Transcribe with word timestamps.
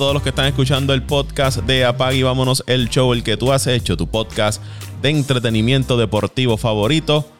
Todos 0.00 0.14
los 0.14 0.22
que 0.22 0.30
están 0.30 0.46
escuchando 0.46 0.94
el 0.94 1.02
podcast 1.02 1.58
de 1.58 1.84
Apag 1.84 2.14
y 2.14 2.22
vámonos 2.22 2.64
el 2.66 2.88
show, 2.88 3.12
el 3.12 3.22
que 3.22 3.36
tú 3.36 3.52
has 3.52 3.66
hecho, 3.66 3.98
tu 3.98 4.06
podcast 4.06 4.62
de 5.02 5.10
entretenimiento 5.10 5.98
deportivo 5.98 6.56
favorito, 6.56 7.30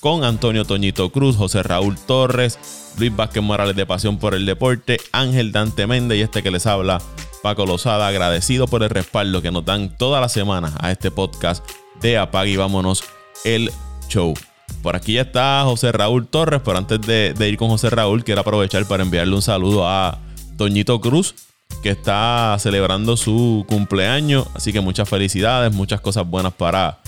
con 0.00 0.22
Antonio 0.22 0.66
Toñito 0.66 1.10
Cruz, 1.10 1.38
José 1.38 1.62
Raúl 1.62 1.96
Torres, 1.98 2.58
Luis 2.98 3.16
Vázquez 3.16 3.42
Morales 3.42 3.76
de 3.76 3.86
Pasión 3.86 4.18
por 4.18 4.34
el 4.34 4.44
Deporte, 4.44 4.98
Ángel 5.12 5.52
Dante 5.52 5.86
Méndez 5.86 6.18
y 6.18 6.20
este 6.20 6.42
que 6.42 6.50
les 6.50 6.66
habla, 6.66 7.00
Paco 7.42 7.64
Lozada, 7.64 8.08
agradecido 8.08 8.66
por 8.66 8.82
el 8.82 8.90
respaldo 8.90 9.40
que 9.40 9.50
nos 9.50 9.64
dan 9.64 9.96
toda 9.96 10.20
la 10.20 10.28
semana 10.28 10.74
a 10.80 10.92
este 10.92 11.10
podcast 11.10 11.66
de 12.02 12.18
Apag 12.18 12.46
y 12.46 12.56
vámonos 12.58 13.04
el 13.42 13.70
show. 14.10 14.34
Por 14.82 14.96
aquí 14.96 15.14
ya 15.14 15.22
está 15.22 15.62
José 15.64 15.92
Raúl 15.92 16.26
Torres, 16.26 16.60
pero 16.62 16.76
antes 16.76 17.00
de, 17.00 17.32
de 17.32 17.48
ir 17.48 17.56
con 17.56 17.70
José 17.70 17.88
Raúl, 17.88 18.22
quiero 18.22 18.42
aprovechar 18.42 18.84
para 18.84 19.02
enviarle 19.02 19.34
un 19.34 19.40
saludo 19.40 19.88
a 19.88 20.18
Toñito 20.58 21.00
Cruz, 21.00 21.34
que 21.82 21.90
está 21.90 22.56
celebrando 22.58 23.16
su 23.16 23.64
cumpleaños. 23.68 24.48
Así 24.54 24.72
que 24.72 24.80
muchas 24.80 25.08
felicidades, 25.08 25.72
muchas 25.72 26.00
cosas 26.00 26.28
buenas 26.28 26.52
para 26.52 26.98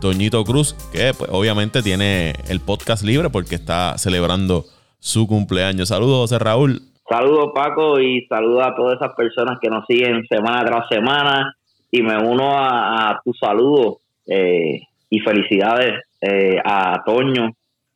Toñito 0.00 0.42
Cruz, 0.44 0.74
que 0.92 1.12
pues, 1.16 1.30
obviamente 1.32 1.82
tiene 1.82 2.34
el 2.48 2.60
podcast 2.60 3.04
libre 3.04 3.30
porque 3.30 3.54
está 3.54 3.96
celebrando 3.98 4.64
su 4.98 5.26
cumpleaños. 5.26 5.88
Saludos, 5.88 6.30
José 6.30 6.38
Raúl. 6.38 6.82
Saludos, 7.08 7.52
Paco, 7.54 8.00
y 8.00 8.26
saludos 8.26 8.66
a 8.66 8.74
todas 8.74 8.96
esas 8.96 9.14
personas 9.14 9.58
que 9.60 9.68
nos 9.68 9.84
siguen 9.86 10.26
semana 10.28 10.64
tras 10.64 10.88
semana. 10.88 11.54
Y 11.90 12.02
me 12.02 12.16
uno 12.16 12.56
a, 12.56 13.20
tu 13.24 13.34
saludo 13.34 13.98
eh, 14.26 14.80
y 15.10 15.20
felicidades 15.20 16.04
eh, 16.20 16.56
a 16.64 17.02
Toño, 17.04 17.50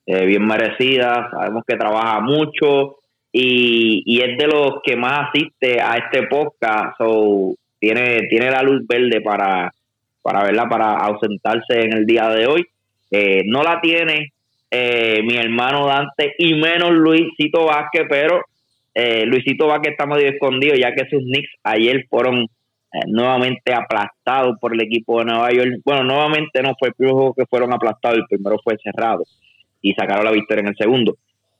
eh, 0.04 0.26
bien 0.26 0.46
merecida. 0.46 1.30
Sabemos 1.30 1.64
que 1.66 1.76
trabaja 1.76 2.20
mucho 2.20 2.96
y, 3.38 4.22
es 4.22 4.38
de 4.38 4.46
los 4.46 4.80
que 4.82 4.96
más 4.96 5.28
asiste 5.28 5.78
a 5.78 5.96
este 5.98 6.26
podcast, 6.26 6.96
so, 6.96 7.54
tiene, 7.78 8.28
tiene 8.30 8.50
la 8.50 8.62
luz 8.62 8.86
verde 8.86 9.20
para, 9.20 9.70
para 10.22 10.42
verla, 10.44 10.66
para 10.68 10.94
ausentarse 10.94 11.82
en 11.82 11.92
el 11.92 12.06
día 12.06 12.30
de 12.30 12.46
hoy. 12.46 12.66
Eh, 13.10 13.42
no 13.44 13.62
la 13.62 13.78
tiene 13.82 14.32
eh, 14.70 15.20
mi 15.22 15.36
hermano 15.36 15.86
Dante 15.86 16.34
y 16.38 16.54
menos 16.54 16.92
Luisito 16.92 17.66
Vázquez, 17.66 18.04
pero 18.08 18.40
eh, 18.94 19.26
Luisito 19.26 19.66
Vázquez 19.66 19.92
está 19.92 20.06
medio 20.06 20.30
escondido 20.30 20.74
ya 20.74 20.94
que 20.94 21.06
sus 21.10 21.22
Knicks 21.22 21.50
ayer 21.62 22.06
fueron 22.08 22.46
nuevamente 23.08 23.74
aplastados 23.74 24.56
por 24.58 24.72
el 24.72 24.80
equipo 24.80 25.18
de 25.18 25.26
Nueva 25.26 25.52
York. 25.52 25.80
Bueno, 25.84 26.04
nuevamente 26.04 26.62
no 26.62 26.74
fue 26.78 26.88
el 26.88 26.94
primer 26.94 27.12
juego 27.12 27.34
que 27.34 27.44
fueron 27.44 27.74
aplastados, 27.74 28.20
el 28.20 28.26
primero 28.26 28.56
fue 28.64 28.78
cerrado 28.82 29.24
y 29.82 29.92
sacaron 29.92 30.24
la 30.24 30.30
victoria 30.30 30.62
en 30.62 30.68
el 30.68 30.76
segundo. 30.76 31.18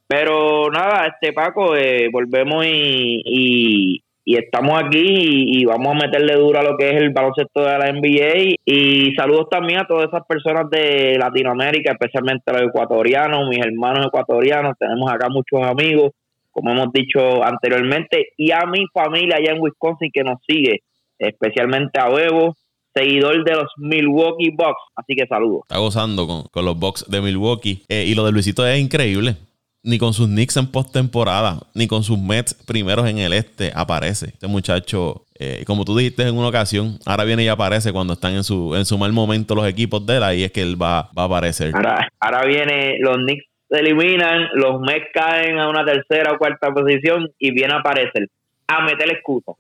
Pero 0.09 0.71
nada, 0.71 1.07
este 1.07 1.33
Paco, 1.33 1.75
eh, 1.77 2.09
volvemos 2.13 2.65
y, 2.65 4.03
y, 4.25 4.37
estamos 4.37 4.81
aquí 4.81 5.05
y, 5.05 5.65
vamos 5.65 5.95
a 5.95 6.07
meterle 6.07 6.35
duro 6.35 6.61
a 6.61 6.63
lo 6.63 6.77
que 6.77 6.91
es 6.91 6.97
el 6.97 7.11
baloncesto 7.11 7.63
de 7.63 7.79
la 7.79 7.93
NBA. 7.93 8.55
Y 8.65 9.15
saludos 9.17 9.49
también 9.51 9.81
a 9.81 9.87
todas 9.87 10.07
esas 10.07 10.25
personas 10.27 10.71
de 10.71 11.17
Latinoamérica, 11.19 11.93
especialmente 11.93 12.53
los 12.53 12.63
ecuatorianos, 12.63 13.49
mis 13.49 13.59
hermanos 13.59 14.07
ecuatorianos. 14.07 14.77
Tenemos 14.79 15.11
acá 15.11 15.29
muchos 15.29 15.63
amigos, 15.63 16.13
como 16.53 16.71
hemos 16.71 16.93
dicho 16.93 17.43
anteriormente, 17.43 18.29
y 18.37 18.53
a 18.53 18.65
mi 18.67 18.87
familia 18.93 19.37
allá 19.37 19.53
en 19.53 19.61
Wisconsin 19.61 20.11
que 20.13 20.23
nos 20.23 20.39
sigue, 20.47 20.83
especialmente 21.19 21.99
a 21.99 22.09
Bebo, 22.09 22.55
seguidor 22.95 23.45
de 23.45 23.55
los 23.55 23.73
Milwaukee 23.77 24.51
Bucks. 24.51 24.83
Así 24.95 25.17
que 25.17 25.27
saludos. 25.27 25.63
Está 25.63 25.79
gozando 25.79 26.49
con, 26.53 26.65
los 26.65 26.79
Bucks 26.79 27.11
de 27.11 27.21
Milwaukee. 27.21 27.83
Eh, 27.89 28.05
y 28.07 28.15
lo 28.15 28.25
de 28.25 28.33
Luisito 28.33 28.67
es 28.67 28.79
increíble 28.79 29.37
ni 29.87 29.99
con 29.99 30.13
sus 30.13 30.27
Knicks 30.27 30.57
en 30.57 30.67
postemporada, 30.67 31.61
ni 31.73 31.87
con 31.87 32.03
sus 32.03 32.19
Mets 32.19 32.55
primeros 32.55 33.09
en 33.09 33.19
el 33.19 33.33
este 33.33 33.71
aparece. 33.73 34.27
Este 34.27 34.49
muchacho, 34.49 35.25
eh, 35.39 35.63
como 35.65 35.85
tú 35.85 35.97
dijiste 35.97 36.25
en 36.25 36.37
una 36.37 36.49
ocasión, 36.49 36.99
ahora 37.07 37.23
viene 37.23 37.45
y 37.45 37.49
aparece 37.49 37.93
cuando 37.93 38.15
están 38.15 38.35
en 38.35 38.43
su, 38.43 38.75
en 38.75 38.85
su 38.85 38.99
mal 38.99 39.13
momento 39.13 39.55
los 39.55 39.67
equipos 39.67 40.05
de 40.05 40.17
él, 40.17 40.23
ahí 40.25 40.43
es 40.43 40.51
que 40.51 40.63
él 40.63 40.81
va, 40.81 41.09
va 41.17 41.23
a 41.23 41.27
aparecer. 41.27 41.71
Ahora, 41.73 42.09
ahora 42.19 42.45
viene, 42.45 42.99
los 42.99 43.17
Knicks 43.17 43.47
se 43.71 43.79
eliminan, 43.79 44.49
los 44.55 44.81
Mets 44.81 45.07
caen 45.15 45.59
a 45.61 45.69
una 45.69 45.85
tercera 45.85 46.33
o 46.33 46.39
cuarta 46.39 46.75
posición 46.75 47.31
y 47.39 47.53
viene 47.53 47.75
a 47.75 47.79
aparecer 47.79 48.29
a 48.67 48.85
meter 48.85 49.09
excusa 49.11 49.53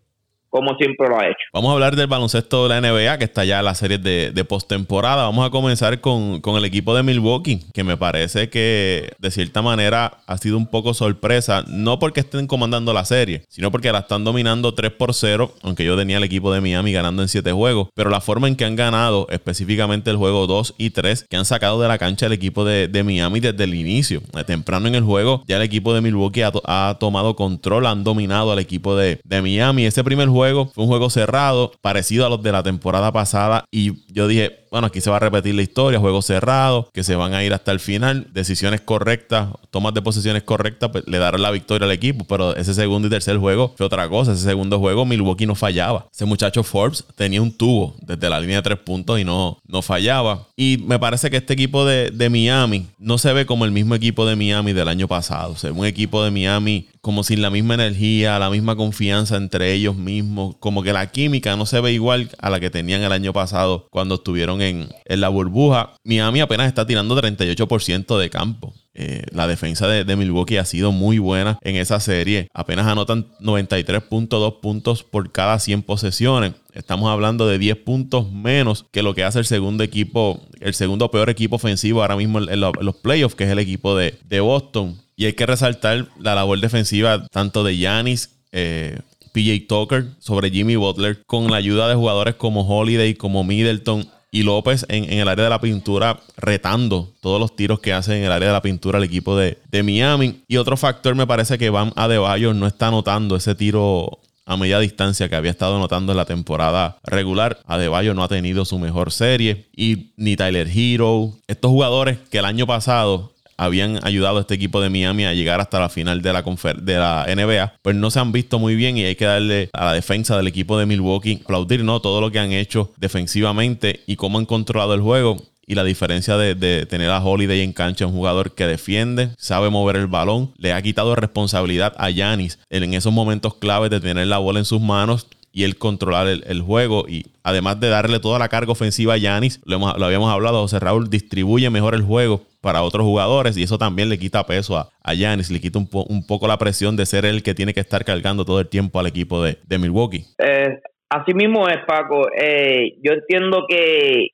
como 0.57 0.75
siempre 0.79 1.07
lo 1.07 1.19
ha 1.19 1.27
hecho. 1.27 1.37
Vamos 1.53 1.71
a 1.71 1.75
hablar 1.75 1.97
del 1.97 2.07
baloncesto 2.07 2.67
de 2.67 2.69
la 2.71 2.81
NBA, 2.81 3.19
que 3.19 3.25
está 3.25 3.45
ya 3.45 3.59
en 3.59 3.65
la 3.67 3.75
serie 3.75 3.99
de, 3.99 4.31
de 4.31 4.45
postemporada. 4.45 5.25
Vamos 5.25 5.47
a 5.47 5.51
comenzar 5.51 6.01
con, 6.01 6.41
el 6.57 6.65
equipo 6.65 6.95
de 6.95 7.03
Milwaukee, 7.03 7.61
que 7.75 7.85
me 7.85 7.99
parece 7.99 8.49
que 8.49 9.11
de 9.19 9.31
cierta 9.31 9.61
manera 9.61 10.19
ha 10.27 10.39
sido 10.39 10.57
un 10.57 10.67
poco 10.67 10.95
sorpresa, 10.95 11.63
no 11.69 11.99
porque 11.99 12.21
estén 12.21 12.47
comandando 12.47 12.95
la 12.95 13.05
serie, 13.05 13.43
sino 13.49 13.71
porque 13.71 13.93
la 13.93 13.99
están 13.99 14.25
dominando 14.25 14.73
3 14.73 14.93
por 14.93 15.13
0, 15.13 15.53
aunque 15.63 15.85
yo 15.85 15.95
tenía 15.95 16.17
el 16.17 16.25
equipo 16.25 16.51
de 16.53 16.63
Miami 16.63 16.93
ganando 16.93 17.21
en 17.21 17.29
7 17.29 17.53
juegos, 17.53 17.89
pero 17.95 18.09
la 18.09 18.23
forma 18.23 18.49
en 18.49 18.57
que 18.57 18.65
han 18.65 18.77
ganado, 18.77 19.27
específicamente 19.29 20.11
el 20.11 20.17
juego 20.17 20.47
2 20.47 20.77
y 20.79 20.91
3, 20.91 21.27
que 21.29 21.37
han 21.37 21.45
sacado 21.45 21.81
de 21.83 21.89
la 21.89 21.99
cancha 21.99 22.25
el 22.25 22.33
equipo 22.33 22.65
de, 22.65 22.89
Miami 23.05 23.41
desde 23.41 23.65
el 23.65 23.75
inicio. 23.75 24.23
Temprano 24.47 24.89
en 24.89 24.95
el 24.95 25.03
juego, 25.03 25.43
ya 25.47 25.57
el 25.57 25.63
equipo 25.63 25.93
de 25.93 26.01
Milwaukee 26.01 26.43
ha, 26.43 26.97
tomado 26.99 27.37
control, 27.37 27.87
han 27.87 28.05
dominado 28.05 28.53
al 28.53 28.59
equipo 28.59 28.97
de, 28.97 29.21
de 29.23 29.43
Miami. 29.43 29.85
Ese 29.85 30.03
primer 30.03 30.29
juego 30.29 30.46
fue 30.53 30.85
un 30.85 30.89
juego 30.89 31.11
cerrado, 31.11 31.73
parecido 31.81 32.27
a 32.27 32.29
los 32.29 32.43
de 32.43 32.53
la 32.53 32.63
temporada 32.63 33.13
pasada. 33.13 33.65
Y 33.71 34.05
yo 34.13 34.29
dije, 34.29 34.66
bueno, 34.71 34.87
aquí 34.89 35.01
se 35.01 35.11
va 35.11 35.17
a 35.17 35.21
repetir 35.21 35.55
la 35.55 35.63
historia, 35.63 35.99
juego 35.99 36.23
cerrado, 36.23 36.89
que 36.93 37.05
se 37.05 37.17
van 37.17 37.35
a 37.35 37.45
ir 37.45 37.53
hasta 37.53 37.73
el 37.73 37.81
final, 37.81 38.29
decisiones 38.33 38.81
correctas, 38.81 39.49
tomas 39.71 39.95
de 39.95 40.03
posiciones 40.03 40.43
correctas, 40.43 40.91
pues 40.91 41.05
le 41.07 41.19
darán 41.19 41.43
la 41.43 41.51
victoria 41.51 41.87
al 41.87 41.93
equipo, 41.93 42.25
pero 42.25 42.57
ese 42.57 42.75
segundo 42.75 43.09
y 43.09 43.11
tercer 43.11 43.37
juego 43.39 43.75
fue 43.77 43.87
otra 43.87 44.09
cosa, 44.09 44.33
ese 44.33 44.45
segundo 44.45 44.79
juego 44.79 45.05
Milwaukee 45.05 45.47
no 45.47 45.55
fallaba, 45.55 46.07
ese 46.13 46.25
muchacho 46.25 46.63
Forbes 46.63 47.05
tenía 47.15 47.43
un 47.43 47.53
tubo 47.53 47.95
desde 48.01 48.29
la 48.29 48.41
línea 48.41 48.57
de 48.57 48.63
tres 48.63 48.79
puntos 48.79 49.19
y 49.21 49.25
no, 49.25 49.59
no 49.67 49.83
fallaba, 49.83 50.47
y 50.57 50.83
me 50.87 50.99
parece 50.99 51.31
que 51.31 51.37
este 51.37 51.55
equipo 51.55 51.85
de, 51.85 52.27
Miami 52.27 52.87
no 52.99 53.19
se 53.19 53.33
ve 53.33 53.47
como 53.47 53.65
el 53.65 53.71
mismo 53.71 53.95
equipo 53.95 54.27
de 54.27 54.35
Miami 54.35 54.73
del 54.73 54.89
año 54.89 55.07
pasado, 55.07 55.55
o 55.63 55.73
un 55.73 55.87
equipo 55.87 56.25
de 56.25 56.31
Miami 56.31 56.89
como 57.07 57.23
sin 57.23 57.41
la 57.41 57.51
misma 57.51 57.75
energía, 57.75 58.37
la 58.41 58.51
misma 58.51 58.75
confianza 58.75 59.37
entre 59.37 59.73
ellos 59.73 59.95
mismos, 59.95 60.57
como 60.59 60.83
que 60.83 60.93
la 60.93 61.09
química 61.13 61.55
no 61.55 61.65
se 61.65 61.81
ve 61.81 61.93
igual 61.93 62.31
a 62.41 62.51
la 62.51 62.59
que 62.59 62.69
tenían 62.69 63.01
el 63.03 63.13
año 63.13 63.33
pasado 63.33 63.87
cuando 63.91 64.17
estuvieron 64.17 64.56
en, 64.63 64.89
la 65.07 65.29
burbuja. 65.29 65.95
Miami 66.05 66.41
apenas 66.41 66.69
está 66.69 66.87
tirando 66.87 67.21
38% 67.21 68.19
de 68.19 68.31
campo. 68.31 68.75
Eh, 68.99 69.25
la 69.31 69.47
defensa 69.47 69.87
de, 69.89 70.17
Milwaukee 70.17 70.57
ha 70.57 70.65
sido 70.65 70.91
muy 70.91 71.19
buena 71.19 71.59
en 71.63 71.77
esa 71.77 72.01
serie. 72.01 72.49
Apenas 72.55 72.87
anotan 72.87 73.27
93.2 73.41 74.61
puntos 74.61 75.03
por 75.03 75.31
cada 75.33 75.59
100 75.59 75.83
posesiones. 75.83 76.55
Estamos 76.73 77.11
hablando 77.11 77.47
de 77.47 77.59
10 77.59 77.77
puntos 77.79 78.33
menos 78.33 78.87
que 78.91 79.03
lo 79.03 79.15
que 79.15 79.25
hace 79.25 79.39
el 79.39 79.45
segundo 79.45 79.85
equipo, 79.85 80.41
el 80.61 80.75
segundo 80.75 81.11
peor 81.11 81.29
equipo 81.29 81.57
ofensivo 81.57 82.01
ahora 82.01 82.17
mismo 82.17 82.39
en, 82.39 82.61
los 82.61 82.97
playoffs, 82.97 83.35
que 83.35 83.45
es 83.45 83.51
el 83.51 83.59
equipo 83.59 83.97
de, 83.97 84.41
Boston. 84.41 84.97
Y 85.15 85.27
hay 85.27 85.35
que 85.35 85.47
resaltar 85.47 86.09
la 86.19 86.35
labor 86.35 86.61
defensiva 86.61 87.27
tanto 87.29 87.65
de 87.65 87.77
Yanis, 87.77 88.31
eh, 88.53 88.99
PJ 89.37 89.67
Tucker 89.69 90.07
sobre 90.19 90.51
Jimmy 90.51 90.77
Butler, 90.77 91.23
con 91.27 91.51
la 91.51 91.59
ayuda 91.59 91.89
de 91.89 91.95
jugadores 91.95 92.37
como 92.37 92.67
Holiday, 92.67 93.15
como 93.15 93.45
Middleton 93.45 94.09
y 94.37 94.43
López 94.43 94.85
en, 94.91 95.11
el 95.11 95.29
área 95.29 95.45
de 95.45 95.51
la 95.51 95.63
pintura, 95.63 96.21
retando 96.37 97.09
todos 97.23 97.41
los 97.41 97.57
tiros 97.57 97.81
que 97.81 97.95
hace 97.95 98.19
en 98.19 98.25
el 98.25 98.33
área 98.33 98.49
de 98.49 98.53
la 98.53 98.61
pintura 98.61 98.99
el 98.99 99.05
equipo 99.05 99.35
de, 99.35 99.57
Miami. 99.83 100.43
Y 100.47 100.59
otro 100.59 100.77
factor 100.77 101.15
me 101.15 101.27
parece 101.27 101.57
que 101.57 101.71
Van 101.71 101.95
Adebayo 101.97 102.53
no 102.53 102.67
está 102.67 102.89
anotando 102.89 103.37
ese 103.37 103.55
tiro 103.55 104.19
a 104.45 104.59
media 104.59 104.79
distancia 104.79 105.31
que 105.31 105.37
había 105.37 105.51
estado 105.51 105.77
anotando 105.77 106.13
en 106.13 106.19
la 106.19 106.27
temporada 106.27 106.99
regular. 107.03 107.61
Adebayo 107.65 108.13
no 108.13 108.23
ha 108.23 108.29
tenido 108.29 108.67
su 108.67 108.79
mejor 108.79 109.11
serie 109.11 109.69
y 109.75 110.13
ni 110.19 110.37
Tyler 110.37 110.69
Hero. 110.69 111.33
Estos 111.47 111.71
jugadores 111.71 112.19
que 112.31 112.39
el 112.39 112.45
año 112.45 112.67
pasado 112.67 113.33
habían 113.57 113.99
ayudado 114.05 114.39
a 114.39 114.41
este 114.43 114.55
equipo 114.55 114.81
de 114.81 114.91
Miami 114.91 115.25
a 115.25 115.35
llegar 115.35 115.61
hasta 115.61 115.81
la 115.81 115.89
final 115.89 116.23
de 116.23 116.33
la, 116.33 116.43
de 116.43 116.95
la 116.95 117.27
NBA, 117.29 117.75
pues 117.83 117.97
no 117.97 118.11
se 118.11 118.21
han 118.21 118.33
visto 118.33 118.59
muy 118.59 118.77
bien 118.77 118.97
y 118.97 119.05
hay 119.05 119.17
que 119.17 119.25
darle 119.25 119.71
a 119.73 119.87
la 119.87 119.93
defensa 119.93 120.37
del 120.37 120.47
equipo 120.47 120.79
de 120.79 120.87
Milwaukee 120.87 121.41
aplaudir 121.45 121.85
¿no? 121.85 122.01
todo 122.01 122.21
lo 122.21 122.31
que 122.31 122.39
han 122.39 122.53
hecho 122.53 122.93
defensivamente 122.97 124.03
y 124.07 124.17
cómo 124.17 124.39
han 124.39 124.47
controlado 124.47 124.95
el 124.95 125.01
juego 125.01 125.37
y 125.67 125.75
la 125.75 125.85
diferencia 125.85 126.37
de, 126.37 126.87
tener 126.87 127.11
a 127.11 127.23
Holiday 127.23 127.61
en 127.61 127.73
cancha, 127.73 128.07
un 128.07 128.13
jugador 128.13 128.53
que 128.53 128.67
defiende, 128.67 129.31
sabe 129.37 129.69
mover 129.69 129.97
el 129.97 130.07
balón, 130.07 130.53
le 130.59 130.73
ha 130.73 130.81
quitado 130.81 131.17
responsabilidad 131.17 131.93
a 131.99 132.09
Yanis 132.11 132.61
en 132.71 132.95
esos 132.95 133.13
momentos 133.13 133.55
claves 133.57 133.91
de 133.91 134.01
tener 134.01 134.29
la 134.29 134.39
bola 134.39 134.61
en 134.61 134.65
sus 134.65 134.81
manos 134.81 135.27
y 135.57 135.65
él 135.65 135.79
controlar 135.79 136.27
el, 136.27 136.61
juego. 136.61 137.07
Y 137.09 137.25
además 137.43 137.81
de 137.81 137.89
darle 137.89 138.21
toda 138.21 138.39
la 138.39 138.51
carga 138.51 138.73
ofensiva 138.73 139.15
a 139.15 139.17
Yanis, 139.17 139.63
lo, 139.65 139.79
lo, 139.79 140.05
habíamos 140.05 140.31
hablado, 140.31 140.61
José 140.61 140.79
Raúl 140.79 141.09
distribuye 141.09 141.71
mejor 141.71 141.95
el 141.95 142.03
juego 142.03 142.43
para 142.61 142.83
otros 142.83 143.07
jugadores 143.07 143.57
y 143.57 143.63
eso 143.63 143.79
también 143.79 144.11
le 144.11 144.19
quita 144.19 144.45
peso 144.45 144.77
a, 144.77 144.91
a 145.03 145.15
Giannis, 145.15 145.51
le 145.51 145.59
quita 145.59 145.79
un, 145.79 146.27
poco 146.27 146.47
la 146.47 146.59
presión 146.59 146.95
de 146.95 147.07
ser 147.07 147.25
el 147.25 147.43
que 147.43 147.55
tiene 147.55 147.73
que 147.73 147.81
estar 147.81 148.05
cargando 148.05 148.45
todo 148.45 148.61
el 148.61 148.69
tiempo 148.69 149.01
al 149.01 149.07
equipo 149.07 149.43
de, 149.43 149.79
Milwaukee. 149.79 150.25
Eh, 150.39 150.79
así 151.09 151.33
mismo 151.33 151.67
es, 151.69 151.79
Paco. 151.87 152.29
Eh, 152.39 152.99
yo 153.03 153.13
entiendo 153.13 153.65
que, 153.67 154.27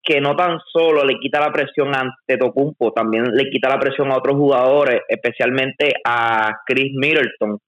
que 0.00 0.20
no 0.20 0.36
tan 0.36 0.60
solo 0.72 1.04
le 1.04 1.18
quita 1.18 1.40
la 1.40 1.50
presión 1.50 1.92
ante 1.92 2.36
Tocumpo, 2.38 2.92
también 2.92 3.24
le 3.32 3.50
quita 3.50 3.68
la 3.68 3.80
presión 3.80 4.12
a 4.12 4.18
otros 4.18 4.36
jugadores, 4.36 5.00
especialmente 5.08 5.94
a 6.04 6.52
Chris 6.64 6.92
Middleton, 6.94 7.58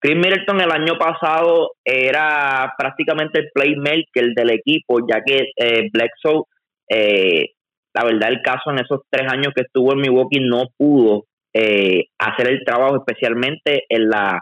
Chris 0.00 0.16
Middleton 0.16 0.60
el 0.60 0.70
año 0.70 0.94
pasado 0.98 1.72
era 1.84 2.72
prácticamente 2.78 3.40
el 3.40 3.50
playmaker 3.52 4.32
del 4.34 4.50
equipo, 4.50 5.00
ya 5.06 5.22
que 5.24 5.50
eh, 5.56 5.90
Bledsoe, 5.92 6.44
eh, 6.88 7.50
la 7.94 8.04
verdad 8.04 8.30
el 8.30 8.40
caso 8.40 8.70
en 8.70 8.78
esos 8.78 9.00
tres 9.10 9.30
años 9.30 9.52
que 9.54 9.62
estuvo 9.62 9.92
en 9.92 10.00
Milwaukee 10.00 10.40
no 10.40 10.64
pudo 10.78 11.24
eh, 11.52 12.06
hacer 12.18 12.48
el 12.48 12.64
trabajo, 12.64 12.96
especialmente 12.96 13.84
en, 13.88 14.08
la, 14.08 14.40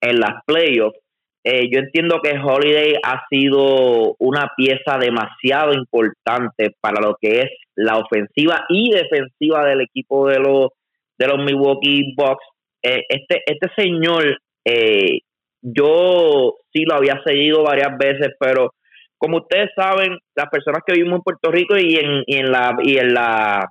en 0.00 0.18
las 0.18 0.42
playoffs. 0.46 0.98
Eh, 1.44 1.68
yo 1.70 1.78
entiendo 1.78 2.20
que 2.22 2.38
Holiday 2.38 2.94
ha 3.04 3.24
sido 3.28 4.16
una 4.18 4.50
pieza 4.56 4.98
demasiado 4.98 5.74
importante 5.74 6.74
para 6.80 7.00
lo 7.00 7.16
que 7.20 7.40
es 7.40 7.50
la 7.76 7.98
ofensiva 7.98 8.64
y 8.68 8.90
defensiva 8.90 9.64
del 9.64 9.82
equipo 9.82 10.26
de 10.26 10.40
los, 10.40 10.70
de 11.18 11.28
los 11.28 11.38
Milwaukee 11.38 12.14
Bucks. 12.16 12.44
Eh, 12.82 13.04
este, 13.08 13.42
este 13.46 13.70
señor, 13.76 14.38
eh, 14.66 15.20
yo 15.62 16.54
sí 16.72 16.84
lo 16.84 16.96
había 16.96 17.22
seguido 17.24 17.62
varias 17.62 17.96
veces, 17.98 18.34
pero 18.38 18.72
como 19.16 19.38
ustedes 19.38 19.70
saben, 19.74 20.18
las 20.34 20.48
personas 20.50 20.82
que 20.86 20.94
vivimos 20.94 21.18
en 21.18 21.22
Puerto 21.22 21.50
Rico 21.50 21.76
y 21.76 21.96
en, 21.96 22.22
y 22.26 22.36
en 22.36 22.50
la 22.50 22.76
y 22.82 22.98
en 22.98 23.14
la 23.14 23.68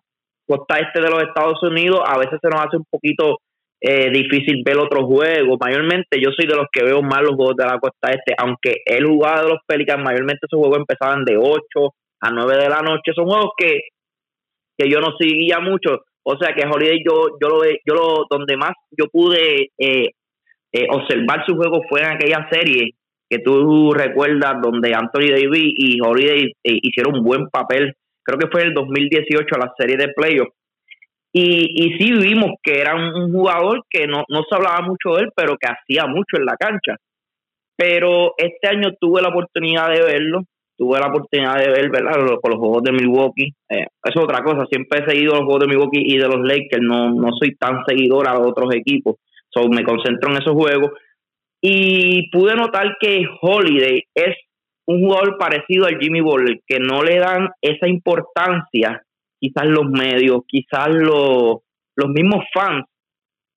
costa 0.47 0.77
este 0.80 1.01
de 1.01 1.09
los 1.09 1.24
Estados 1.24 1.62
Unidos, 1.63 2.01
a 2.06 2.18
veces 2.18 2.39
se 2.42 2.50
nos 2.50 2.65
hace 2.65 2.77
un 2.77 2.86
poquito 2.89 3.39
eh, 3.81 4.09
difícil 4.09 4.63
ver 4.65 4.77
otros 4.77 5.03
juegos. 5.06 5.57
Mayormente 5.59 6.19
yo 6.19 6.31
soy 6.31 6.47
de 6.47 6.56
los 6.56 6.68
que 6.71 6.83
veo 6.83 7.01
más 7.01 7.21
los 7.21 7.36
juegos 7.36 7.56
de 7.57 7.65
la 7.65 7.80
costa 7.80 8.09
este, 8.12 8.33
aunque 8.38 8.77
él 8.86 9.06
jugaba 9.06 9.42
de 9.42 9.50
los 9.50 9.59
Pelicans, 9.68 10.03
mayormente 10.03 10.47
esos 10.47 10.59
juegos 10.59 10.80
empezaban 10.80 11.25
de 11.25 11.38
8 11.38 11.59
a 12.21 12.31
9 12.31 12.57
de 12.57 12.69
la 12.69 12.81
noche. 12.81 13.12
Son 13.13 13.25
juegos 13.25 13.51
que, 13.57 13.81
que 14.77 14.89
yo 14.89 15.00
no 15.00 15.15
seguía 15.19 15.59
mucho. 15.59 16.06
O 16.24 16.38
sea 16.38 16.56
que 16.56 16.65
Holiday 16.65 17.03
yo, 17.06 17.38
yo 17.39 17.50
lo 17.50 17.63
yo 17.63 17.94
lo, 17.94 18.25
donde 18.30 18.57
más 18.57 18.74
yo 18.97 19.06
pude 19.12 19.69
eh, 19.77 20.12
eh, 20.75 20.88
observar 20.92 21.45
su 21.45 21.56
juego 21.56 21.81
fue 21.89 22.01
en 22.01 22.12
aquella 22.12 22.48
serie 22.51 22.92
que 23.30 23.39
tú 23.39 23.92
recuerdas 23.94 24.62
donde 24.62 24.94
Anthony 24.94 25.31
Davis 25.31 25.74
y 25.75 26.00
Holiday 26.00 26.51
hicieron 26.63 27.18
un 27.18 27.24
buen 27.24 27.50
papel. 27.50 27.94
Creo 28.24 28.38
que 28.38 28.48
fue 28.48 28.62
en 28.62 28.68
el 28.68 28.74
2018 28.74 29.45
la 29.57 29.74
serie 29.77 29.98
de 29.98 30.10
playoffs 30.10 30.54
y, 31.38 31.83
y 31.83 31.98
sí 31.98 32.13
vimos 32.13 32.51
que 32.63 32.80
era 32.80 32.95
un, 32.95 33.30
jugador 33.33 33.83
que 33.89 34.07
no, 34.07 34.24
no 34.30 34.44
se 34.50 34.56
hablaba 34.56 34.88
mucho 34.88 35.18
de 35.18 35.24
él, 35.24 35.31
pero 35.36 35.57
que 35.57 35.68
hacía 35.68 36.07
mucho 36.07 36.38
en 36.38 36.45
la 36.45 36.56
cancha. 36.56 36.95
Pero 37.75 38.36
este 38.38 38.69
año 38.69 38.94
tuve 38.98 39.21
la 39.21 39.28
oportunidad 39.28 39.89
de 39.89 40.01
verlo, 40.01 40.44
tuve 40.78 40.98
la 40.98 41.07
oportunidad 41.07 41.57
de 41.57 41.71
ver 41.71 41.89
¿verdad? 41.89 42.38
con 42.42 42.51
los 42.51 42.60
juegos 42.60 42.83
de 42.83 42.94
Milwaukee. 42.94 43.51
Eh, 43.68 43.86
eso 44.06 44.19
es 44.19 44.24
otra 44.24 44.45
cosa, 44.45 44.66
siempre 44.68 45.00
he 45.00 45.10
seguido 45.10 45.33
los 45.33 45.44
juegos 45.44 45.60
de 45.60 45.68
Milwaukee 45.68 46.04
y 46.06 46.18
de 46.18 46.28
los 46.30 46.39
Lakers, 46.39 46.81
no, 46.81 47.13
no 47.13 47.28
soy 47.38 47.54
tan 47.56 47.83
seguidor 47.86 48.30
a 48.30 48.39
otros 48.39 48.74
equipos, 48.74 49.18
so, 49.56 49.68
me 49.69 49.84
concentro 49.84 50.31
en 50.31 50.38
esos 50.38 50.54
juegos. 50.54 50.92
Y 51.62 52.30
pude 52.30 52.56
notar 52.56 52.98
que 53.00 53.25
Holiday 53.42 54.04
es 54.13 54.36
un 54.88 55.02
jugador 55.02 55.38
parecido 55.38 55.86
al 55.86 55.98
Jimmy 56.00 56.22
Butler, 56.22 56.60
que 56.68 56.80
no 56.80 57.02
le 57.02 57.18
dan 57.18 57.50
esa 57.62 57.88
importancia 57.88 59.04
quizás 59.40 59.66
los 59.66 59.86
medios, 59.90 60.42
quizás 60.48 60.90
los, 60.90 61.57
los 61.96 62.10
mismos 62.10 62.46
fans, 62.54 62.86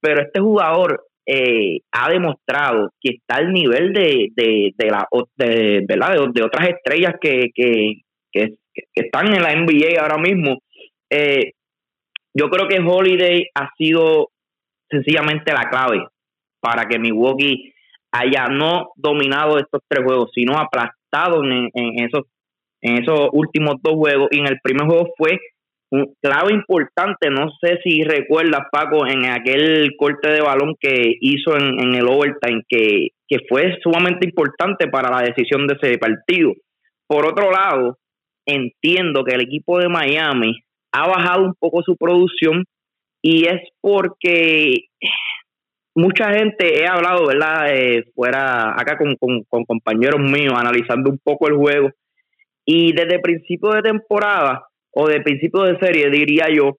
pero 0.01 0.23
este 0.23 0.41
jugador 0.41 1.05
eh, 1.27 1.81
ha 1.93 2.11
demostrado 2.11 2.93
que 3.01 3.11
está 3.11 3.37
al 3.37 3.53
nivel 3.53 3.93
de, 3.93 4.29
de, 4.35 4.73
de, 4.77 4.91
la, 4.91 5.07
de, 5.37 5.85
de, 5.87 6.43
otras 6.43 6.69
estrellas 6.69 7.15
que, 7.21 7.51
que, 7.55 8.01
que, 8.33 8.55
están 8.95 9.35
en 9.35 9.43
la 9.43 9.55
NBA 9.55 10.01
ahora 10.01 10.19
mismo. 10.19 10.59
Eh, 11.11 11.53
yo 12.33 12.49
creo 12.49 12.69
que 12.69 12.79
Holiday 12.81 13.47
ha 13.55 13.71
sido 13.77 14.31
sencillamente 14.91 15.53
la 15.53 15.69
clave 15.71 16.07
para 16.61 16.85
que 16.85 16.99
Milwaukee 16.99 17.73
haya 18.13 18.47
no 18.47 18.91
dominado 18.97 19.59
estos 19.59 19.83
tres 19.89 20.05
juegos, 20.05 20.31
sino 20.35 20.59
aplastado 20.59 21.45
en, 21.45 21.71
en, 21.75 22.05
esos 22.05 22.23
en 22.81 23.03
esos 23.03 23.29
últimos 23.33 23.77
dos 23.83 23.95
juegos. 23.95 24.29
Y 24.31 24.41
en 24.41 24.47
el 24.47 24.59
primer 24.63 24.87
juego 24.87 25.11
fue 25.17 25.39
un 25.91 26.15
clave 26.21 26.53
importante, 26.53 27.31
no 27.31 27.51
sé 27.61 27.79
si 27.83 28.03
recuerdas 28.03 28.63
Paco, 28.71 29.07
en 29.07 29.25
aquel 29.27 29.91
corte 29.97 30.31
de 30.31 30.43
balón 30.43 30.75
que 30.79 31.17
hizo 31.21 31.57
en, 31.57 31.95
el 31.95 32.07
overtime, 32.07 32.63
que, 32.69 33.09
que 33.27 33.39
fue 33.49 33.79
sumamente 33.83 34.27
importante 34.27 34.89
para 34.89 35.11
la 35.11 35.23
decisión 35.23 35.67
de 35.67 35.77
ese 35.81 35.99
partido. 35.99 36.53
Por 37.07 37.27
otro 37.27 37.51
lado, 37.51 37.97
entiendo 38.47 39.25
que 39.25 39.35
el 39.35 39.41
equipo 39.41 39.79
de 39.79 39.89
Miami 39.89 40.61
ha 40.93 41.09
bajado 41.09 41.45
un 41.45 41.55
poco 41.59 41.83
su 41.83 41.97
producción 41.97 42.65
y 43.23 43.47
es 43.47 43.61
porque 43.81 44.89
mucha 45.95 46.33
gente, 46.33 46.81
he 46.81 46.87
hablado, 46.87 47.27
¿verdad? 47.27 47.75
Eh, 47.75 48.05
fuera 48.15 48.71
acá 48.71 48.97
con, 48.97 49.17
con, 49.17 49.65
compañeros 49.65 50.21
míos 50.21 50.55
analizando 50.57 51.11
un 51.11 51.19
poco 51.19 51.49
el 51.49 51.57
juego 51.57 51.91
y 52.65 52.93
desde 52.93 53.19
principio 53.19 53.71
de 53.71 53.83
temporada 53.83 54.67
o 54.93 55.09
de 55.09 55.21
principio 55.21 55.63
de 55.63 55.79
serie, 55.79 56.11
diría 56.11 56.47
yo, 56.55 56.77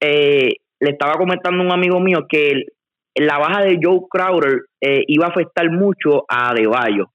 eh, 0.00 0.48
le 0.80 0.90
estaba 0.90 1.14
comentando 1.14 1.62
a 1.62 1.66
un 1.66 1.72
amigo 1.72 2.00
mío 2.00 2.26
que 2.28 2.64
la 3.16 3.38
baja 3.38 3.62
de 3.62 3.78
Joe 3.82 4.00
Crowder 4.08 4.62
eh, 4.80 5.02
iba 5.06 5.26
a 5.26 5.30
afectar 5.30 5.70
mucho 5.70 6.24
a 6.28 6.50
Adebayo. 6.50 7.10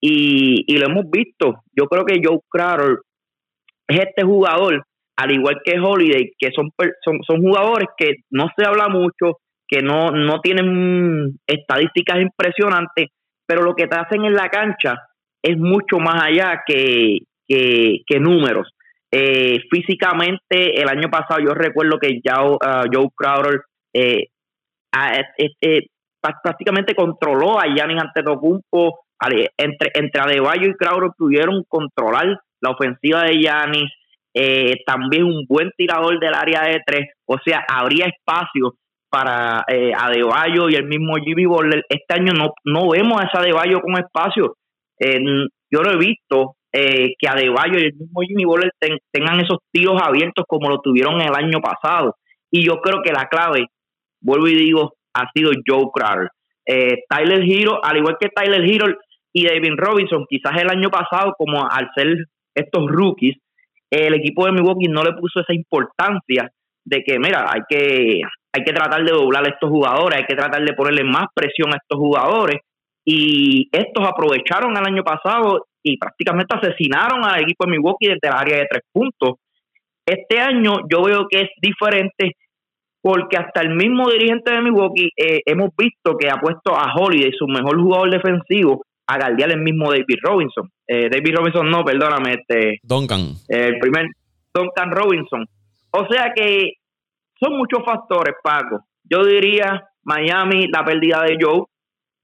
Y, 0.00 0.64
y 0.66 0.76
lo 0.76 0.86
hemos 0.86 1.10
visto. 1.10 1.62
Yo 1.72 1.86
creo 1.86 2.04
que 2.04 2.20
Joe 2.22 2.40
Crowder 2.48 2.98
es 3.88 4.00
este 4.00 4.22
jugador, 4.24 4.84
al 5.16 5.32
igual 5.32 5.60
que 5.64 5.78
Holiday, 5.78 6.32
que 6.38 6.50
son, 6.54 6.70
son, 7.04 7.20
son 7.26 7.40
jugadores 7.40 7.88
que 7.96 8.16
no 8.30 8.48
se 8.56 8.64
habla 8.64 8.88
mucho, 8.88 9.38
que 9.66 9.80
no, 9.80 10.10
no 10.10 10.40
tienen 10.40 11.38
estadísticas 11.46 12.20
impresionantes, 12.20 13.08
pero 13.46 13.62
lo 13.62 13.74
que 13.74 13.86
te 13.86 13.96
hacen 13.96 14.24
en 14.24 14.34
la 14.34 14.48
cancha 14.48 14.96
es 15.42 15.56
mucho 15.58 15.98
más 15.98 16.22
allá 16.22 16.62
que, 16.66 17.18
que, 17.46 18.20
números. 18.20 18.70
Eh, 19.10 19.60
físicamente, 19.70 20.80
el 20.80 20.88
año 20.88 21.08
pasado 21.10 21.40
yo 21.40 21.54
recuerdo 21.54 21.98
que 21.98 22.20
ya, 22.24 22.42
uh, 22.42 22.58
Joe 22.92 23.08
Crowder 23.14 23.60
eh, 23.92 24.28
este, 25.36 25.90
prácticamente 26.42 26.94
controló 26.94 27.60
a 27.60 27.66
Giannis 27.66 28.02
Antetokounmpo. 28.02 29.00
Entre, 29.56 29.90
entre 29.94 30.20
Adebayo 30.20 30.68
y 30.68 30.74
Crowder 30.74 31.10
pudieron 31.16 31.64
controlar 31.66 32.40
la 32.60 32.70
ofensiva 32.70 33.22
de 33.22 33.38
Giannis. 33.38 33.90
Eh, 34.34 34.82
también 34.84 35.24
un 35.24 35.44
buen 35.48 35.70
tirador 35.76 36.18
del 36.18 36.34
área 36.34 36.62
de 36.62 36.80
tres. 36.84 37.08
O 37.26 37.38
sea, 37.44 37.64
habría 37.68 38.06
espacio 38.06 38.74
para 39.08 39.64
eh, 39.68 39.92
Adebayo 39.96 40.68
y 40.68 40.74
el 40.74 40.86
mismo 40.86 41.14
Jimmy 41.16 41.46
Butler. 41.46 41.84
Este 41.88 42.14
año 42.14 42.32
no, 42.32 42.52
no 42.64 42.90
vemos 42.90 43.20
a 43.20 43.26
ese 43.26 43.38
Adebayo 43.38 43.80
con 43.80 43.96
espacio. 43.96 44.56
Eh, 44.98 45.20
yo 45.70 45.82
lo 45.82 45.92
he 45.92 45.96
visto 45.96 46.56
eh, 46.72 47.14
que 47.16 47.28
Adebayo 47.28 47.78
y 47.78 47.84
el 47.84 47.94
mismo 47.94 48.20
Jimmy 48.22 48.44
Butler 48.44 48.72
tengan 49.12 49.38
esos 49.38 49.58
tiros 49.70 50.02
abiertos 50.02 50.44
como 50.48 50.68
lo 50.68 50.80
tuvieron 50.80 51.20
el 51.20 51.32
año 51.32 51.60
pasado. 51.60 52.16
Y 52.50 52.66
yo 52.66 52.80
creo 52.80 53.02
que 53.02 53.12
la 53.12 53.28
clave, 53.28 53.66
vuelvo 54.20 54.48
y 54.48 54.56
digo, 54.56 54.94
ha 55.14 55.30
sido 55.32 55.52
Joe 55.64 55.90
Crowder. 55.94 56.28
Eh, 56.66 57.04
Tyler 57.08 57.42
Hero, 57.48 57.78
al 57.84 57.98
igual 57.98 58.16
que 58.18 58.28
Tyler 58.28 58.68
Hero 58.68 58.86
y 59.32 59.46
David 59.46 59.74
Robinson, 59.76 60.26
quizás 60.28 60.60
el 60.60 60.70
año 60.70 60.90
pasado, 60.90 61.34
como 61.38 61.68
al 61.70 61.90
ser 61.94 62.16
estos 62.54 62.86
rookies, 62.88 63.36
el 63.94 64.14
equipo 64.14 64.46
de 64.46 64.52
Milwaukee 64.52 64.88
no 64.88 65.02
le 65.02 65.12
puso 65.12 65.40
esa 65.40 65.54
importancia 65.54 66.50
de 66.84 67.02
que, 67.02 67.18
mira, 67.18 67.46
hay 67.48 67.60
que, 67.68 68.20
hay 68.52 68.64
que 68.64 68.72
tratar 68.72 69.04
de 69.04 69.12
doblar 69.12 69.46
a 69.46 69.50
estos 69.50 69.70
jugadores, 69.70 70.18
hay 70.18 70.26
que 70.26 70.36
tratar 70.36 70.64
de 70.64 70.74
ponerle 70.74 71.04
más 71.04 71.26
presión 71.34 71.72
a 71.72 71.76
estos 71.76 71.98
jugadores. 71.98 72.60
Y 73.06 73.68
estos 73.70 74.06
aprovecharon 74.06 74.76
el 74.76 74.86
año 74.86 75.02
pasado 75.02 75.66
y 75.82 75.98
prácticamente 75.98 76.56
asesinaron 76.56 77.24
al 77.24 77.42
equipo 77.42 77.64
de 77.64 77.72
Milwaukee 77.72 78.06
desde 78.06 78.28
el 78.28 78.32
área 78.32 78.58
de 78.58 78.66
tres 78.70 78.82
puntos. 78.92 79.38
Este 80.06 80.38
año 80.38 80.80
yo 80.90 81.02
veo 81.02 81.26
que 81.30 81.42
es 81.42 81.50
diferente 81.60 82.32
porque 83.02 83.36
hasta 83.36 83.60
el 83.60 83.74
mismo 83.74 84.08
dirigente 84.10 84.50
de 84.50 84.62
Milwaukee 84.62 85.10
eh, 85.16 85.40
hemos 85.44 85.70
visto 85.76 86.16
que 86.16 86.30
ha 86.30 86.36
puesto 86.36 86.74
a 86.74 86.94
Holiday, 86.94 87.32
su 87.38 87.46
mejor 87.46 87.78
jugador 87.78 88.10
defensivo, 88.10 88.82
a 89.06 89.18
guardiar 89.18 89.50
el 89.50 89.60
mismo 89.60 89.90
David 89.90 90.18
Robinson. 90.22 90.70
Eh, 90.86 91.08
David 91.10 91.36
Robinson 91.36 91.70
no, 91.70 91.84
perdóname, 91.84 92.34
este... 92.34 92.78
Duncan. 92.82 93.34
el 93.48 93.78
primer 93.78 94.06
Duncan 94.52 94.90
Robinson. 94.90 95.46
O 95.90 96.06
sea 96.08 96.32
que 96.34 96.74
son 97.40 97.56
muchos 97.56 97.84
factores, 97.84 98.34
Paco. 98.42 98.80
Yo 99.04 99.24
diría 99.24 99.82
Miami, 100.02 100.66
la 100.68 100.84
pérdida 100.84 101.22
de 101.22 101.36
Joe, 101.40 101.64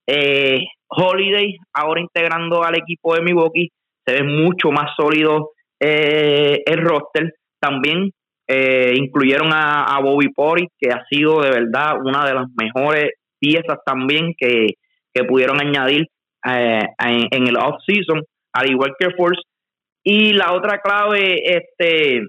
eh, 0.07 0.61
Holiday, 0.89 1.57
ahora 1.73 2.01
integrando 2.01 2.63
al 2.65 2.77
equipo 2.77 3.15
de 3.15 3.23
Milwaukee, 3.23 3.71
se 4.05 4.15
ve 4.15 4.23
mucho 4.23 4.71
más 4.71 4.91
sólido 4.97 5.51
eh, 5.79 6.63
el 6.67 6.81
roster. 6.83 7.35
También 7.61 8.11
eh, 8.49 8.95
incluyeron 8.97 9.51
a, 9.53 9.99
Bobby 10.03 10.29
Porry, 10.31 10.69
que 10.79 10.91
ha 10.91 11.05
sido 11.09 11.41
de 11.41 11.51
verdad 11.51 11.99
una 12.03 12.27
de 12.27 12.35
las 12.35 12.47
mejores 12.61 13.13
piezas 13.39 13.79
también 13.85 14.35
que, 14.37 14.75
pudieron 15.29 15.61
añadir 15.61 16.07
eh, 16.47 16.87
en, 16.99 17.47
el 17.47 17.57
off-season, 17.57 18.23
al 18.53 18.71
igual 18.71 18.95
que 18.99 19.11
Force. 19.17 19.41
Y 20.03 20.33
la 20.33 20.53
otra 20.53 20.79
clave, 20.79 21.43
este 21.45 22.23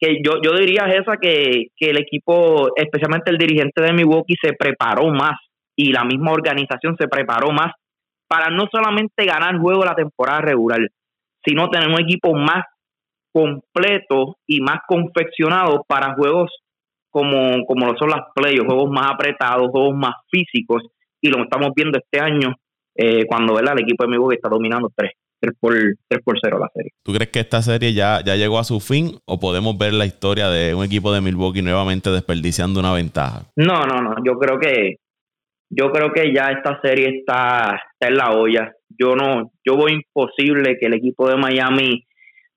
que 0.00 0.18
yo, 0.24 0.40
yo 0.42 0.52
diría 0.52 0.84
es 0.86 1.00
esa, 1.00 1.16
que, 1.16 1.66
que 1.76 1.90
el 1.90 1.98
equipo, 1.98 2.68
especialmente 2.76 3.32
el 3.32 3.38
dirigente 3.38 3.82
de 3.82 3.92
Milwaukee, 3.92 4.36
se 4.40 4.52
preparó 4.52 5.08
más 5.08 5.36
y 5.76 5.92
la 5.92 6.04
misma 6.04 6.32
organización 6.32 6.96
se 6.96 7.08
preparó 7.08 7.50
más 7.50 7.72
para 8.28 8.50
no 8.50 8.68
solamente 8.70 9.24
ganar 9.24 9.58
juego 9.58 9.84
la 9.84 9.94
temporada 9.94 10.40
regular, 10.40 10.80
sino 11.44 11.68
tener 11.68 11.88
un 11.88 12.00
equipo 12.00 12.34
más 12.34 12.64
completo 13.32 14.36
y 14.46 14.60
más 14.60 14.80
confeccionado 14.86 15.84
para 15.88 16.14
juegos 16.14 16.50
como, 17.10 17.64
como 17.66 17.86
lo 17.86 17.96
son 17.98 18.10
las 18.10 18.26
playoffs, 18.34 18.66
juegos 18.66 18.90
más 18.90 19.10
apretados, 19.12 19.70
juegos 19.70 19.96
más 19.96 20.14
físicos, 20.30 20.82
y 21.20 21.28
lo 21.28 21.42
estamos 21.42 21.70
viendo 21.74 21.98
este 21.98 22.20
año 22.20 22.54
eh, 22.98 23.24
cuando 23.26 23.54
¿verdad? 23.54 23.74
el 23.76 23.84
equipo 23.84 24.04
de 24.04 24.10
Milwaukee 24.10 24.34
está 24.36 24.48
dominando 24.48 24.90
3, 24.94 25.10
3, 25.40 25.54
por, 25.58 25.72
3 26.08 26.22
por 26.24 26.38
0 26.42 26.58
la 26.58 26.68
serie. 26.74 26.90
¿Tú 27.04 27.12
crees 27.12 27.30
que 27.30 27.40
esta 27.40 27.62
serie 27.62 27.94
ya, 27.94 28.20
ya 28.24 28.34
llegó 28.36 28.58
a 28.58 28.64
su 28.64 28.80
fin 28.80 29.18
o 29.24 29.38
podemos 29.38 29.78
ver 29.78 29.94
la 29.94 30.04
historia 30.04 30.50
de 30.50 30.74
un 30.74 30.84
equipo 30.84 31.12
de 31.12 31.20
Milwaukee 31.20 31.62
nuevamente 31.62 32.10
desperdiciando 32.10 32.80
una 32.80 32.92
ventaja? 32.92 33.42
No, 33.56 33.86
no, 33.86 34.02
no, 34.02 34.16
yo 34.24 34.38
creo 34.38 34.58
que 34.58 34.96
yo 35.70 35.92
creo 35.92 36.12
que 36.12 36.32
ya 36.34 36.50
esta 36.50 36.80
serie 36.80 37.18
está, 37.18 37.78
está 37.92 38.08
en 38.08 38.16
la 38.16 38.32
olla. 38.32 38.72
Yo 38.88 39.14
no, 39.14 39.52
yo 39.64 39.76
veo 39.76 39.88
imposible 39.88 40.76
que 40.78 40.86
el 40.86 40.94
equipo 40.94 41.28
de 41.28 41.36
Miami 41.36 42.04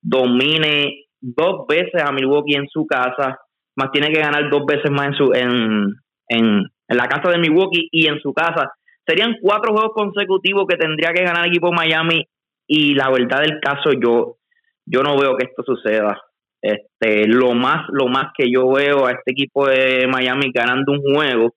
domine 0.01 1.05
dos 1.19 1.67
veces 1.67 2.01
a 2.01 2.11
Milwaukee 2.11 2.55
en 2.55 2.67
su 2.67 2.87
casa, 2.87 3.37
más 3.75 3.91
tiene 3.91 4.11
que 4.11 4.19
ganar 4.19 4.49
dos 4.49 4.65
veces 4.65 4.89
más 4.89 5.07
en 5.07 5.13
su 5.13 5.33
en, 5.33 5.93
en, 6.29 6.63
la 6.87 7.07
casa 7.07 7.29
de 7.29 7.37
Milwaukee 7.37 7.87
y 7.91 8.07
en 8.07 8.19
su 8.19 8.33
casa. 8.33 8.71
Serían 9.05 9.37
cuatro 9.41 9.73
juegos 9.73 9.91
consecutivos 9.93 10.65
que 10.67 10.77
tendría 10.77 11.11
que 11.13 11.23
ganar 11.23 11.45
el 11.45 11.51
equipo 11.51 11.71
Miami 11.71 12.25
y 12.67 12.93
la 12.93 13.09
verdad 13.09 13.41
del 13.41 13.59
caso 13.59 13.91
yo 13.93 14.37
yo 14.85 15.03
no 15.03 15.17
veo 15.17 15.35
que 15.37 15.45
esto 15.45 15.63
suceda. 15.63 16.21
Este, 16.61 17.27
lo 17.27 17.53
más 17.53 17.87
lo 17.89 18.07
más 18.07 18.31
que 18.37 18.51
yo 18.51 18.69
veo 18.71 19.07
a 19.07 19.11
este 19.11 19.31
equipo 19.31 19.67
de 19.67 20.07
Miami 20.07 20.51
ganando 20.53 20.91
un 20.91 21.01
juego 21.01 21.53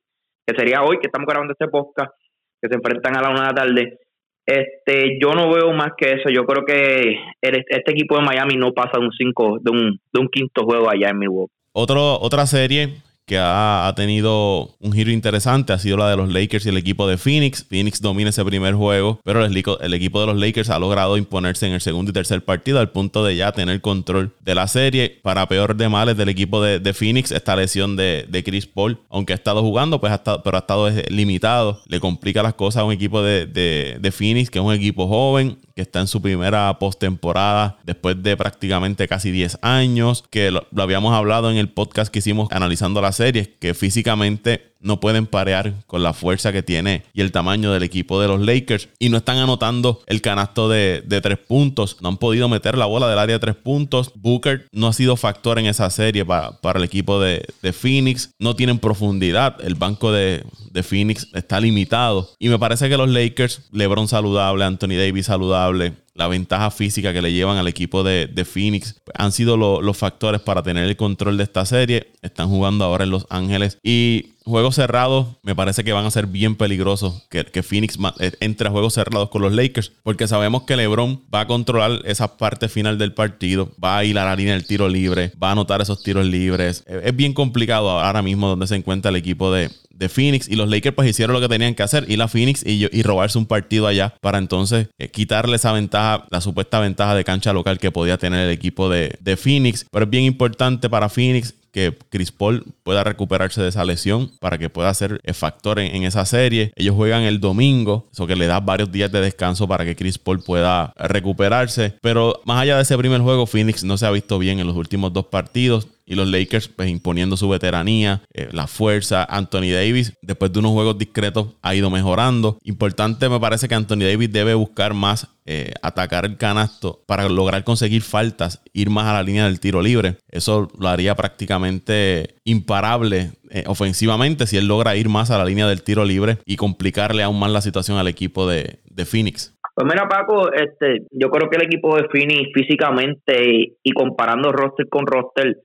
que 0.47 0.57
sería 0.57 0.83
hoy 0.83 0.99
que 0.99 1.07
estamos 1.07 1.27
grabando 1.27 1.53
este 1.53 1.69
podcast 1.69 2.13
que 2.61 2.69
se 2.69 2.75
enfrentan 2.75 3.17
a 3.17 3.23
la 3.23 3.31
una 3.31 3.41
de 3.41 3.47
la 3.47 3.55
tarde 3.55 3.99
este, 4.47 5.19
yo 5.21 5.33
no 5.33 5.51
veo 5.51 5.73
más 5.73 5.93
que 5.97 6.13
eso. 6.13 6.29
Yo 6.29 6.45
creo 6.45 6.65
que 6.65 7.17
este 7.41 7.93
equipo 7.93 8.17
de 8.17 8.25
Miami 8.25 8.57
no 8.57 8.73
pasa 8.73 8.99
de 8.99 9.07
un 9.07 9.13
cinco, 9.13 9.59
de 9.61 9.71
un, 9.71 10.01
de 10.13 10.21
un 10.21 10.29
quinto 10.29 10.65
juego 10.65 10.91
allá 10.91 11.11
en 11.11 11.19
Milwaukee. 11.19 11.53
Otro, 11.73 12.21
otra 12.21 12.47
serie 12.47 12.91
que 13.27 13.39
ha, 13.39 13.93
tenido 13.97 14.75
un 14.81 14.93
giro 14.93 15.11
interesante 15.11 15.73
ha 15.73 15.79
sido 15.79 15.97
la 15.97 16.11
de 16.11 16.17
los 16.17 16.33
Lakers 16.33 16.67
y 16.67 16.69
el 16.69 16.77
equipo 16.77 17.07
de 17.07 17.17
Phoenix. 17.17 17.65
Phoenix 17.65 18.01
domina 18.01 18.31
ese 18.31 18.45
primer 18.45 18.75
juego, 18.75 19.21
pero 19.25 19.45
el, 19.45 19.57
equipo 19.57 20.21
de 20.21 20.27
los 20.27 20.37
Lakers 20.37 20.71
ha 20.71 20.79
logrado 20.79 21.17
imponerse 21.17 21.67
en 21.67 21.73
el 21.73 21.81
segundo 21.81 22.11
y 22.11 22.15
tercer 22.15 22.45
partido 22.45 22.81
al 22.81 22.91
punto 22.91 23.25
de 23.25 23.37
ya 23.37 23.53
tener 23.53 23.81
control 23.81 24.35
de 24.41 24.55
la 24.55 24.67
serie. 24.67 25.21
Para 25.23 25.49
peor 25.49 25.77
de 25.77 25.89
males 25.89 26.17
del 26.17 26.29
equipo 26.29 26.63
de, 26.63 26.95
Phoenix, 26.95 27.33
esta 27.33 27.57
lesión 27.57 27.97
de, 27.97 28.43
Chris 28.45 28.67
Paul, 28.67 28.99
aunque 29.09 29.33
ha 29.33 29.37
estado 29.37 29.63
jugando, 29.63 30.01
pues 30.01 30.13
ha 30.13 30.17
estado, 30.17 30.43
pero 30.43 30.57
ha 30.57 30.61
estado 30.61 30.91
limitado. 31.09 31.81
Le 31.87 32.01
complica 32.01 32.43
las 32.43 32.55
cosas 32.55 32.83
a 32.83 32.85
un 32.85 32.93
equipo 32.93 33.23
de, 33.23 33.47
de 33.47 34.13
Phoenix, 34.13 34.51
que 34.51 34.59
es 34.59 34.65
un 34.65 34.73
equipo 34.73 35.09
joven, 35.09 35.59
que 35.75 35.83
está 35.83 36.01
en 36.01 36.07
su 36.07 36.23
primera 36.23 36.79
postemporada 36.79 37.79
después 37.85 38.23
de 38.23 38.37
prácticamente 38.37 39.09
casi 39.09 39.31
10 39.31 39.59
años, 39.63 40.25
que 40.31 40.51
lo, 40.51 40.67
habíamos 40.77 41.15
hablado 41.15 41.51
en 41.51 41.57
el 41.57 41.69
podcast 41.69 42.13
que 42.13 42.21
hicimos 42.21 42.49
analizando 42.53 43.01
la 43.01 43.13
serie, 43.15 43.55
que 43.59 43.73
físicamente 43.73 44.74
no 44.85 45.01
pueden 45.01 45.27
parear 45.27 45.75
con 45.87 46.03
la 46.03 46.13
fuerza 46.13 46.53
que 46.53 46.63
tiene 46.63 47.03
y 47.15 47.23
el 47.23 47.33
tamaño 47.33 47.73
del 47.73 47.83
equipo 47.83 48.21
de 48.21 48.29
los 48.29 48.41
Lakers 48.41 48.89
y 48.99 49.09
no 49.09 49.17
están 49.17 49.39
anotando 49.39 50.03
el 50.07 50.21
canasto 50.21 50.69
de, 50.69 51.03
tres 51.23 51.39
puntos, 51.39 51.97
no 52.01 52.11
han 52.11 52.19
podido 52.19 52.49
meter 52.49 52.77
la 52.77 52.87
bola 52.87 53.09
del 53.09 53.19
área 53.19 53.37
de 53.37 53.41
tres 53.41 53.57
puntos. 53.57 54.13
Booker 54.15 54.67
no 54.73 54.89
ha 54.89 54.93
sido 54.93 55.17
factor 55.17 55.59
en 55.59 55.67
esa 55.67 55.89
serie 55.91 56.25
para, 56.25 56.53
para 56.61 56.79
el 56.79 56.85
equipo 56.85 57.19
de, 57.19 57.47
de, 57.63 57.73
Phoenix, 57.73 58.31
no 58.39 58.55
tienen 58.55 58.79
profundidad, 58.79 59.57
el 59.65 59.75
banco 59.75 60.13
de, 60.13 60.45
de 60.71 60.83
Phoenix 60.83 61.29
está 61.33 61.61
limitado 61.61 62.31
y 62.39 62.49
me 62.49 62.59
parece 62.59 62.89
que 62.89 62.97
los 62.97 63.09
Lakers, 63.09 63.63
LeBron 63.73 64.07
saludable, 64.07 64.65
Anthony 64.65 64.97
Davis 64.97 65.27
saludable, 65.27 65.95
la 66.15 66.29
ventaja 66.29 66.71
física 66.71 67.13
que 67.13 67.21
le 67.21 67.33
llevan 67.33 67.59
al 67.59 67.69
equipo 67.69 68.05
de, 68.05 68.45
Phoenix 68.45 69.03
han 69.15 69.33
sido 69.33 69.57
los 69.57 69.97
factores 69.97 70.41
para 70.41 70.63
tener 70.63 70.85
el 70.85 70.97
control 70.97 71.37
de 71.37 71.45
esta 71.45 71.67
serie. 71.67 72.13
Están 72.23 72.49
jugando 72.49 72.85
ahora 72.85 73.05
en 73.05 73.11
Los 73.11 73.27
Ángeles 73.31 73.79
y 73.83 74.34
juegos 74.45 74.75
cerrados 74.75 75.29
me 75.43 75.55
parece 75.55 75.85
que 75.85 75.93
van 75.93 76.05
a 76.05 76.11
ser 76.11 76.27
bien 76.27 76.57
peligrosos 76.57 77.23
que, 77.31 77.45
que, 77.45 77.63
Phoenix 77.63 77.99
eh, 78.21 78.33
entre 78.41 78.69
a 78.69 78.71
juegos 78.71 78.95
cerrados 78.95 79.31
con 79.31 79.43
los 79.43 79.53
Lakers 79.53 79.93
porque 80.03 80.29
sabemos 80.29 80.65
que 80.65 80.77
LeBron 80.77 81.23
va 81.35 81.41
a 81.41 81.47
controlar 81.47 82.01
esa 82.05 82.37
parte 82.37 82.69
final 82.69 82.99
del 82.99 83.15
partido, 83.15 83.73
va 83.83 83.99
a 83.99 84.05
ir 84.05 84.19
a 84.19 84.25
la 84.25 84.37
línea 84.37 84.55
del 84.55 84.67
tiro 84.67 84.89
libre, 84.89 85.33
va 85.43 85.49
a 85.49 85.53
anotar 85.53 85.81
esos 85.81 86.03
tiros 86.03 86.27
libres. 86.27 86.85
Es 86.87 87.17
bien 87.17 87.33
complicado 87.33 87.91
ahora 87.91 88.23
mismo 88.23 88.49
donde 88.49 88.67
se 88.67 88.77
encuentra 88.77 89.09
el 89.11 89.17
equipo 89.17 89.53
de, 89.53 89.71
de 89.91 90.09
Phoenix 90.09 90.49
y 90.49 90.57
los 90.57 90.69
Lakers 90.69 90.95
pues 90.95 91.09
hicieron 91.09 91.35
lo 91.35 91.41
que 91.41 91.49
tenían 91.49 91.75
que 91.75 91.83
hacer, 91.83 92.11
ir 92.11 92.21
a 92.21 92.29
Phoenix 92.29 92.65
y, 92.65 92.87
y 92.91 93.03
robarse 93.03 93.39
un 93.39 93.47
partido 93.47 93.87
allá 93.87 94.15
para 94.21 94.39
entonces 94.39 94.89
eh, 94.99 95.09
quitarle 95.09 95.57
esa 95.57 95.73
ventaja, 95.73 96.27
la 96.31 96.41
supuesta 96.41 96.81
ventaja 96.81 97.15
de 97.15 97.25
cancha 97.25 97.53
local 97.53 97.79
que 97.79 97.91
podía 97.91 98.19
tener 98.19 98.49
el 98.49 98.53
equipo 98.53 98.91
de, 98.91 99.17
de 99.21 99.37
Phoenix. 99.37 99.87
Pero 99.91 100.05
es 100.05 100.11
bien 100.11 100.25
importante 100.25 100.91
para 100.91 101.09
Phoenix 101.09 101.55
que 101.75 101.99
Chris 102.09 102.31
Paul 102.31 102.65
pueda 102.85 103.03
recuperarse 103.03 103.61
de 103.61 103.69
esa 103.69 103.85
lesión 103.85 104.31
para 104.39 104.59
que 104.59 104.71
pueda 104.71 104.95
ser 104.95 105.21
factor 105.35 105.81
en, 105.81 106.05
esa 106.05 106.25
serie. 106.25 106.73
Ellos 106.77 106.95
juegan 106.95 107.25
el 107.25 107.41
domingo, 107.41 108.07
eso 108.13 108.29
que 108.29 108.37
le 108.37 108.47
da 108.47 108.61
varios 108.61 108.93
días 108.93 109.11
de 109.11 109.21
descanso 109.21 109.67
para 109.67 109.85
que 109.85 109.97
Chris 109.97 110.17
Paul 110.17 110.41
pueda 110.41 110.95
recuperarse. 110.97 111.97
Pero 112.01 112.41
más 112.45 112.63
allá 112.63 112.77
de 112.77 112.83
ese 112.83 112.97
primer 112.97 113.23
juego, 113.23 113.47
Phoenix 113.47 113.83
no 113.83 113.99
se 113.99 114.07
ha 114.07 114.13
visto 114.13 114.39
bien 114.39 114.61
en 114.61 114.69
los 114.69 114.77
últimos 114.77 115.13
dos 115.13 115.27
partidos 115.27 115.89
y 116.07 116.15
los 116.15 116.29
Lakers 116.29 116.69
pues 116.69 116.89
imponiendo 116.89 117.37
su 117.37 117.49
veteranía, 117.49 118.23
eh, 118.33 118.49
la 118.53 118.67
fuerza. 118.67 119.25
Anthony 119.25 119.73
Davis, 119.73 120.17
después 120.23 120.53
de 120.53 120.59
unos 120.59 120.73
juegos 120.73 120.99
discretos, 120.99 121.49
ha 121.63 121.75
ido 121.75 121.91
mejorando. 121.91 122.59
Importante 122.63 123.29
me 123.29 123.41
parece 123.41 123.69
que 123.69 123.75
Anthony 123.75 124.05
Davis 124.11 124.33
debe 124.33 124.55
buscar 124.55 124.95
más 124.95 125.29
eh, 125.47 125.73
atacar 125.83 126.25
el 126.25 126.37
canasto 126.37 127.03
para 127.07 127.29
lograr 127.29 127.65
conseguir 127.65 128.03
faltas, 128.03 128.63
ir 128.73 128.91
más 128.91 129.07
a 129.07 129.15
la 129.15 129.23
línea 129.23 129.45
del 129.45 129.61
tiro 129.61 129.83
libre. 129.83 130.17
Eso 130.31 130.69
lo 130.79 130.89
haría 130.89 131.15
prácticamente 131.15 132.37
imparable 132.45 133.33
eh, 133.51 133.65
ofensivamente 133.67 134.47
si 134.47 134.57
él 134.57 134.67
logra 134.67 134.97
ir 134.97 135.09
más 135.09 135.31
a 135.31 135.39
la 135.39 135.45
línea 135.45 135.69
del 135.69 135.83
tiro 135.83 136.05
libre 136.05 136.39
y 136.45 136.57
complicarle 136.57 137.23
aún 137.23 137.39
más 137.39 137.51
la 137.51 137.61
situación 137.61 137.99
al 137.99 138.09
equipo 138.09 138.49
de, 138.49 138.81
de 138.87 139.05
Phoenix. 139.05 139.55
Pues 139.75 139.87
mira, 139.87 140.09
Paco, 140.09 140.53
este, 140.53 141.07
yo 141.11 141.31
creo 141.31 141.51
que 141.51 141.57
el 141.57 141.65
equipo 141.65 141.97
de 141.97 142.09
Phoenix 142.09 142.51
físicamente 142.55 143.77
y 143.83 143.93
comparando 143.93 144.53
roster 144.53 144.89
con 144.89 145.07
roster, 145.07 145.59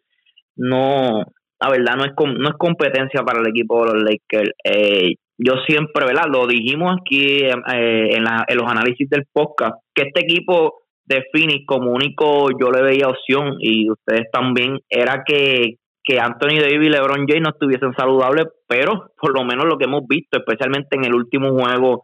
no, 0.60 1.24
la 1.62 1.70
verdad 1.70 1.96
no 1.96 2.06
es 2.06 2.12
no 2.38 2.50
es 2.50 2.56
competencia 2.58 3.24
para 3.24 3.40
el 3.40 3.48
equipo 3.48 3.84
de 3.86 3.94
los 3.94 4.04
Lakers. 4.04 4.52
Eh, 4.64 5.16
yo 5.38 5.54
siempre, 5.66 6.06
¿verdad? 6.06 6.26
Lo 6.30 6.46
dijimos 6.48 6.98
aquí 7.00 7.44
eh, 7.44 8.16
en, 8.16 8.24
los 8.24 8.70
análisis 8.70 9.10
del 9.10 9.24
podcast, 9.32 9.76
que 9.96 10.08
este 10.08 10.22
equipo 10.22 10.82
de 11.06 11.24
Phoenix 11.32 11.66
como 11.66 11.92
único 11.92 12.50
yo 12.60 12.70
le 12.72 12.84
veía 12.84 13.08
opción 13.08 13.56
y 13.60 13.90
ustedes 13.90 14.30
también, 14.32 14.80
era 14.90 15.24
que, 15.26 15.78
que 16.04 16.20
Anthony 16.20 16.60
Davis 16.60 16.88
y 16.88 16.90
LeBron 16.90 17.26
James 17.26 17.42
no 17.42 17.50
estuviesen 17.52 17.94
saludables, 17.98 18.48
pero 18.68 19.12
por 19.20 19.34
lo 19.34 19.46
menos 19.46 19.66
lo 19.66 19.78
que 19.78 19.86
hemos 19.86 20.06
visto, 20.08 20.38
especialmente 20.38 20.98
en 20.98 21.06
el 21.06 21.16
último 21.16 21.52
juego, 21.52 22.04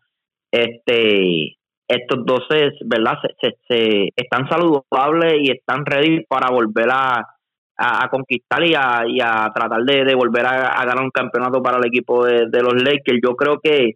este 0.51 1.57
estos 1.87 2.25
dos, 2.25 2.47
¿verdad? 2.85 3.19
Se, 3.41 3.51
se 3.67 4.09
están 4.15 4.49
saludables 4.49 5.35
y 5.41 5.51
están 5.51 5.85
ready 5.85 6.25
para 6.25 6.49
volver 6.49 6.87
a 6.89 7.34
a, 7.77 8.09
conquistar 8.09 8.63
y 8.63 8.73
a, 8.73 9.01
a 9.01 9.53
tratar 9.53 9.83
de, 9.83 10.15
volver 10.15 10.45
a, 10.45 10.85
ganar 10.85 11.03
un 11.03 11.11
campeonato 11.11 11.61
para 11.61 11.77
el 11.77 11.85
equipo 11.85 12.25
de, 12.25 12.61
los 12.61 12.75
Lakers. 12.81 13.19
Yo 13.23 13.35
creo 13.35 13.59
que, 13.61 13.95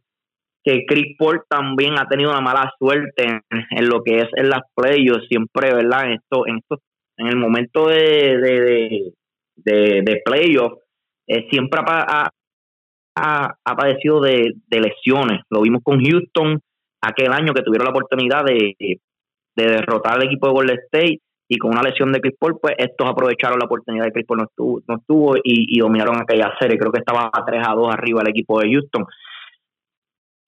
que 0.64 0.86
Chris 0.86 1.16
Paul 1.18 1.44
también 1.48 1.98
ha 1.98 2.08
tenido 2.08 2.32
una 2.32 2.42
mala 2.42 2.72
suerte 2.78 3.42
en, 3.50 3.90
lo 3.90 4.04
que 4.04 4.18
es 4.18 4.28
en 4.34 4.50
las 4.50 4.62
playoffs, 4.76 5.28
siempre, 5.28 5.74
¿verdad? 5.74 6.06
En 6.06 6.12
esto, 6.14 6.48
en 6.48 6.58
esto, 6.58 6.80
en 7.18 7.28
el 7.28 7.38
momento 7.38 7.88
de, 7.88 8.38
de, 8.38 9.14
de, 9.56 10.02
de 10.04 10.22
playoffs, 10.24 10.82
eh, 11.28 11.48
siempre 11.50 11.80
ha, 11.86 12.30
ha, 13.16 13.56
ha, 13.64 13.76
padecido 13.76 14.20
de, 14.22 14.54
de 14.68 14.80
lesiones. 14.80 15.42
Lo 15.50 15.62
vimos 15.62 15.82
con 15.84 16.04
Houston 16.04 16.60
aquel 17.02 17.32
año 17.32 17.54
que 17.54 17.62
tuvieron 17.62 17.86
la 17.86 17.92
oportunidad 17.92 18.44
de, 18.44 18.76
de 18.78 19.00
derrotar 19.56 20.16
al 20.16 20.24
equipo 20.24 20.48
de 20.48 20.54
Golden 20.54 20.80
State 20.86 21.20
y 21.52 21.58
con 21.58 21.72
una 21.72 21.82
lesión 21.82 22.12
de 22.12 22.22
Chris 22.22 22.36
Paul, 22.40 22.60
pues 22.62 22.76
estos 22.78 23.10
aprovecharon 23.10 23.58
la 23.58 23.66
oportunidad 23.66 24.06
de 24.06 24.12
Chris 24.12 24.26
Paul 24.28 24.38
no 24.38 24.46
estuvo, 24.46 24.82
no 24.88 24.98
estuvo 24.98 25.36
y, 25.44 25.80
dominaron 25.80 26.22
aquella 26.22 26.54
serie. 26.60 26.78
Creo 26.78 26.92
que 26.92 27.00
estaba 27.00 27.32
a 27.34 27.44
3 27.44 27.64
a 27.68 27.74
2 27.74 27.92
arriba 27.92 28.22
el 28.22 28.30
equipo 28.30 28.60
de 28.60 28.72
Houston. 28.72 29.06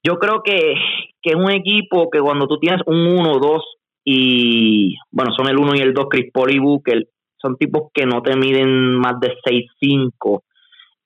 Yo 0.03 0.19
creo 0.19 0.43
que, 0.43 0.75
que 1.19 1.31
es 1.31 1.35
un 1.35 1.49
equipo 1.49 2.07
que 2.11 2.19
cuando 2.19 2.47
tú 2.47 2.59
tienes 2.59 2.81
un 2.85 3.17
1-2 3.17 3.61
y, 4.05 4.95
bueno, 5.09 5.31
son 5.35 5.47
el 5.47 5.57
1 5.57 5.75
y 5.75 5.79
el 5.79 5.93
2, 5.93 6.05
Chris 6.07 6.31
Paul 6.31 6.51
y 6.51 6.59
Booker, 6.59 7.07
son 7.37 7.57
tipos 7.57 7.89
que 7.91 8.05
no 8.05 8.21
te 8.21 8.35
miden 8.35 8.93
más 8.93 9.19
de 9.19 9.33
6-5. 9.43 10.43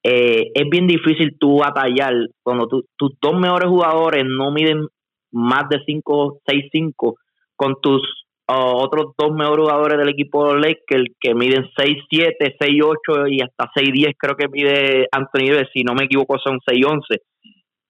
Eh, 0.03 0.51
es 0.53 0.69
bien 0.69 0.87
difícil 0.87 1.37
tú 1.39 1.59
batallar 1.59 2.13
cuando 2.43 2.67
tus 2.67 3.13
dos 3.21 3.39
mejores 3.39 3.69
jugadores 3.69 4.25
no 4.25 4.51
miden 4.51 4.87
más 5.31 5.69
de 5.69 5.79
5, 5.85 6.41
6-5 6.45 7.15
con 7.55 7.75
tus 7.81 8.25
otros 8.47 9.13
dos 9.17 9.31
mejores 9.33 9.65
jugadores 9.65 9.97
del 9.97 10.09
equipo 10.09 10.47
de 10.47 10.59
Lakers 10.59 11.15
que 11.19 11.33
miden 11.33 11.65
6'7, 11.77 12.55
6'8 12.59 13.31
y 13.31 13.41
hasta 13.41 13.71
6'10 13.75 14.13
creo 14.17 14.35
que 14.35 14.47
mide 14.47 15.07
Anthony 15.11 15.51
Davis, 15.51 15.69
si 15.73 15.83
no 15.83 15.95
me 15.95 16.05
equivoco 16.05 16.37
son 16.39 16.59
6'11. 16.59 17.01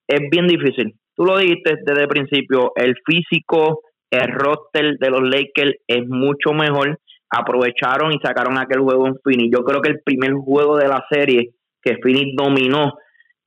es 0.08 0.22
bien 0.32 0.48
difícil. 0.48 0.96
Tú 1.16 1.26
lo 1.26 1.38
dijiste 1.38 1.76
desde 1.86 2.04
el 2.04 2.08
principio, 2.08 2.72
el 2.76 2.96
físico, 3.06 3.82
el 4.12 4.32
roster 4.34 4.98
de 4.98 5.10
los 5.10 5.22
Lakers 5.22 5.76
es 5.88 6.08
mucho 6.08 6.52
mejor. 6.54 7.00
Aprovecharon 7.30 8.14
y 8.14 8.20
sacaron 8.24 8.58
aquel 8.58 8.82
juego 8.82 9.08
en 9.08 9.16
Phoenix. 9.24 9.50
Yo 9.58 9.64
creo 9.64 9.82
que 9.82 9.92
el 9.92 10.02
primer 10.04 10.34
juego 10.34 10.78
de 10.78 10.88
la 10.88 11.06
serie 11.10 11.52
que 11.82 11.98
Phoenix 12.02 12.36
dominó, 12.36 12.94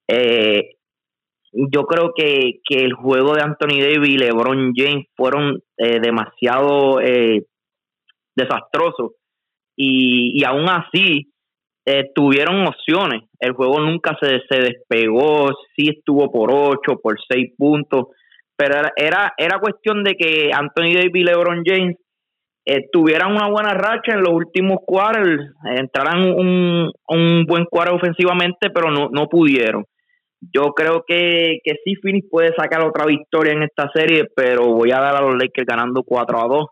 eh, 0.08 0.77
yo 1.70 1.84
creo 1.84 2.12
que, 2.14 2.60
el 2.70 2.92
juego 2.92 3.34
de 3.34 3.42
Anthony 3.42 3.80
Davis 3.80 4.10
y 4.10 4.18
LeBron 4.18 4.72
James 4.74 5.06
fueron 5.16 5.60
eh, 5.76 5.98
demasiado 6.00 7.00
eh, 7.00 7.44
desastrosos. 8.36 9.12
Y, 9.76 10.40
y 10.40 10.44
aún 10.44 10.68
así, 10.68 11.32
eh, 11.84 12.10
tuvieron 12.14 12.66
opciones. 12.66 13.22
El 13.40 13.52
juego 13.52 13.80
nunca 13.80 14.16
se, 14.20 14.40
se 14.48 14.60
despegó, 14.60 15.48
sí 15.74 15.88
estuvo 15.96 16.30
por 16.30 16.50
8, 16.52 17.00
por 17.02 17.16
6 17.28 17.54
puntos, 17.56 18.08
pero 18.56 18.74
era, 18.96 19.32
era, 19.36 19.58
cuestión 19.58 20.04
de 20.04 20.14
que 20.14 20.50
Anthony 20.52 20.94
Davis 20.94 21.12
y 21.14 21.24
LeBron 21.24 21.62
James 21.64 21.96
eh, 22.66 22.88
tuvieran 22.92 23.32
una 23.32 23.48
buena 23.48 23.72
racha 23.72 24.12
en 24.12 24.20
los 24.20 24.32
últimos 24.32 24.78
quarters, 24.84 25.50
entraran 25.76 26.28
un, 26.28 26.92
un 27.08 27.44
buen 27.46 27.64
cuadro 27.64 27.96
ofensivamente, 27.96 28.68
pero 28.70 28.90
no, 28.90 29.08
no 29.10 29.26
pudieron. 29.28 29.84
Yo 30.40 30.72
creo 30.74 31.04
que, 31.06 31.58
que 31.64 31.74
sí, 31.84 31.96
Phoenix 31.96 32.28
puede 32.30 32.54
sacar 32.56 32.82
otra 32.82 33.06
victoria 33.06 33.52
en 33.52 33.62
esta 33.62 33.90
serie, 33.92 34.24
pero 34.34 34.66
voy 34.72 34.90
a 34.92 35.00
dar 35.00 35.16
a 35.16 35.20
los 35.20 35.34
Lakers 35.34 35.66
ganando 35.66 36.02
4 36.02 36.38
a 36.38 36.48
2. 36.48 36.66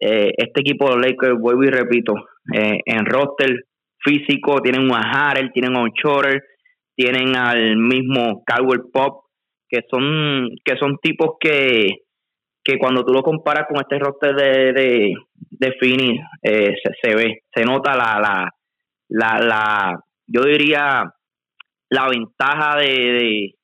Eh, 0.00 0.32
este 0.36 0.60
equipo 0.60 0.88
de 0.88 0.96
los 0.96 1.06
Lakers, 1.06 1.38
vuelvo 1.38 1.64
y 1.64 1.70
repito, 1.70 2.14
en 2.52 3.06
roster 3.06 3.64
físico, 4.04 4.60
tienen 4.60 4.90
a 4.92 5.00
Harrell, 5.00 5.52
tienen 5.52 5.76
a 5.76 5.84
Shorter, 5.94 6.42
tienen 6.96 7.36
al 7.36 7.76
mismo 7.76 8.42
Caldwell 8.44 8.90
Pop, 8.92 9.24
que 9.68 9.80
son, 9.90 10.48
que 10.64 10.76
son 10.76 10.96
tipos 10.98 11.36
que, 11.40 11.88
que 12.64 12.78
cuando 12.78 13.04
tú 13.04 13.12
lo 13.12 13.22
comparas 13.22 13.66
con 13.68 13.80
este 13.80 13.98
roster 13.98 14.34
de, 14.34 14.72
de, 14.72 15.14
de 15.50 15.72
Fini, 15.78 16.18
eh, 16.42 16.74
se, 17.02 17.14
ve, 17.14 17.42
se 17.54 17.64
nota 17.64 17.96
la, 17.96 18.18
la, 18.20 18.50
la, 19.08 19.40
la, 19.40 20.00
yo 20.26 20.42
diría, 20.42 21.04
la 21.90 22.08
ventaja 22.08 22.76
de, 22.78 23.54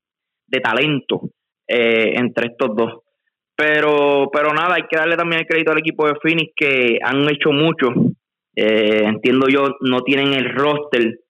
de, 0.46 0.60
talento 0.60 1.30
eh, 1.66 2.12
entre 2.14 2.48
estos 2.48 2.76
dos. 2.76 3.02
Pero, 3.56 4.30
pero 4.32 4.52
nada, 4.52 4.74
hay 4.76 4.84
que 4.90 4.96
darle 4.96 5.16
también 5.16 5.40
el 5.40 5.46
crédito 5.46 5.72
al 5.72 5.78
equipo 5.78 6.06
de 6.06 6.14
Phoenix 6.22 6.52
que 6.56 6.98
han 7.02 7.28
hecho 7.28 7.50
mucho 7.52 7.88
eh, 8.54 9.04
entiendo 9.04 9.48
yo, 9.48 9.76
no 9.80 10.02
tienen 10.02 10.34
el 10.34 10.50
roster 10.54 11.20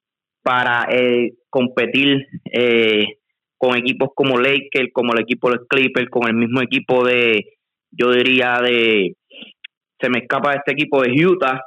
para 0.42 0.88
eh, 0.90 1.34
competir 1.48 2.26
eh, 2.52 3.18
con 3.56 3.76
equipos 3.76 4.10
como 4.14 4.38
Lakers, 4.38 4.90
como 4.92 5.12
el 5.12 5.20
equipo 5.20 5.50
de 5.50 5.60
Clippers, 5.68 6.10
con 6.10 6.26
el 6.26 6.34
mismo 6.34 6.60
equipo 6.60 7.04
de, 7.04 7.44
yo 7.92 8.10
diría, 8.10 8.60
de, 8.60 9.14
se 10.00 10.08
me 10.10 10.20
escapa 10.20 10.54
este 10.54 10.72
equipo 10.72 11.00
de 11.02 11.12
Utah, 11.24 11.62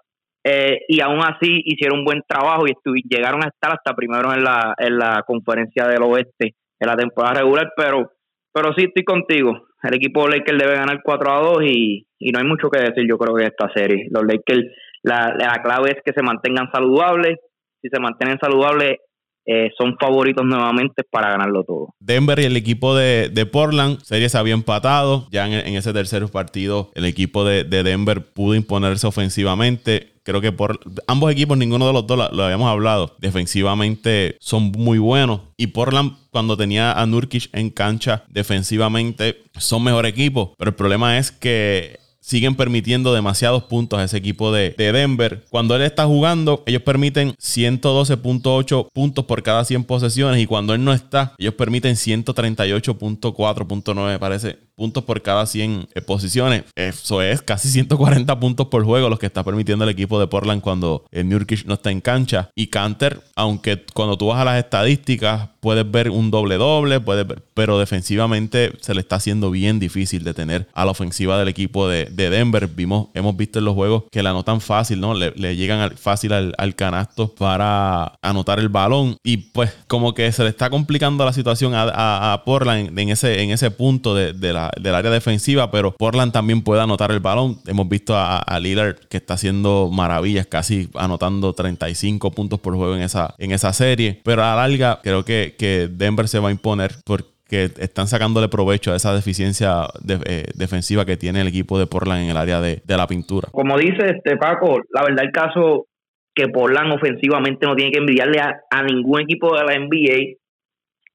y 0.87 1.01
aún 1.01 1.21
así 1.21 1.61
hicieron 1.65 1.99
un 1.99 2.05
buen 2.05 2.21
trabajo 2.27 2.65
y 2.67 3.01
llegaron 3.09 3.43
a 3.43 3.47
estar 3.47 3.71
hasta 3.71 3.95
primero 3.95 4.31
en 4.33 4.43
la, 4.43 4.75
en 4.77 4.97
la 4.97 5.23
conferencia 5.25 5.87
del 5.87 6.03
oeste 6.03 6.55
en 6.79 6.87
la 6.87 6.95
temporada 6.95 7.41
regular, 7.41 7.71
pero, 7.75 8.11
pero 8.53 8.73
sí 8.75 8.85
estoy 8.85 9.03
contigo. 9.03 9.67
El 9.83 9.95
equipo 9.95 10.27
Lakers 10.27 10.57
debe 10.57 10.75
ganar 10.75 11.01
4 11.03 11.31
a 11.31 11.39
2 11.39 11.63
y, 11.63 12.07
y 12.19 12.31
no 12.31 12.39
hay 12.39 12.45
mucho 12.45 12.69
que 12.69 12.79
decir, 12.79 13.05
yo 13.07 13.17
creo 13.17 13.35
que 13.35 13.45
esta 13.45 13.69
serie. 13.73 14.07
Los 14.09 14.23
Lakers 14.23 14.65
la, 15.03 15.35
la 15.37 15.61
clave 15.61 15.91
es 15.91 15.97
que 16.03 16.13
se 16.13 16.23
mantengan 16.23 16.71
saludables. 16.71 17.37
Si 17.81 17.89
se 17.89 17.99
mantienen 17.99 18.39
saludables, 18.39 18.97
eh, 19.45 19.69
son 19.77 19.95
favoritos 19.99 20.43
nuevamente 20.45 21.03
para 21.03 21.29
ganarlo 21.29 21.63
todo. 21.63 21.93
Denver 21.99 22.39
y 22.39 22.45
el 22.45 22.57
equipo 22.57 22.95
de, 22.95 23.47
Portland, 23.51 24.01
series 24.01 24.35
había 24.35 24.53
empatado. 24.53 25.27
Ya 25.31 25.47
en, 25.47 25.75
ese 25.75 25.93
tercer 25.93 26.25
partido, 26.29 26.91
el 26.95 27.05
equipo 27.05 27.45
de, 27.45 27.63
Denver 27.63 28.25
pudo 28.25 28.55
imponerse 28.55 29.05
ofensivamente. 29.05 30.13
Creo 30.23 30.41
que 30.41 30.51
por 30.51 30.79
ambos 31.05 31.31
equipos, 31.31 31.55
ninguno 31.57 31.85
de 31.85 31.93
los 31.93 32.07
dos 32.07 32.17
lo, 32.17 32.43
habíamos 32.43 32.69
hablado. 32.69 33.15
Defensivamente 33.19 34.37
son 34.39 34.71
muy 34.71 34.97
buenos. 34.97 35.41
Y 35.57 35.67
Portland, 35.67 36.13
cuando 36.31 36.57
tenía 36.57 36.93
a 36.93 37.05
Nurkic 37.05 37.49
en 37.53 37.69
cancha 37.69 38.23
defensivamente, 38.29 39.43
son 39.57 39.83
mejor 39.83 40.07
equipo. 40.07 40.55
Pero 40.57 40.69
el 40.69 40.75
problema 40.75 41.19
es 41.19 41.31
que 41.31 41.99
siguen 42.25 42.55
permitiendo 42.55 43.13
demasiados 43.13 43.65
puntos 43.65 43.99
a 43.99 44.03
ese 44.03 44.17
equipo 44.17 44.51
de, 44.51 44.73
Denver. 44.77 45.45
Cuando 45.51 45.75
él 45.75 45.83
está 45.83 46.05
jugando, 46.05 46.63
ellos 46.65 46.81
permiten 46.81 47.33
112.8 47.33 48.87
puntos 48.91 49.25
por 49.25 49.43
cada 49.43 49.63
100 49.63 49.83
posesiones 49.83 50.41
y 50.41 50.47
cuando 50.47 50.73
él 50.73 50.83
no 50.83 50.91
está, 50.91 51.35
ellos 51.37 51.53
permiten 51.53 51.93
138.4.9, 51.95 54.07
me 54.07 54.17
parece, 54.17 54.57
puntos 54.75 55.03
por 55.03 55.21
cada 55.21 55.45
100 55.45 55.89
eh, 55.93 56.01
posiciones. 56.01 56.63
Eso 56.75 57.21
es 57.21 57.43
casi 57.43 57.69
140 57.69 58.39
puntos 58.39 58.67
por 58.67 58.83
juego 58.83 59.09
los 59.09 59.19
que 59.19 59.27
está 59.27 59.43
permitiendo 59.43 59.83
el 59.83 59.91
equipo 59.91 60.19
de 60.19 60.27
Portland 60.27 60.61
cuando 60.61 61.05
el 61.11 61.29
Nurkic 61.29 61.65
no 61.65 61.75
está 61.75 61.91
en 61.91 62.01
cancha. 62.01 62.49
Y 62.55 62.67
Canter, 62.67 63.21
aunque 63.35 63.83
cuando 63.93 64.17
tú 64.17 64.27
vas 64.27 64.39
a 64.39 64.45
las 64.45 64.57
estadísticas 64.57 65.49
puedes 65.59 65.89
ver 65.89 66.09
un 66.09 66.31
doble 66.31 66.57
doble, 66.57 66.99
puedes 66.99 67.25
pero 67.53 67.79
defensivamente 67.79 68.73
se 68.81 68.93
le 68.93 68.99
está 68.99 69.15
haciendo 69.15 69.49
bien 69.49 69.79
difícil 69.79 70.23
de 70.23 70.33
tener 70.33 70.67
a 70.73 70.85
la 70.85 70.91
ofensiva 70.91 71.39
del 71.39 71.47
equipo 71.47 71.87
de, 71.87 72.09
Denver. 72.15 72.67
Vimos, 72.67 73.09
hemos 73.13 73.37
visto 73.37 73.59
en 73.59 73.65
los 73.65 73.75
juegos 73.75 74.03
que 74.11 74.23
la 74.23 74.31
anotan 74.31 74.61
fácil, 74.61 74.99
¿no? 74.99 75.13
Le, 75.13 75.55
llegan 75.55 75.95
fácil 75.97 76.33
al, 76.33 76.75
canasto 76.75 77.33
para 77.35 78.17
anotar 78.21 78.59
el 78.59 78.69
balón. 78.69 79.17
Y 79.23 79.37
pues 79.37 79.73
como 79.87 80.13
que 80.13 80.31
se 80.31 80.43
le 80.43 80.49
está 80.49 80.69
complicando 80.69 81.23
la 81.23 81.33
situación 81.33 81.73
a, 81.75 82.41
Portland 82.45 82.97
en 82.97 83.09
ese, 83.09 83.41
en 83.41 83.51
ese 83.51 83.71
punto 83.71 84.13
de, 84.13 84.33
la, 84.53 84.71
del 84.79 84.95
área 84.95 85.11
defensiva, 85.11 85.71
pero 85.71 85.95
Portland 85.95 86.31
también 86.31 86.61
puede 86.61 86.81
anotar 86.81 87.11
el 87.11 87.19
balón. 87.19 87.59
Hemos 87.65 87.87
visto 87.87 88.15
a, 88.15 88.39
a 88.39 88.59
Lillard 88.59 88.95
que 89.09 89.17
está 89.17 89.35
haciendo 89.35 89.89
maravillas, 89.91 90.47
casi 90.47 90.89
anotando 90.95 91.53
35 91.53 92.31
puntos 92.31 92.59
por 92.59 92.75
juego 92.75 92.95
en 92.95 93.03
esa, 93.03 93.35
en 93.37 93.51
esa 93.51 93.71
serie. 93.73 94.21
Pero 94.23 94.43
a 94.43 94.55
la 94.55 94.67
larga 94.67 94.99
creo 95.03 95.23
que 95.23 95.35
que, 95.57 95.89
Denver 95.91 96.27
se 96.27 96.39
va 96.39 96.49
a 96.49 96.51
imponer 96.51 96.95
porque 97.05 97.34
están 97.49 98.07
sacándole 98.07 98.49
provecho 98.49 98.91
a 98.91 98.95
esa 98.95 99.13
deficiencia 99.13 99.87
eh, 100.07 100.45
defensiva 100.55 101.05
que 101.05 101.17
tiene 101.17 101.41
el 101.41 101.47
equipo 101.47 101.77
de 101.77 101.87
Portland 101.87 102.23
en 102.23 102.29
el 102.31 102.37
área 102.37 102.59
de, 102.59 102.81
la 102.87 103.07
pintura. 103.07 103.49
Como 103.51 103.77
dice 103.77 104.17
este 104.17 104.37
Paco, 104.37 104.81
la 104.89 105.03
verdad 105.03 105.25
el 105.25 105.31
caso 105.31 105.87
que 106.33 106.47
Portland 106.47 106.93
ofensivamente 106.93 107.65
no 107.65 107.75
tiene 107.75 107.91
que 107.91 107.99
envidiarle 107.99 108.39
a, 108.39 108.83
ningún 108.83 109.21
equipo 109.21 109.55
de 109.55 109.63
la 109.63 109.79
NBA, 109.79 110.37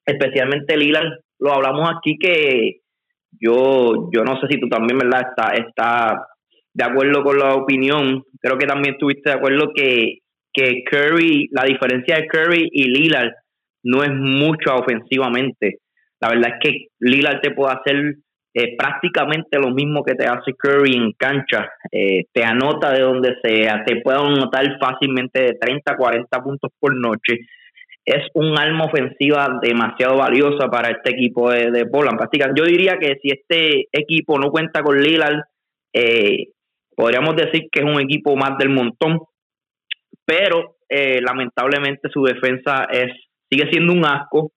especialmente 0.07 0.77
Lillard, 0.77 1.21
lo 1.39 1.53
hablamos 1.53 1.91
aquí 1.91 2.17
que 2.19 2.81
yo 3.39 4.09
yo 4.13 4.25
no 4.25 4.41
sé 4.41 4.47
si 4.49 4.61
tú 4.61 4.69
también, 4.69 4.99
¿verdad? 4.99 5.29
Está, 5.29 5.53
está 5.55 6.27
de 6.73 6.85
acuerdo 6.85 7.23
con 7.23 7.39
la 7.39 7.55
opinión, 7.55 8.23
creo 8.41 8.57
que 8.57 8.67
también 8.67 8.95
estuviste 8.95 9.31
de 9.31 9.37
acuerdo 9.37 9.73
que, 9.75 10.19
que 10.53 10.85
Curry, 10.85 11.49
la 11.51 11.65
diferencia 11.65 12.17
de 12.17 12.27
Curry 12.27 12.69
y 12.73 12.85
Lillard 12.85 13.33
no 13.83 14.03
es 14.03 14.11
mucho 14.13 14.75
ofensivamente. 14.77 15.79
La 16.21 16.29
verdad 16.29 16.53
es 16.55 16.59
que 16.63 16.87
Lillard 17.01 17.41
te 17.41 17.51
puede 17.51 17.73
hacer 17.73 18.15
eh, 18.53 18.77
prácticamente 18.77 19.61
lo 19.61 19.71
mismo 19.71 20.03
que 20.03 20.15
te 20.15 20.27
hace 20.27 20.55
Curry 20.55 20.95
en 20.95 21.13
cancha. 21.13 21.71
Eh, 21.91 22.25
te 22.33 22.45
anota 22.45 22.93
de 22.93 23.03
donde 23.03 23.37
sea, 23.43 23.85
te 23.85 24.01
puede 24.01 24.19
anotar 24.19 24.77
fácilmente 24.81 25.41
de 25.41 25.55
30 25.55 25.93
a 25.93 25.97
40 25.97 26.43
puntos 26.43 26.73
por 26.81 26.95
noche. 26.97 27.39
Es 28.05 28.27
un 28.35 28.59
arma 28.59 28.87
ofensiva 28.87 29.61
demasiado 29.63 30.17
valiosa 30.17 30.69
para 30.69 30.91
este 30.91 31.11
equipo 31.11 31.51
de, 31.51 31.71
de 31.71 31.87
Portland. 31.87 32.19
Yo 32.57 32.65
diría 32.65 32.99
que 32.99 33.19
si 33.23 33.29
este 33.31 33.89
equipo 33.93 34.39
no 34.39 34.51
cuenta 34.51 34.83
con 34.83 35.01
Lillard, 35.01 35.43
eh, 35.93 36.49
podríamos 36.97 37.37
decir 37.37 37.69
que 37.71 37.81
es 37.81 37.85
un 37.85 38.01
equipo 38.01 38.35
más 38.37 38.59
del 38.59 38.71
montón, 38.71 39.21
pero 40.25 40.77
lamentablemente 40.89 42.09
su 42.13 42.25
defensa 42.25 42.89
es 42.91 43.13
sigue 43.49 43.71
siendo 43.71 43.93
un 43.93 44.05
asco. 44.05 44.51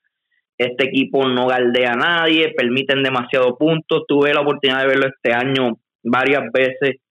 Este 0.57 0.85
equipo 0.85 1.27
no 1.27 1.47
galdea 1.47 1.93
a 1.93 1.97
nadie, 1.97 2.53
permiten 2.55 3.03
demasiados 3.03 3.57
puntos. 3.57 4.03
Tuve 4.07 4.33
la 4.33 4.41
oportunidad 4.41 4.81
de 4.81 4.87
verlo 4.87 5.07
este 5.07 5.33
año 5.33 5.77
varias 6.03 6.43
veces. 6.51 7.01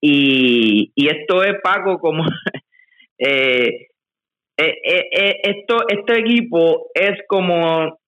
Y, 0.00 0.92
esto 0.96 1.42
es, 1.42 1.54
Paco, 1.62 1.98
como 1.98 2.24
eh, 3.18 3.88
eh, 4.58 4.74
eh, 4.86 5.40
esto, 5.42 5.78
este 5.88 6.20
equipo 6.20 6.90
es 6.94 7.18
como 7.26 7.98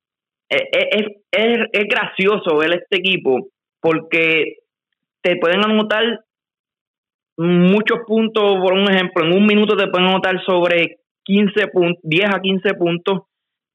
es, 0.49 1.07
es, 1.33 1.89
gracioso 1.89 2.57
ver 2.59 2.75
este 2.75 2.99
equipo 2.99 3.49
porque 3.81 4.57
te 5.23 5.37
pueden 5.37 5.65
anotar 5.65 6.21
muchos 7.37 7.99
puntos, 8.07 8.43
por 8.62 8.75
un 8.75 8.91
ejemplo, 8.91 9.25
en 9.25 9.37
un 9.37 9.47
minuto 9.47 9.77
te 9.77 9.89
pueden 9.89 10.09
anotar 10.09 10.43
sobre 10.45 10.99
15 11.25 11.69
puntos, 11.69 12.01
10 12.03 12.35
a 12.35 12.41
15 12.41 12.75
puntos, 12.75 13.23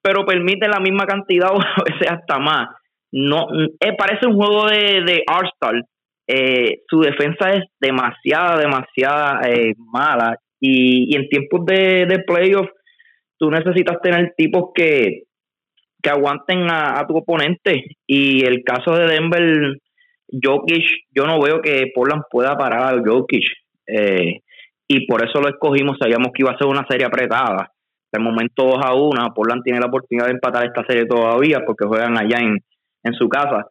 pero 0.02 0.26
permite 0.26 0.68
la 0.68 0.80
misma 0.80 1.06
cantidad 1.06 1.50
o 1.54 1.62
a 1.62 1.84
veces 1.86 2.10
hasta 2.10 2.40
más. 2.40 2.70
No, 3.14 3.48
eh, 3.80 3.94
parece 3.98 4.28
un 4.28 4.36
juego 4.36 4.68
de, 4.68 5.04
de 5.06 5.24
Arsenal. 5.28 5.86
Eh, 6.28 6.80
su 6.88 7.02
defensa 7.02 7.52
es 7.52 7.66
demasiada, 7.80 8.58
demasiada 8.58 9.42
eh, 9.50 9.74
mala. 9.78 10.38
Y, 10.62 11.16
en 11.16 11.28
tiempos 11.28 11.66
de, 11.66 12.06
de 12.08 12.20
playoff, 12.20 12.70
tú 13.38 13.50
necesitas 13.50 14.00
tener 14.02 14.34
tipos 14.38 14.70
que, 14.74 15.24
que 16.02 16.10
aguanten 16.10 16.70
a, 16.70 17.06
tu 17.08 17.18
oponente. 17.18 17.84
Y 18.08 18.46
el 18.46 18.64
caso 18.64 18.96
de 18.96 19.08
Denver, 19.08 19.78
Jokic, 20.30 20.86
yo 21.14 21.26
no 21.26 21.42
veo 21.42 21.62
que 21.62 21.92
Portland 21.94 22.24
pueda 22.30 22.58
parar 22.58 22.94
a 22.94 23.02
Jokic. 23.04 23.44
Eh, 23.88 24.40
y 24.88 25.06
por 25.06 25.24
eso 25.24 25.42
lo 25.42 25.50
escogimos. 25.50 25.98
Sabíamos 26.00 26.32
que 26.34 26.44
iba 26.44 26.52
a 26.52 26.58
ser 26.58 26.68
una 26.68 26.86
serie 26.90 27.06
apretada. 27.06 27.72
De 28.12 28.20
momento 28.20 28.64
2 28.64 28.80
a 28.84 28.94
1. 28.94 29.34
Portland 29.34 29.64
tiene 29.64 29.80
la 29.80 29.88
oportunidad 29.88 30.26
de 30.26 30.34
empatar 30.34 30.66
esta 30.66 30.84
serie 30.86 31.06
todavía 31.06 31.64
porque 31.66 31.88
juegan 31.88 32.18
allá 32.18 32.40
en, 32.40 32.60
en 33.04 33.14
su 33.14 33.30
casa. 33.30 33.68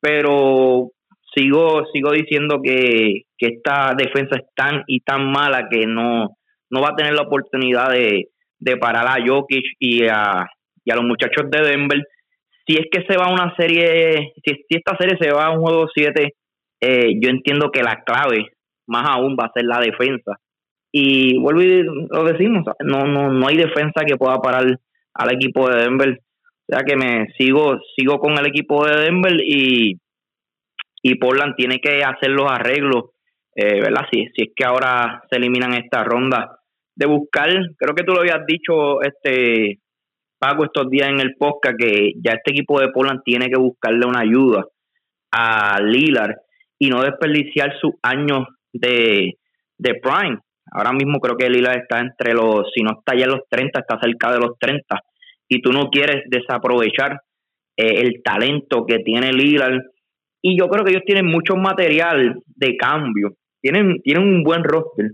Pero 0.00 0.90
sigo 1.34 1.84
sigo 1.92 2.12
diciendo 2.12 2.60
que, 2.62 3.22
que 3.36 3.46
esta 3.46 3.94
defensa 3.96 4.36
es 4.36 4.46
tan 4.54 4.82
y 4.86 5.00
tan 5.00 5.30
mala 5.30 5.68
que 5.68 5.86
no, 5.86 6.36
no 6.70 6.80
va 6.80 6.90
a 6.90 6.96
tener 6.96 7.14
la 7.14 7.22
oportunidad 7.22 7.90
de, 7.90 8.28
de 8.58 8.76
parar 8.76 9.06
a 9.06 9.24
Jokic 9.24 9.64
y 9.78 10.06
a, 10.06 10.46
y 10.84 10.90
a 10.90 10.96
los 10.96 11.04
muchachos 11.04 11.50
de 11.50 11.62
Denver. 11.62 12.02
Si 12.66 12.76
es 12.76 12.86
que 12.90 13.04
se 13.08 13.16
va 13.16 13.26
a 13.26 13.32
una 13.32 13.54
serie, 13.56 14.32
si, 14.44 14.54
si 14.68 14.76
esta 14.76 14.96
serie 14.96 15.16
se 15.20 15.32
va 15.32 15.46
a 15.46 15.50
un 15.50 15.62
juego 15.62 15.88
7, 15.92 16.34
eh, 16.82 17.14
yo 17.20 17.30
entiendo 17.30 17.70
que 17.70 17.82
la 17.82 18.02
clave 18.04 18.52
más 18.86 19.06
aún 19.08 19.36
va 19.38 19.46
a 19.46 19.52
ser 19.52 19.64
la 19.64 19.80
defensa. 19.80 20.36
Y 20.92 21.38
vuelvo 21.38 21.62
y 21.62 21.82
lo 21.82 22.24
decimos, 22.24 22.64
no, 22.80 23.04
no, 23.04 23.30
no 23.30 23.48
hay 23.48 23.56
defensa 23.56 24.04
que 24.06 24.16
pueda 24.16 24.38
parar 24.38 24.78
al 25.14 25.32
equipo 25.32 25.68
de 25.68 25.82
Denver. 25.82 26.20
O 26.68 26.72
sea 26.74 26.84
que 26.84 26.96
me 26.96 27.28
sigo, 27.38 27.78
sigo 27.96 28.18
con 28.18 28.38
el 28.38 28.46
equipo 28.46 28.84
de 28.86 28.96
Denver 28.96 29.36
y, 29.40 29.98
y 31.02 31.14
Portland 31.16 31.54
tiene 31.56 31.80
que 31.80 32.02
hacer 32.02 32.30
los 32.30 32.50
arreglos, 32.50 33.10
eh, 33.54 33.80
¿verdad? 33.80 34.06
Si, 34.10 34.26
si 34.34 34.42
es 34.42 34.48
que 34.54 34.64
ahora 34.64 35.22
se 35.30 35.36
eliminan 35.36 35.74
esta 35.74 36.04
ronda, 36.04 36.60
de 36.96 37.06
buscar, 37.06 37.48
creo 37.78 37.94
que 37.94 38.04
tú 38.04 38.12
lo 38.12 38.20
habías 38.20 38.44
dicho, 38.46 39.00
este 39.02 39.78
Paco, 40.38 40.64
estos 40.64 40.88
días 40.88 41.08
en 41.08 41.20
el 41.20 41.36
podcast, 41.36 41.78
que 41.78 42.12
ya 42.16 42.32
este 42.32 42.52
equipo 42.52 42.80
de 42.80 42.88
Portland 42.88 43.20
tiene 43.24 43.48
que 43.50 43.58
buscarle 43.58 44.06
una 44.06 44.20
ayuda 44.20 44.64
a 45.30 45.80
Lillard 45.82 46.34
y 46.78 46.88
no 46.88 47.02
desperdiciar 47.02 47.78
sus 47.78 47.92
años 48.02 48.46
de, 48.72 49.38
de 49.76 49.94
prime. 49.96 50.38
Ahora 50.72 50.92
mismo 50.92 51.18
creo 51.20 51.36
que 51.36 51.48
Lillard 51.48 51.78
está 51.78 52.00
entre 52.00 52.32
los, 52.32 52.70
si 52.74 52.82
no 52.82 52.98
está 52.98 53.16
ya 53.16 53.24
en 53.24 53.30
los 53.30 53.48
30, 53.48 53.80
está 53.80 53.98
cerca 54.00 54.32
de 54.32 54.38
los 54.38 54.58
30. 54.58 55.00
Y 55.48 55.60
tú 55.60 55.72
no 55.72 55.90
quieres 55.90 56.22
desaprovechar 56.28 57.20
eh, 57.76 58.00
el 58.00 58.22
talento 58.22 58.86
que 58.86 59.00
tiene 59.00 59.32
Lillard. 59.32 59.80
Y 60.42 60.58
yo 60.58 60.68
creo 60.68 60.84
que 60.84 60.92
ellos 60.92 61.04
tienen 61.04 61.26
mucho 61.26 61.56
material 61.56 62.40
de 62.46 62.76
cambio. 62.76 63.34
Tienen, 63.60 64.00
tienen 64.02 64.22
un 64.22 64.42
buen 64.42 64.64
roster 64.64 65.10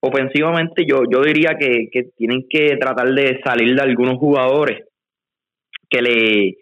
ofensivamente 0.00 0.84
yo, 0.88 1.02
yo 1.10 1.20
diría 1.20 1.56
que, 1.58 1.88
tienen 2.16 2.46
que 2.48 2.76
tratar 2.76 3.08
de 3.12 3.40
salir 3.44 3.74
de 3.74 3.82
algunos 3.82 4.16
jugadores 4.18 4.86
que 5.88 6.02
le 6.02 6.56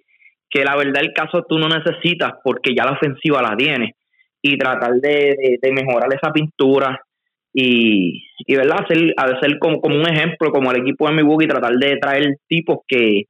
que 0.50 0.64
la 0.64 0.76
verdad 0.76 1.02
el 1.02 1.12
caso 1.12 1.44
tú 1.46 1.58
no 1.58 1.68
necesitas 1.68 2.32
porque 2.42 2.74
ya 2.74 2.84
la 2.84 2.92
ofensiva 2.92 3.42
la 3.42 3.54
tienes 3.54 3.90
y 4.40 4.56
tratar 4.56 4.94
de, 4.94 5.58
mejorar 5.72 6.08
esa 6.14 6.32
pintura 6.32 6.98
y, 7.52 8.24
y 8.38 8.56
verdad 8.56 8.84
hacer, 8.84 9.14
hacer 9.16 9.58
como, 9.58 9.80
como 9.80 9.96
un 9.96 10.08
ejemplo 10.08 10.50
como 10.50 10.70
el 10.70 10.80
equipo 10.82 11.08
de 11.08 11.14
Milwaukee 11.14 11.46
tratar 11.46 11.74
de 11.74 11.96
traer 11.96 12.36
tipos 12.46 12.78
que, 12.86 13.24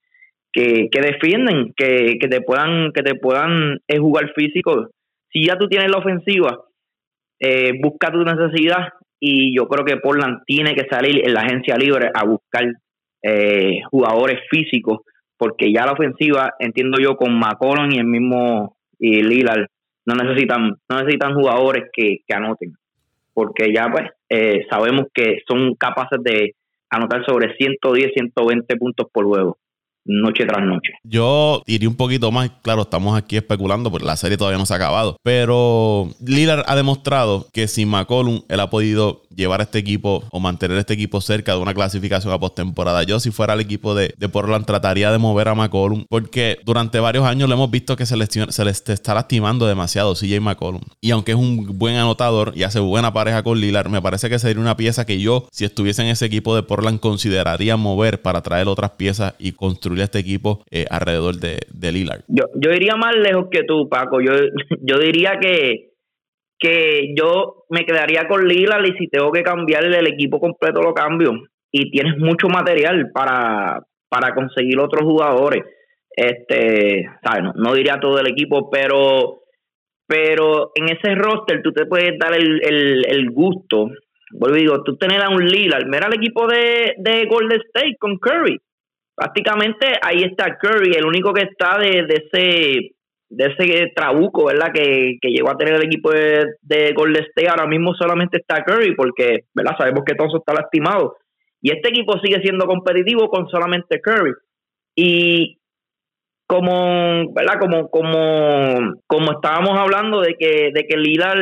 que, 0.53 0.89
que 0.91 1.01
defienden 1.01 1.73
que, 1.77 2.19
que 2.21 2.29
te 2.29 2.41
puedan 2.41 2.93
que 2.93 3.03
te 3.03 3.15
puedan 3.15 3.79
eh, 3.87 3.99
jugar 3.99 4.33
físico. 4.35 4.89
Si 5.31 5.47
ya 5.47 5.57
tú 5.57 5.69
tienes 5.69 5.91
la 5.91 5.99
ofensiva 5.99 6.65
eh, 7.41 7.73
busca 7.81 8.11
tu 8.11 8.25
necesidad 8.25 8.89
y 9.21 9.57
yo 9.57 9.69
creo 9.69 9.85
que 9.85 9.97
Portland 9.97 10.41
tiene 10.47 10.75
que 10.75 10.87
salir 10.91 11.25
en 11.25 11.35
la 11.35 11.43
agencia 11.43 11.77
libre 11.77 12.11
a 12.13 12.25
buscar 12.25 12.65
eh, 13.23 13.81
jugadores 13.91 14.41
físicos 14.51 15.01
porque 15.37 15.73
ya 15.73 15.87
la 15.87 15.93
ofensiva 15.93 16.55
entiendo 16.59 16.99
yo 17.01 17.17
con 17.17 17.39
McCollum 17.39 17.93
y 17.93 17.99
el 17.99 18.07
mismo 18.07 18.77
y 18.99 19.23
Lillard 19.23 19.67
no 20.07 20.15
necesitan 20.15 20.75
no 20.89 20.99
necesitan 20.99 21.35
jugadores 21.35 21.85
que, 21.93 22.19
anoten 22.31 22.73
porque 23.39 23.73
ya 23.73 23.89
pues 23.89 24.11
eh, 24.29 24.67
sabemos 24.69 25.07
que 25.15 25.43
son 25.47 25.77
capaces 25.77 26.19
de 26.25 26.57
anotar 26.91 27.25
sobre 27.25 27.55
110 27.55 28.11
120 28.13 28.77
puntos 28.77 29.07
por 29.13 29.27
juego 29.27 29.59
noche 30.09 30.47
tras 30.47 30.65
noche. 30.67 30.95
Yo 31.05 31.63
iría 31.67 31.89
un 31.89 31.97
poquito 31.97 32.33
más, 32.33 32.51
claro, 32.63 32.83
estamos 32.83 33.17
aquí 33.17 33.37
especulando 33.37 33.91
porque 33.91 34.07
la 34.07 34.17
serie 34.17 34.37
todavía 34.37 34.59
no 34.59 34.67
se 34.67 34.73
ha 34.73 34.77
acabado, 34.77 35.17
pero 35.23 36.09
Lillard 36.25 36.65
ha 36.67 36.75
demostrado 36.75 37.47
que 37.53 37.69
sin 37.69 37.89
McCollum 37.89 38.41
él 38.49 38.61
ha 38.61 38.71
podido 38.71 39.23
llevar 39.31 39.61
a 39.61 39.65
este 39.65 39.79
equipo 39.79 40.25
o 40.33 40.41
mantener 40.41 40.79
este 40.79 40.95
equipo 40.95 41.21
cerca 41.21 41.53
de 41.53 41.61
una 41.61 41.75
clasificación 41.75 42.33
a 42.33 42.41
postemporada. 42.41 43.05
Yo 43.05 43.21
si 43.21 43.31
fuera 43.31 43.55
el 43.55 43.61
equipo 43.61 43.95
de, 43.95 44.15
Portland 44.33 44.67
trataría 44.67 45.11
de 45.13 45.19
mover 45.19 45.49
a 45.49 45.55
McCollum 45.55 46.05
porque 46.09 46.59
durante 46.65 46.99
varios 47.01 47.25
años 47.25 47.49
lo 47.49 47.55
hemos 47.55 47.71
visto 47.71 47.97
que 47.97 48.05
se, 48.05 48.17
se 48.27 48.65
les 48.65 48.89
está 48.89 49.15
lastimando 49.15 49.67
demasiado 49.67 50.15
CJ 50.15 50.41
McCollum. 50.41 50.81
Y 51.01 51.13
aunque 51.13 51.33
es 51.33 51.39
un 51.39 51.79
buen 51.79 51.97
anotador 51.97 52.53
y 52.57 52.65
hace 52.65 52.81
buena 52.81 53.13
pareja 53.13 53.43
con 53.43 53.61
Lillard, 53.61 53.89
me 53.89 54.03
parece 54.03 54.29
que 54.29 54.39
sería 54.39 54.61
una 54.61 54.77
pieza 54.77 55.07
que 55.07 55.21
yo, 55.21 55.47
si 55.53 55.65
estuviese 55.65 56.03
en 56.03 56.09
ese 56.09 56.27
equipo 56.27 56.55
de 56.57 56.63
Portland, 56.63 57.01
consideraría 57.01 57.77
mover 57.77 58.23
para 58.23 58.43
traer 58.43 58.69
otras 58.69 58.93
piezas 58.93 59.35
y 59.39 59.53
construir 59.53 59.98
este 60.05 60.19
equipo 60.19 60.65
eh, 60.71 60.87
alrededor 60.91 61.37
de, 61.37 61.59
de 61.73 61.93
Lillard? 61.93 62.23
Yo, 62.29 62.45
yo 62.55 62.73
iría 62.73 62.97
más 62.97 63.15
lejos 63.17 63.47
que 63.51 63.65
tú, 63.65 63.89
Paco. 63.89 64.21
Yo, 64.21 64.33
yo 64.81 64.99
diría 64.99 65.39
que, 65.41 65.91
que 66.59 67.15
yo 67.17 67.65
me 67.71 67.85
quedaría 67.85 68.27
con 68.29 68.47
Lillard 68.47 68.87
y 68.87 68.97
si 68.99 69.09
tengo 69.09 69.31
que 69.33 69.43
cambiarle 69.43 69.99
el 69.99 70.07
equipo 70.07 70.41
completo 70.41 70.83
lo 70.83 70.95
cambio. 70.95 71.33
Y 71.71 71.91
tienes 71.91 72.19
mucho 72.19 72.49
material 72.49 73.11
para, 73.13 73.83
para 74.09 74.35
conseguir 74.35 74.79
otros 74.81 75.03
jugadores. 75.03 75.65
Este, 76.11 77.09
¿sabes? 77.23 77.55
No, 77.55 77.75
diría 77.75 78.01
todo 78.01 78.19
el 78.19 78.29
equipo, 78.29 78.71
pero 78.71 79.43
pero 80.07 80.73
en 80.75 80.89
ese 80.89 81.15
roster 81.15 81.61
tú 81.63 81.71
te 81.73 81.85
puedes 81.85 82.19
dar 82.19 82.35
el, 82.35 82.61
el, 82.65 83.05
el 83.07 83.31
gusto. 83.31 83.91
Vuelvo 84.33 84.57
digo, 84.57 84.83
tú 84.83 84.97
tenés 84.97 85.23
a 85.23 85.29
un 85.29 85.45
Lillard. 85.45 85.85
Mira 85.85 86.07
el 86.07 86.15
equipo 86.15 86.47
de, 86.47 86.95
de 86.97 87.27
Golden 87.27 87.61
State 87.61 87.97
con 88.01 88.17
Curry 88.17 88.59
prácticamente 89.19 89.87
ahí 90.01 90.23
está 90.23 90.57
Curry, 90.57 90.93
el 90.97 91.05
único 91.05 91.33
que 91.33 91.43
está 91.43 91.77
de, 91.79 92.07
ese 92.09 92.93
de 93.31 93.45
ese 93.45 93.93
trabuco, 93.95 94.47
¿verdad? 94.47 94.69
Que, 94.73 95.19
llegó 95.21 95.51
a 95.51 95.57
tener 95.57 95.75
el 95.75 95.85
equipo 95.85 96.11
de, 96.11 96.47
de 96.63 96.93
Golden 96.95 97.25
State. 97.25 97.49
Ahora 97.49 97.67
mismo 97.67 97.95
solamente 97.95 98.39
está 98.39 98.65
Curry 98.65 98.95
porque, 98.95 99.41
¿verdad? 99.55 99.77
Sabemos 99.77 100.05
que 100.07 100.15
todo 100.15 100.39
está 100.39 100.55
lastimado. 100.55 101.17
Y 101.61 101.73
este 101.73 101.89
equipo 101.89 102.19
sigue 102.21 102.41
siendo 102.41 102.67
competitivo 102.67 103.29
con 103.29 103.49
solamente 103.49 104.01
Curry. 104.01 104.33
Y 104.95 105.59
como, 106.47 107.33
¿verdad? 107.35 107.59
Como, 107.61 107.91
como, 107.91 108.95
como 109.07 109.33
estábamos 109.33 109.79
hablando 109.79 110.21
de 110.21 110.35
que, 110.39 110.71
de 110.73 110.87
que 110.87 110.95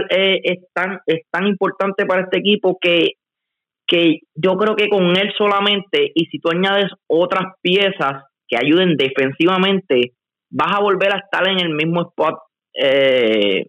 es, 0.08 0.40
es, 0.42 0.58
tan, 0.72 0.98
es 1.06 1.20
tan 1.30 1.46
importante 1.46 2.06
para 2.06 2.22
este 2.22 2.38
equipo 2.38 2.78
que 2.80 3.12
que 3.86 4.20
yo 4.34 4.56
creo 4.56 4.74
que 4.74 4.88
con 4.88 5.16
él 5.16 5.32
solamente, 5.36 6.10
y 6.14 6.26
si 6.26 6.38
tú 6.38 6.50
añades 6.50 6.90
otras 7.06 7.54
piezas 7.62 8.24
que 8.48 8.56
ayuden 8.56 8.96
defensivamente, 8.96 10.12
vas 10.50 10.76
a 10.76 10.82
volver 10.82 11.14
a 11.14 11.18
estar 11.18 11.48
en 11.48 11.60
el 11.60 11.70
mismo 11.70 12.02
spot. 12.02 12.36
Eh, 12.74 13.66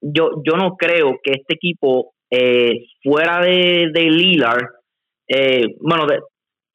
yo, 0.00 0.42
yo 0.44 0.56
no 0.56 0.76
creo 0.76 1.18
que 1.22 1.32
este 1.32 1.54
equipo, 1.54 2.12
eh, 2.30 2.86
fuera 3.02 3.40
de, 3.40 3.90
de 3.92 4.02
Lillard, 4.02 4.64
eh, 5.28 5.66
bueno, 5.80 6.06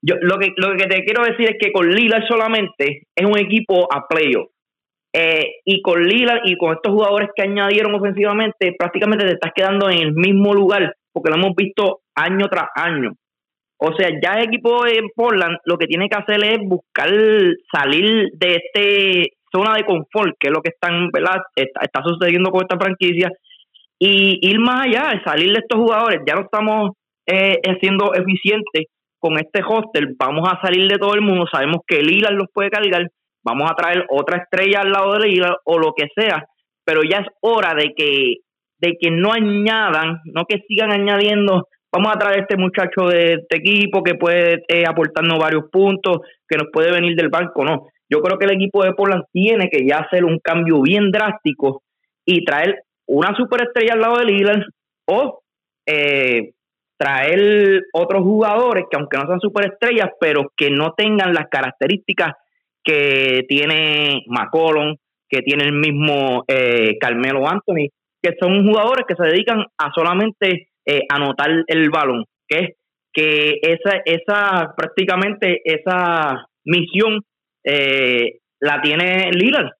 yo, 0.02 0.16
lo, 0.22 0.38
que, 0.38 0.54
lo 0.58 0.76
que 0.76 0.86
te 0.86 1.04
quiero 1.04 1.24
decir 1.24 1.50
es 1.50 1.58
que 1.60 1.72
con 1.72 1.90
Lillard 1.90 2.28
solamente 2.28 3.04
es 3.16 3.26
un 3.26 3.38
equipo 3.38 3.88
a 3.92 4.06
playoff. 4.08 4.50
y 5.66 5.82
con 5.82 6.04
Lillard 6.04 6.42
y 6.46 6.58
con 6.58 6.74
estos 6.74 6.92
jugadores 6.92 7.30
que 7.36 7.44
añadieron 7.44 7.96
ofensivamente, 7.96 8.76
prácticamente 8.78 9.26
te 9.26 9.34
estás 9.34 9.52
quedando 9.56 9.90
en 9.90 10.00
el 10.00 10.14
mismo 10.14 10.54
lugar, 10.54 10.94
porque 11.12 11.32
lo 11.32 11.38
hemos 11.38 11.56
visto 11.56 12.02
año 12.16 12.48
tras 12.50 12.70
año. 12.76 13.14
O 13.78 13.94
sea, 13.94 14.10
ya 14.24 14.40
el 14.40 14.46
equipo 14.46 14.86
de 14.86 15.02
Portland 15.16 15.58
lo 15.66 15.78
que 15.78 15.88
tiene 15.88 16.08
que 16.08 16.18
hacer 16.18 16.44
es 16.44 16.60
buscar 16.64 17.10
salir 17.72 18.30
de 18.34 18.56
este 18.56 19.34
zona 19.52 19.76
de 19.76 19.86
confort, 19.86 20.36
que 20.40 20.48
es 20.48 20.54
lo 20.54 20.62
que 20.62 20.70
están, 20.70 21.10
¿verdad? 21.12 21.42
Está, 21.56 22.02
sucediendo 22.04 22.52
con 22.52 22.62
esta 22.64 22.78
franquicia, 22.78 23.30
y 24.00 24.40
ir 24.42 24.60
más 24.60 24.86
allá, 24.86 25.22
salir 25.24 25.54
de 25.54 25.60
estos 25.60 25.80
jugadores. 25.80 26.22
Ya 26.28 26.36
no 26.36 26.42
estamos 26.42 26.92
eh, 27.26 27.60
siendo 27.80 28.14
eficientes 28.14 28.86
con 29.20 29.38
este 29.38 29.62
hostel, 29.66 30.16
vamos 30.18 30.48
a 30.48 30.62
salir 30.62 30.88
de 30.88 30.98
todo 30.98 31.16
el 31.16 31.22
mundo, 31.22 31.48
sabemos 31.52 31.78
que 31.88 32.02
Lillard 32.02 32.36
los 32.36 32.48
puede 32.54 32.70
cargar, 32.70 33.08
vamos 33.44 33.72
a 33.72 33.76
traer 33.76 34.06
otra 34.10 34.38
estrella 34.44 34.82
al 34.82 34.92
lado 34.92 35.14
de 35.14 35.28
Lillard 35.28 35.56
o 35.64 35.80
lo 35.80 35.94
que 35.94 36.08
sea, 36.16 36.46
pero 36.84 37.02
ya 37.02 37.20
es 37.20 37.28
hora 37.42 37.74
de 37.74 37.94
que 37.96 38.36
de 38.78 38.98
que 39.00 39.10
no 39.10 39.32
añadan, 39.32 40.20
no 40.26 40.46
que 40.46 40.62
sigan 40.68 40.92
añadiendo 40.92 41.68
vamos 41.96 42.14
a 42.14 42.20
traer 42.20 42.40
a 42.40 42.42
este 42.42 42.58
muchacho 42.58 43.08
de 43.08 43.36
este 43.36 43.58
equipo 43.58 44.04
que 44.04 44.16
puede 44.16 44.64
eh, 44.68 44.84
aportarnos 44.86 45.40
varios 45.40 45.66
puntos, 45.72 46.18
que 46.48 46.58
nos 46.58 46.68
puede 46.72 46.92
venir 46.92 47.16
del 47.16 47.30
banco, 47.30 47.64
no. 47.64 47.88
Yo 48.10 48.22
creo 48.22 48.38
que 48.38 48.46
el 48.46 48.56
equipo 48.56 48.84
de 48.84 48.94
Portland 48.94 49.24
tiene 49.32 49.70
que 49.70 49.88
ya 49.88 50.00
hacer 50.00 50.26
un 50.26 50.40
cambio 50.40 50.82
bien 50.82 51.10
drástico 51.10 51.84
y 52.26 52.44
traer 52.44 52.84
una 53.08 53.36
superestrella 53.36 53.94
al 53.94 54.02
lado 54.02 54.18
de 54.18 54.26
Lillard 54.26 54.64
o 55.08 55.42
eh, 55.88 56.52
traer 56.98 57.84
otros 57.94 58.24
jugadores 58.24 58.86
que 58.90 58.98
aunque 58.98 59.18
no 59.18 59.28
sean 59.28 59.40
superestrellas, 59.40 60.10
pero 60.20 60.52
que 60.56 60.70
no 60.70 60.94
tengan 60.96 61.34
las 61.34 61.48
características 61.50 62.34
que 62.84 63.46
tiene 63.48 64.24
McCollum, 64.28 64.96
que 65.30 65.42
tiene 65.42 65.64
el 65.64 65.74
mismo 65.74 66.44
eh, 66.48 66.98
Carmelo 67.00 67.48
Anthony, 67.48 67.88
que 68.22 68.36
son 68.40 68.68
jugadores 68.68 69.06
que 69.08 69.16
se 69.16 69.24
dedican 69.24 69.66
a 69.78 69.92
solamente 69.94 70.68
eh, 70.86 71.02
anotar 71.10 71.50
el 71.68 71.90
balón, 71.90 72.26
que 72.48 72.60
es 72.60 72.70
que 73.14 73.60
esa, 73.62 74.02
esa 74.06 74.74
prácticamente 74.76 75.62
esa 75.64 76.48
misión 76.66 77.22
eh, 77.64 78.40
la 78.60 78.82
tiene 78.82 79.32
Lillard. 79.32 79.72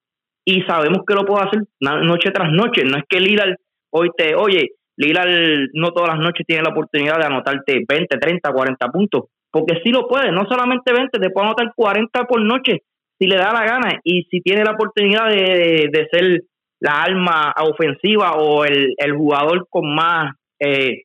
Y 0.48 0.62
sabemos 0.62 1.00
que 1.06 1.16
lo 1.16 1.26
puede 1.26 1.46
hacer 1.46 1.64
noche 1.82 2.32
tras 2.32 2.52
noche. 2.52 2.84
No 2.86 2.98
es 2.98 3.04
que 3.10 3.20
Lillard 3.20 3.56
hoy 3.92 4.10
te, 4.16 4.36
oye, 4.36 4.70
Lillard 4.98 5.30
no 5.74 5.92
todas 5.92 6.16
las 6.16 6.20
noches 6.20 6.46
tiene 6.48 6.64
la 6.64 6.70
oportunidad 6.70 7.18
de 7.18 7.26
anotarte 7.26 7.84
20, 7.88 8.18
30, 8.18 8.52
40 8.52 8.88
puntos, 8.88 9.24
porque 9.52 9.82
sí 9.84 9.92
lo 9.92 10.08
puede, 10.08 10.32
no 10.32 10.46
solamente 10.48 10.94
20, 10.94 11.20
te 11.20 11.30
puede 11.30 11.48
anotar 11.48 11.74
40 11.76 12.24
por 12.26 12.42
noche 12.42 12.84
si 13.20 13.28
le 13.28 13.36
da 13.38 13.52
la 13.52 13.66
gana. 13.66 14.00
Y 14.04 14.24
si 14.32 14.42
tiene 14.42 14.64
la 14.64 14.72
oportunidad 14.72 15.30
de, 15.30 15.90
de, 15.92 16.08
ser 16.12 16.42
la 16.80 17.04
alma 17.04 17.54
ofensiva 17.62 18.34
o 18.34 18.66
el, 18.66 18.94
el 18.98 19.14
jugador 19.14 19.68
con 19.70 19.94
más 19.94 20.34
eh, 20.60 21.04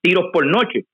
tiros 0.00 0.26
por 0.32 0.46
noche. 0.46 0.84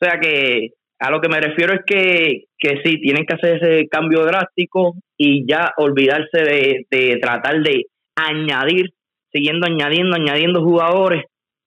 O 0.00 0.04
sea 0.04 0.20
que 0.20 0.70
a 1.00 1.10
lo 1.10 1.20
que 1.20 1.28
me 1.28 1.40
refiero 1.40 1.74
es 1.74 1.80
que, 1.86 2.44
que 2.58 2.80
sí, 2.84 3.00
tienen 3.00 3.24
que 3.24 3.34
hacer 3.34 3.62
ese 3.62 3.88
cambio 3.88 4.24
drástico 4.24 4.94
y 5.16 5.46
ya 5.48 5.72
olvidarse 5.76 6.38
de, 6.38 6.86
de 6.90 7.18
tratar 7.20 7.62
de 7.62 7.84
añadir, 8.16 8.90
siguiendo 9.32 9.66
añadiendo, 9.66 10.16
añadiendo 10.16 10.62
jugadores. 10.62 11.24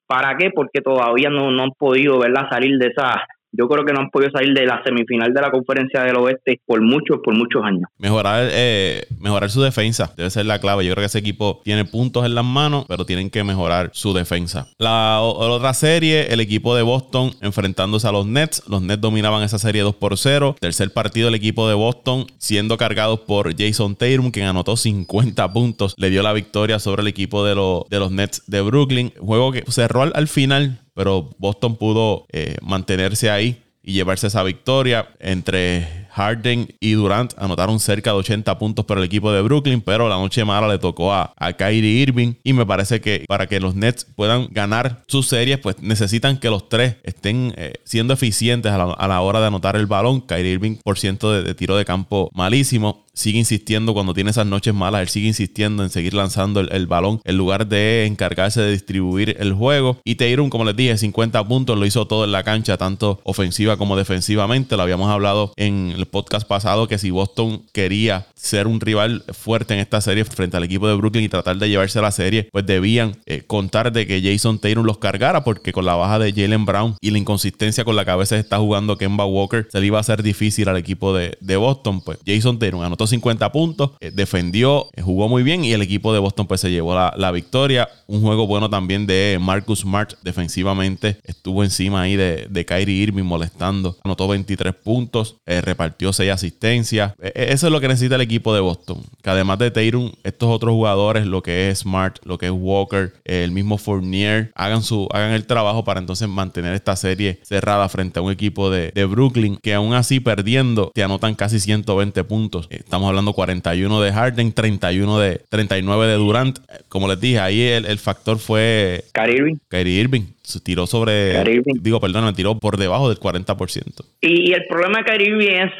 ¿Para 0.07 0.35
qué? 0.37 0.49
Porque 0.53 0.81
todavía 0.81 1.29
no, 1.29 1.51
no 1.51 1.63
han 1.63 1.71
podido 1.71 2.19
¿verdad? 2.19 2.49
salir 2.49 2.77
de 2.77 2.87
esa 2.87 3.25
yo 3.51 3.67
creo 3.67 3.85
que 3.85 3.93
no 3.93 3.99
han 3.99 4.09
podido 4.09 4.31
salir 4.31 4.53
de 4.53 4.65
la 4.65 4.81
semifinal 4.83 5.33
de 5.33 5.41
la 5.41 5.51
conferencia 5.51 6.03
del 6.03 6.15
oeste 6.17 6.61
por 6.65 6.81
muchos, 6.81 7.19
por 7.23 7.35
muchos 7.35 7.63
años. 7.63 7.83
Mejorar, 7.97 8.47
eh, 8.51 9.05
mejorar 9.19 9.49
su 9.49 9.61
defensa 9.61 10.13
debe 10.15 10.29
ser 10.29 10.45
la 10.45 10.59
clave. 10.59 10.85
Yo 10.85 10.93
creo 10.93 11.03
que 11.03 11.07
ese 11.07 11.19
equipo 11.19 11.61
tiene 11.63 11.85
puntos 11.85 12.25
en 12.25 12.35
las 12.35 12.45
manos, 12.45 12.85
pero 12.87 13.05
tienen 13.05 13.29
que 13.29 13.43
mejorar 13.43 13.89
su 13.93 14.13
defensa. 14.13 14.67
La 14.77 15.19
otra 15.21 15.73
serie, 15.73 16.33
el 16.33 16.39
equipo 16.39 16.75
de 16.75 16.83
Boston 16.83 17.31
enfrentándose 17.41 18.07
a 18.07 18.11
los 18.11 18.25
Nets. 18.25 18.63
Los 18.67 18.81
Nets 18.81 19.01
dominaban 19.01 19.43
esa 19.43 19.59
serie 19.59 19.81
2 19.81 19.95
por 19.95 20.17
0. 20.17 20.55
Tercer 20.59 20.91
partido, 20.91 21.27
el 21.27 21.35
equipo 21.35 21.67
de 21.67 21.73
Boston 21.73 22.25
siendo 22.37 22.77
cargados 22.77 23.21
por 23.21 23.55
Jason 23.57 23.95
Tatum, 23.95 24.31
quien 24.31 24.47
anotó 24.47 24.77
50 24.77 25.51
puntos. 25.51 25.93
Le 25.97 26.09
dio 26.09 26.23
la 26.23 26.33
victoria 26.33 26.79
sobre 26.79 27.01
el 27.01 27.07
equipo 27.07 27.45
de, 27.45 27.51
de 27.51 27.99
los 27.99 28.11
Nets 28.11 28.43
de 28.47 28.61
Brooklyn. 28.61 29.11
Juego 29.19 29.51
que 29.51 29.63
cerró 29.67 30.01
al 30.01 30.27
final 30.27 30.80
pero 30.93 31.29
Boston 31.37 31.75
pudo 31.75 32.25
eh, 32.31 32.57
mantenerse 32.61 33.29
ahí 33.29 33.61
y 33.83 33.93
llevarse 33.93 34.27
esa 34.27 34.43
victoria 34.43 35.09
entre 35.19 36.07
Harden 36.11 36.67
y 36.79 36.91
Durant. 36.91 37.33
Anotaron 37.37 37.79
cerca 37.79 38.11
de 38.11 38.17
80 38.17 38.57
puntos 38.59 38.85
para 38.85 38.99
el 38.99 39.05
equipo 39.05 39.31
de 39.31 39.41
Brooklyn, 39.41 39.81
pero 39.81 40.07
la 40.07 40.17
noche 40.17 40.45
mala 40.45 40.67
le 40.67 40.77
tocó 40.77 41.13
a, 41.13 41.33
a 41.37 41.53
Kyrie 41.53 42.01
Irving. 42.01 42.33
Y 42.43 42.53
me 42.53 42.65
parece 42.65 43.01
que 43.01 43.25
para 43.27 43.47
que 43.47 43.59
los 43.59 43.75
Nets 43.75 44.05
puedan 44.15 44.47
ganar 44.51 45.03
sus 45.07 45.27
series, 45.27 45.59
pues 45.59 45.79
necesitan 45.81 46.37
que 46.37 46.49
los 46.49 46.69
tres 46.69 46.97
estén 47.03 47.53
eh, 47.57 47.73
siendo 47.83 48.13
eficientes 48.13 48.71
a 48.71 49.07
la, 49.07 49.21
hora 49.21 49.39
de 49.39 49.47
anotar 49.47 49.75
el 49.75 49.87
balón. 49.87 50.21
Kyrie 50.21 50.51
Irving 50.51 50.75
por 50.83 50.99
ciento 50.99 51.41
de, 51.41 51.55
tiro 51.55 51.75
de 51.75 51.85
campo 51.85 52.29
malísimo 52.33 53.05
sigue 53.21 53.39
insistiendo 53.39 53.93
cuando 53.93 54.13
tiene 54.13 54.31
esas 54.31 54.45
noches 54.45 54.73
malas, 54.73 55.01
él 55.01 55.09
sigue 55.09 55.27
insistiendo 55.27 55.83
en 55.83 55.89
seguir 55.89 56.13
lanzando 56.13 56.59
el, 56.59 56.87
balón 56.87 57.21
en 57.23 57.37
lugar 57.37 57.67
de 57.67 58.05
encargarse 58.05 58.61
de 58.61 58.71
distribuir 58.71 59.37
el 59.39 59.53
juego. 59.53 59.99
Y 60.03 60.15
Tatum, 60.15 60.49
como 60.49 60.65
les 60.65 60.75
dije, 60.75 60.97
50 60.97 61.47
puntos, 61.47 61.77
lo 61.77 61.85
hizo 61.85 62.07
todo 62.07 62.25
en 62.25 62.31
la 62.31 62.43
cancha, 62.43 62.77
tanto 62.77 63.21
ofensiva 63.23 63.77
como 63.77 63.95
defensivamente. 63.95 64.75
Lo 64.75 64.83
habíamos 64.83 65.09
hablado 65.09 65.53
en 65.55 65.93
el 65.95 66.05
podcast 66.07 66.47
pasado 66.47 66.87
que 66.87 66.97
si 66.97 67.11
Boston 67.11 67.63
quería 67.71 68.27
ser 68.35 68.67
un 68.67 68.81
rival 68.81 69.23
fuerte 69.31 69.75
en 69.75 69.79
esta 69.79 70.01
serie 70.01 70.25
frente 70.25 70.57
al 70.57 70.63
equipo 70.63 70.87
de 70.87 70.95
Brooklyn 70.95 71.23
y 71.23 71.29
tratar 71.29 71.57
de 71.57 71.69
llevarse 71.69 72.01
la 72.01 72.11
serie, 72.11 72.49
pues 72.51 72.65
debían 72.65 73.17
eh, 73.25 73.43
contar 73.45 73.91
de 73.91 74.07
que 74.07 74.21
Jason 74.21 74.59
Taylor 74.59 74.83
los 74.83 74.97
cargara 74.97 75.43
porque 75.43 75.71
con 75.71 75.85
la 75.85 75.95
baja 75.95 76.17
de 76.19 76.33
Jalen 76.33 76.65
Brown 76.65 76.95
y 76.99 77.11
la 77.11 77.19
inconsistencia 77.19 77.85
con 77.85 77.95
la 77.95 78.03
que 78.03 78.11
a 78.11 78.15
veces 78.15 78.39
está 78.39 78.57
jugando 78.57 78.97
Kemba 78.97 79.25
Walker, 79.25 79.67
se 79.71 79.79
le 79.79 79.85
iba 79.85 79.97
a 79.97 80.01
hacer 80.01 80.23
difícil 80.23 80.67
al 80.67 80.77
equipo 80.77 81.13
de, 81.13 81.37
Boston. 81.61 82.01
Pues 82.01 82.17
Jason 82.25 82.57
Taylor 82.57 82.83
anotó 82.83 83.05
50 83.11 83.51
puntos, 83.51 83.91
eh, 83.99 84.11
defendió, 84.11 84.87
eh, 84.95 85.01
jugó 85.01 85.29
muy 85.29 85.43
bien 85.43 85.63
y 85.63 85.73
el 85.73 85.81
equipo 85.81 86.13
de 86.13 86.19
Boston 86.19 86.47
pues 86.47 86.61
se 86.61 86.71
llevó 86.71 86.95
la, 86.95 87.31
victoria. 87.31 87.87
Un 88.07 88.21
juego 88.21 88.45
bueno 88.45 88.69
también 88.69 89.07
de 89.07 89.37
Marcus 89.39 89.79
Smart 89.81 90.15
defensivamente, 90.21 91.17
estuvo 91.23 91.63
encima 91.63 92.01
ahí 92.01 92.17
de, 92.17 92.47
de 92.49 92.65
Kyrie 92.65 93.03
Irving 93.03 93.23
molestando, 93.23 93.97
anotó 94.03 94.27
23 94.27 94.73
puntos, 94.75 95.37
repartió 95.45 95.91
dio 96.01 96.13
seis 96.13 96.31
asistencias. 96.31 97.13
E, 97.21 97.27
e, 97.27 97.53
eso 97.53 97.67
es 97.67 97.73
lo 97.73 97.79
que 97.79 97.87
necesita 97.87 98.15
el 98.15 98.21
equipo 98.21 98.53
de 98.53 98.59
Boston. 98.59 99.01
Que 99.21 99.29
además 99.29 99.59
de 99.59 99.71
Tatum, 99.71 100.11
estos 100.23 100.49
otros 100.49 100.73
jugadores, 100.73 101.25
lo 101.25 101.41
que 101.41 101.69
es 101.69 101.79
Smart, 101.79 102.17
lo 102.25 102.37
que 102.37 102.47
es 102.47 102.51
Walker, 102.53 103.13
el 103.23 103.51
mismo 103.51 103.77
Fournier, 103.77 104.51
hagan, 104.55 104.83
su, 104.83 105.07
hagan 105.13 105.31
el 105.31 105.45
trabajo 105.45 105.83
para 105.83 105.99
entonces 105.99 106.27
mantener 106.27 106.73
esta 106.73 106.95
serie 106.95 107.39
cerrada 107.43 107.87
frente 107.89 108.19
a 108.19 108.21
un 108.21 108.31
equipo 108.31 108.69
de, 108.69 108.91
Brooklyn 109.05 109.57
que 109.57 109.73
aún 109.73 109.93
así 109.93 110.19
perdiendo 110.19 110.91
te 110.93 111.03
anotan 111.03 111.35
casi 111.35 111.59
120 111.59 112.23
puntos. 112.23 112.67
Estamos 112.91 113.07
hablando 113.07 113.31
41 113.31 114.01
de 114.01 114.11
Harden, 114.11 114.51
31 114.51 115.19
de 115.19 115.39
39 115.49 116.07
de 116.07 116.15
Durant. 116.15 116.59
Como 116.89 117.07
les 117.07 117.21
dije, 117.21 117.39
ahí 117.39 117.61
el, 117.61 117.97
factor 117.99 118.37
fue 118.37 119.05
Kyrie 119.13 119.37
Irving. 119.37 119.55
Kyrie 119.69 120.01
Irving 120.01 120.23
se 120.43 120.59
tiró 120.59 120.85
sobre. 120.85 121.41
Digo, 121.79 122.01
perdón, 122.01 122.25
me 122.25 122.33
tiró 122.33 122.59
por 122.59 122.75
debajo 122.75 123.07
del 123.07 123.17
40%. 123.17 124.03
Y, 124.19 124.51
el 124.51 124.65
problema 124.67 124.97
de 124.97 125.05
Kyrie 125.05 125.29
Irving 125.29 125.67
es 125.67 125.71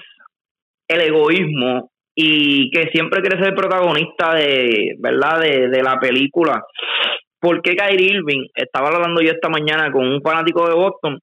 el 0.87 1.01
egoísmo 1.01 1.91
y 2.15 2.71
que 2.71 2.89
siempre 2.93 3.19
quiere 3.19 3.43
ser 3.43 3.55
protagonista 3.55 4.33
de, 4.35 4.95
¿verdad? 4.99 5.41
De, 5.41 5.83
la 5.83 5.99
película. 5.99 6.63
¿Por 7.41 7.61
qué 7.61 7.75
Kyrie 7.75 8.13
Irving? 8.13 8.47
Estaba 8.55 8.87
hablando 8.87 9.19
yo 9.19 9.31
esta 9.31 9.49
mañana 9.49 9.91
con 9.91 10.07
un 10.07 10.21
fanático 10.21 10.65
de 10.65 10.75
Boston 10.75 11.19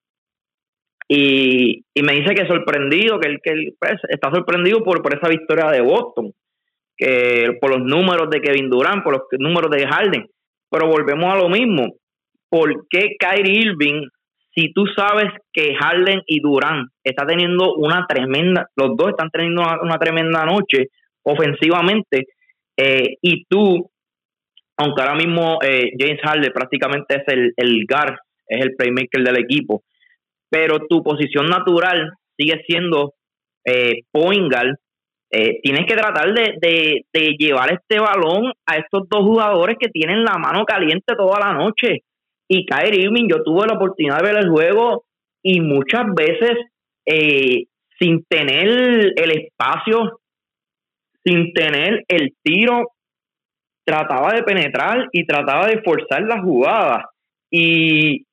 y, 1.08 1.84
me 2.02 2.12
dice 2.14 2.34
que 2.34 2.46
sorprendido, 2.46 3.18
que 3.18 3.28
él, 3.28 3.40
que 3.42 3.72
pues, 3.78 3.96
está 4.08 4.30
sorprendido 4.30 4.82
por, 4.84 5.02
por 5.02 5.14
esa 5.16 5.28
victoria 5.28 5.70
de 5.70 5.80
Boston, 5.80 6.32
que 6.96 7.56
por 7.60 7.70
los 7.70 7.80
números 7.80 8.28
de 8.30 8.40
Kevin 8.40 8.68
Durant, 8.68 9.02
por 9.02 9.14
los 9.14 9.22
números 9.38 9.70
de 9.70 9.86
Harden. 9.86 10.26
Pero 10.70 10.88
volvemos 10.88 11.32
a 11.32 11.38
lo 11.38 11.48
mismo. 11.48 11.94
¿Por 12.50 12.86
qué 12.90 13.16
Kyrie 13.18 13.60
Irving 13.60 14.08
si 14.58 14.72
tú 14.72 14.86
sabes 14.96 15.32
que 15.52 15.74
Harden 15.76 16.22
y 16.26 16.40
Durán 16.40 16.88
están 17.04 17.28
teniendo 17.28 17.74
una 17.74 18.06
tremenda, 18.08 18.68
los 18.74 18.96
dos 18.96 19.10
están 19.10 19.30
teniendo 19.30 19.62
una, 19.62 19.98
tremenda 19.98 20.44
noche 20.44 20.88
ofensivamente, 21.22 22.26
eh, 22.76 23.16
y 23.22 23.44
tú, 23.44 23.88
aunque 24.76 25.02
ahora 25.02 25.14
mismo 25.14 25.58
eh, 25.62 25.92
James 25.96 26.20
Harden 26.22 26.52
prácticamente 26.52 27.16
es 27.16 27.22
el, 27.28 27.52
el 27.56 27.84
guard, 27.88 28.16
es 28.48 28.64
el 28.64 28.74
playmaker 28.74 29.22
del 29.22 29.38
equipo, 29.38 29.82
pero 30.50 30.86
tu 30.88 31.02
posición 31.02 31.46
natural 31.46 32.12
sigue 32.36 32.62
siendo 32.66 33.14
eh, 33.64 34.02
eh, 35.30 35.60
tienes 35.62 35.86
que 35.86 35.94
tratar 35.94 36.32
de 36.32 37.04
llevar 37.38 37.72
este 37.72 38.00
balón 38.00 38.52
a 38.66 38.76
estos 38.76 39.08
dos 39.08 39.22
jugadores 39.22 39.76
que 39.78 39.88
tienen 39.88 40.24
la 40.24 40.38
mano 40.38 40.64
caliente 40.64 41.14
toda 41.16 41.38
la 41.38 41.52
noche 41.52 42.02
y 42.48 42.64
Kyrie 42.64 43.02
Irving, 43.02 43.28
yo 43.28 43.42
tuve 43.42 43.66
la 43.66 43.74
oportunidad 43.74 44.18
de 44.18 44.32
ver 44.32 44.38
el 44.38 44.48
juego 44.48 45.04
y 45.42 45.60
muchas 45.60 46.06
veces 46.14 46.56
eh, 47.04 47.66
sin 47.98 48.24
tener 48.24 49.12
el 49.16 49.30
espacio, 49.30 50.20
sin 51.24 51.52
tener 51.52 52.04
el 52.08 52.34
tiro, 52.42 52.92
trataba 53.84 54.32
de 54.32 54.42
penetrar 54.42 55.08
y 55.12 55.26
trataba 55.26 55.66
de 55.66 55.82
forzar 55.82 56.22
la 56.22 56.40
jugada. 56.40 57.10
Y 57.50 58.24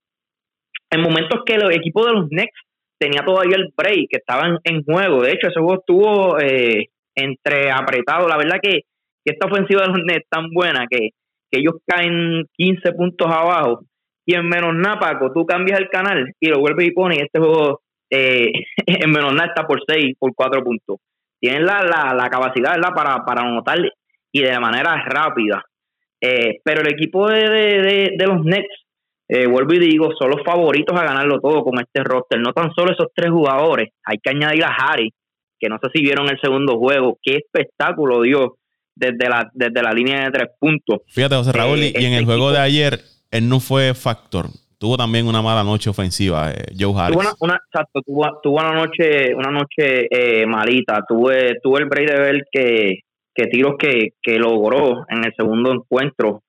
en 0.95 1.01
momentos 1.01 1.41
que 1.45 1.55
el 1.55 1.71
equipo 1.71 2.05
de 2.05 2.13
los 2.13 2.29
Knicks 2.29 2.60
tenía 2.99 3.23
todavía 3.23 3.58
el 3.58 3.73
break, 3.75 4.08
que 4.10 4.17
estaban 4.17 4.60
en 4.63 4.84
juego. 4.84 5.21
De 5.21 5.31
hecho, 5.31 5.47
ese 5.47 5.60
juego 5.60 5.79
estuvo 5.79 6.39
eh, 6.39 6.89
entre 7.15 7.71
apretado. 7.71 8.27
La 8.27 8.38
verdad 8.38 8.60
que, 8.62 8.81
esta 9.25 9.47
ofensiva 9.47 9.81
de 9.81 9.88
los 9.88 10.03
Nets 10.05 10.29
tan 10.29 10.51
buena 10.51 10.86
que, 10.89 11.10
ellos 11.51 11.75
caen 11.88 12.43
15 12.58 12.91
puntos 12.91 13.27
abajo 13.31 13.86
y 14.25 14.36
en 14.36 14.45
menos 14.45 14.75
nada, 14.75 14.99
Paco, 14.99 15.31
tú 15.31 15.45
cambias 15.45 15.79
el 15.79 15.88
canal 15.88 16.34
y 16.38 16.47
lo 16.47 16.60
vuelves 16.60 16.88
y 16.88 16.91
pones 16.91 17.19
este 17.19 17.39
juego 17.39 17.79
eh, 18.10 18.51
en 18.86 19.10
menos 19.10 19.34
nada 19.34 19.47
está 19.47 19.65
por 19.65 19.79
6, 19.88 20.17
por 20.19 20.34
4 20.36 20.63
puntos. 20.63 20.97
Tienen 21.39 21.65
la, 21.65 21.81
la, 21.81 22.29
capacidad 22.29 22.73
¿verdad? 22.75 22.93
Para, 22.93 23.23
para 23.23 23.43
anotar 23.43 23.77
y 24.34 24.41
de 24.41 24.60
manera 24.60 25.01
rápida. 25.05 25.63
Eh, 26.19 26.60
pero 26.63 26.81
el 26.81 26.93
equipo 26.93 27.29
de, 27.29 28.12
de, 28.17 28.27
los 28.27 28.43
Nets, 28.43 28.85
eh, 29.28 29.48
vuelvo 29.48 29.74
y 29.74 29.80
digo, 29.80 30.10
son 30.18 30.30
los 30.30 30.44
favoritos 30.46 31.00
a 31.00 31.04
ganarlo 31.04 31.40
todo 31.40 31.64
con 31.64 31.80
este 31.80 32.04
roster. 32.04 32.40
No 32.40 32.54
tan 32.54 32.72
solo 32.74 32.92
esos 32.92 33.08
tres 33.14 33.32
jugadores, 33.32 33.90
hay 34.04 34.18
que 34.20 34.30
añadir 34.30 34.64
a 34.64 34.76
Harry, 34.76 35.12
que 35.60 35.70
no 35.70 35.78
sé 35.82 35.90
si 35.94 36.02
vieron 36.02 36.30
el 36.30 36.40
segundo 36.40 36.78
juego, 36.78 37.18
qué 37.24 37.38
espectáculo 37.38 38.22
dio 38.22 38.58
desde 38.96 39.28
la, 39.28 39.50
desde 39.54 39.82
la 39.82 39.94
línea 39.94 40.26
de 40.26 40.32
tres 40.32 40.50
puntos. 40.60 41.00
Fíjate, 41.08 41.36
José 41.36 41.52
Raúl, 41.52 41.80
y 41.80 41.94
en 41.96 42.14
el 42.14 42.26
juego 42.26 42.52
de 42.52 42.60
ayer 42.60 43.00
él 43.32 43.50
no 43.50 43.60
fue 43.60 43.94
factor. 43.94 44.46
tuvo 44.78 44.98
también 44.98 45.28
una 45.28 45.42
mala 45.42 45.64
noche 45.64 45.90
ofensiva, 45.90 46.52
eh, 46.52 46.74
Joe 46.80 46.94
Harris. 46.96 47.18
Tuvo 47.18 47.36
una, 47.42 47.56
exacto, 47.56 48.02
tuvo, 48.02 48.60
una 48.62 48.74
noche, 48.74 49.34
una 49.34 49.50
noche 49.50 50.08
eh, 50.10 50.46
malita. 50.46 51.04
Tuve, 51.08 51.60
tuve 51.62 51.80
el 51.80 51.86
break 51.90 52.12
de 52.12 52.20
ver 52.20 52.44
que, 52.52 53.00
que 53.34 53.48
tiros 53.48 53.76
que, 53.78 54.10
que 54.22 54.38
logró 54.38 55.06
en 55.10 55.26
el 55.26 55.34
segundo 55.36 55.74
encuentro 55.74 56.44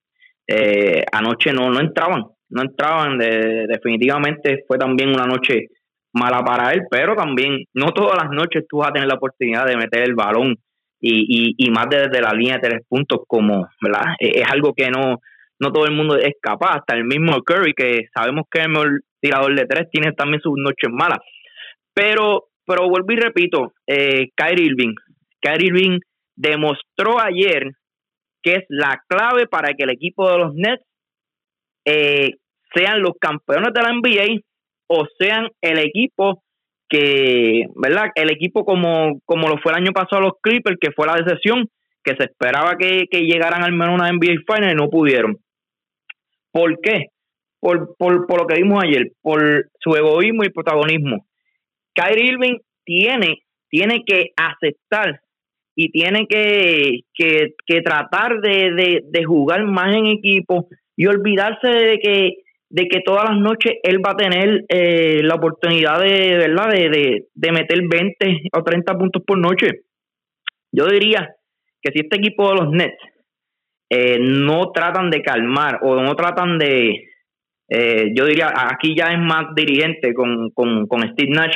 eh, 0.46 1.04
anoche 1.10 1.52
no, 1.52 1.70
no 1.70 1.80
entraban, 1.80 2.24
no 2.50 2.62
entraban. 2.62 3.18
De, 3.18 3.66
definitivamente 3.68 4.64
fue 4.66 4.78
también 4.78 5.10
una 5.10 5.26
noche 5.26 5.68
mala 6.12 6.42
para 6.44 6.72
él, 6.72 6.82
pero 6.90 7.14
también 7.14 7.64
no 7.74 7.92
todas 7.92 8.16
las 8.22 8.30
noches 8.30 8.64
tú 8.68 8.78
vas 8.78 8.88
a 8.88 8.92
tener 8.92 9.08
la 9.08 9.16
oportunidad 9.16 9.66
de 9.66 9.76
meter 9.76 10.02
el 10.02 10.14
balón 10.14 10.56
y, 10.98 11.54
y, 11.58 11.70
más 11.70 11.86
desde 11.90 12.22
la 12.22 12.32
línea 12.32 12.54
de 12.54 12.68
tres 12.68 12.82
puntos, 12.88 13.20
como, 13.28 13.68
¿verdad? 13.82 14.14
Es 14.18 14.44
algo 14.50 14.72
que 14.74 14.90
no, 14.90 15.20
no 15.60 15.72
todo 15.72 15.84
el 15.84 15.94
mundo 15.94 16.16
es 16.16 16.34
capaz, 16.40 16.78
hasta 16.78 16.96
el 16.96 17.04
mismo 17.04 17.42
Curry, 17.42 17.74
que 17.74 18.08
sabemos 18.14 18.44
que 18.50 18.60
es 18.60 18.66
el 18.66 18.72
mejor 18.72 19.00
tirador 19.20 19.54
de 19.54 19.66
tres, 19.66 19.90
tiene 19.90 20.12
también 20.12 20.40
sus 20.40 20.54
noches 20.56 20.90
malas. 20.90 21.18
Pero, 21.94 22.44
pero 22.66 22.88
vuelvo 22.88 23.12
y 23.12 23.16
repito, 23.16 23.72
eh, 23.86 24.28
Kyrie 24.34 24.66
Irving, 24.66 24.94
Kyrie 25.40 25.68
Irving 25.68 25.98
demostró 26.34 27.20
ayer 27.20 27.72
que 28.42 28.54
es 28.54 28.64
la 28.68 29.02
clave 29.08 29.46
para 29.46 29.74
que 29.74 29.84
el 29.84 29.90
equipo 29.90 30.30
de 30.30 30.38
los 30.38 30.54
Nets 30.54 30.85
eh, 31.86 32.32
sean 32.74 33.00
los 33.00 33.12
campeones 33.18 33.72
de 33.72 33.82
la 33.82 33.92
NBA 33.92 34.40
o 34.88 35.06
sean 35.18 35.48
el 35.62 35.78
equipo 35.78 36.42
que, 36.88 37.64
¿verdad? 37.74 38.10
El 38.14 38.30
equipo 38.30 38.64
como, 38.64 39.20
como 39.24 39.48
lo 39.48 39.58
fue 39.58 39.72
el 39.72 39.78
año 39.78 39.92
pasado 39.92 40.22
los 40.22 40.34
Clippers, 40.42 40.76
que 40.80 40.92
fue 40.92 41.06
la 41.06 41.14
decepción, 41.14 41.68
que 42.04 42.14
se 42.16 42.24
esperaba 42.24 42.76
que, 42.76 43.06
llegaran 43.10 43.62
al 43.62 43.72
menos 43.72 43.88
a 43.88 43.94
una 43.94 44.12
NBA 44.12 44.42
Final 44.46 44.72
y 44.72 44.74
no 44.74 44.90
pudieron. 44.90 45.38
¿Por 46.52 46.80
qué? 46.80 47.06
Por, 47.60 47.96
por, 47.96 48.26
por 48.26 48.42
lo 48.42 48.46
que 48.46 48.62
vimos 48.62 48.82
ayer, 48.84 49.12
por 49.22 49.68
su 49.80 49.96
egoísmo 49.96 50.44
y 50.44 50.50
protagonismo. 50.50 51.26
Kyrie 51.94 52.32
Irving 52.32 52.58
tiene, 52.84 53.38
tiene 53.68 54.04
que 54.06 54.30
aceptar 54.36 55.20
y 55.74 55.90
tiene 55.90 56.26
que, 56.26 57.00
que, 57.14 57.82
tratar 57.82 58.40
de, 58.40 59.02
de, 59.04 59.24
jugar 59.24 59.64
más 59.64 59.94
en 59.94 60.06
equipo 60.06 60.68
y 60.96 61.06
olvidarse 61.06 61.68
de 61.68 61.98
que 61.98 62.30
de 62.68 62.88
que 62.88 63.00
todas 63.00 63.30
las 63.30 63.38
noches 63.38 63.74
él 63.82 64.04
va 64.04 64.12
a 64.12 64.16
tener 64.16 64.64
eh, 64.68 65.22
la 65.22 65.36
oportunidad 65.36 66.00
de, 66.00 66.36
¿verdad? 66.36 66.68
De, 66.70 67.26
de, 67.32 67.52
meter 67.52 67.80
20 67.88 68.48
o 68.52 68.62
30 68.62 68.98
puntos 68.98 69.22
por 69.24 69.38
noche. 69.38 69.82
Yo 70.72 70.86
diría 70.86 71.36
que 71.80 71.92
si 71.92 72.00
este 72.00 72.16
equipo 72.16 72.48
de 72.48 72.56
los 72.56 72.70
Nets 72.72 72.98
eh, 73.88 74.18
no 74.18 74.72
tratan 74.72 75.10
de 75.10 75.22
calmar 75.22 75.78
o 75.82 76.02
no 76.02 76.14
tratan 76.16 76.58
de, 76.58 77.04
eh, 77.68 78.12
yo 78.14 78.26
diría, 78.26 78.52
aquí 78.52 78.96
ya 78.96 79.06
es 79.06 79.18
más 79.18 79.54
dirigente 79.54 80.12
con, 80.12 80.50
con, 80.50 80.86
con 80.86 81.02
Steve 81.12 81.30
Nash, 81.30 81.54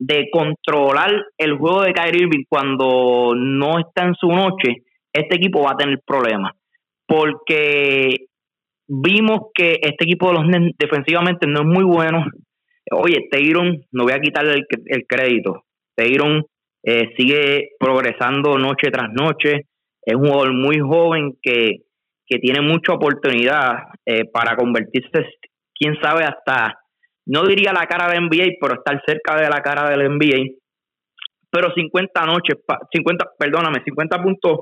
de 0.00 0.28
controlar 0.32 1.10
el 1.36 1.58
juego 1.58 1.82
de 1.82 1.92
Kyrie 1.92 2.22
Irving 2.22 2.44
cuando 2.48 3.34
no 3.36 3.78
está 3.78 4.04
en 4.04 4.14
su 4.14 4.28
noche, 4.28 4.82
este 5.12 5.36
equipo 5.36 5.62
va 5.62 5.72
a 5.72 5.76
tener 5.76 6.00
problemas. 6.04 6.52
Porque 7.06 8.29
vimos 8.90 9.52
que 9.54 9.78
este 9.80 10.04
equipo 10.04 10.28
de 10.28 10.34
los 10.34 10.46
Nets 10.46 10.76
defensivamente 10.76 11.46
no 11.46 11.60
es 11.60 11.66
muy 11.66 11.84
bueno. 11.84 12.26
Oye, 12.90 13.28
Tayron, 13.30 13.84
no 13.92 14.02
voy 14.02 14.12
a 14.12 14.20
quitarle 14.20 14.64
el, 14.86 15.06
crédito. 15.06 15.64
Tayron 15.94 16.44
eh, 16.82 17.12
sigue 17.16 17.70
progresando 17.78 18.58
noche 18.58 18.90
tras 18.90 19.12
noche. 19.12 19.66
Es 20.02 20.14
un 20.14 20.26
jugador 20.26 20.54
muy 20.54 20.80
joven 20.80 21.34
que, 21.40 21.82
que 22.26 22.38
tiene 22.38 22.60
mucha 22.62 22.94
oportunidad 22.94 23.84
eh, 24.04 24.24
para 24.24 24.56
convertirse, 24.56 25.24
quién 25.74 25.94
sabe, 26.02 26.24
hasta 26.24 26.80
no 27.26 27.44
diría 27.44 27.72
la 27.72 27.86
cara 27.86 28.10
del 28.10 28.24
NBA, 28.24 28.56
pero 28.60 28.74
estar 28.74 29.00
cerca 29.06 29.36
de 29.36 29.48
la 29.48 29.60
cara 29.62 29.88
del 29.88 30.08
NBA. 30.10 30.56
Pero 31.48 31.72
50 31.72 32.26
noches, 32.26 32.56
50, 32.92 33.24
perdóname, 33.38 33.82
50 33.84 34.22
puntos 34.22 34.60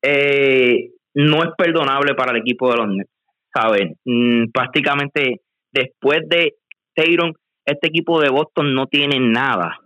eh, 0.00 0.90
no 1.14 1.42
es 1.42 1.50
perdonable 1.56 2.14
para 2.14 2.32
el 2.32 2.42
equipo 2.42 2.70
de 2.70 2.76
los 2.76 2.88
Nets. 2.88 3.13
¿Saben? 3.54 3.94
Mm, 4.04 4.50
prácticamente 4.52 5.40
después 5.72 6.20
de 6.28 6.54
Tayron, 6.94 7.34
este 7.64 7.88
equipo 7.88 8.20
de 8.20 8.30
Boston 8.30 8.74
no 8.74 8.86
tiene 8.86 9.18
nada. 9.20 9.78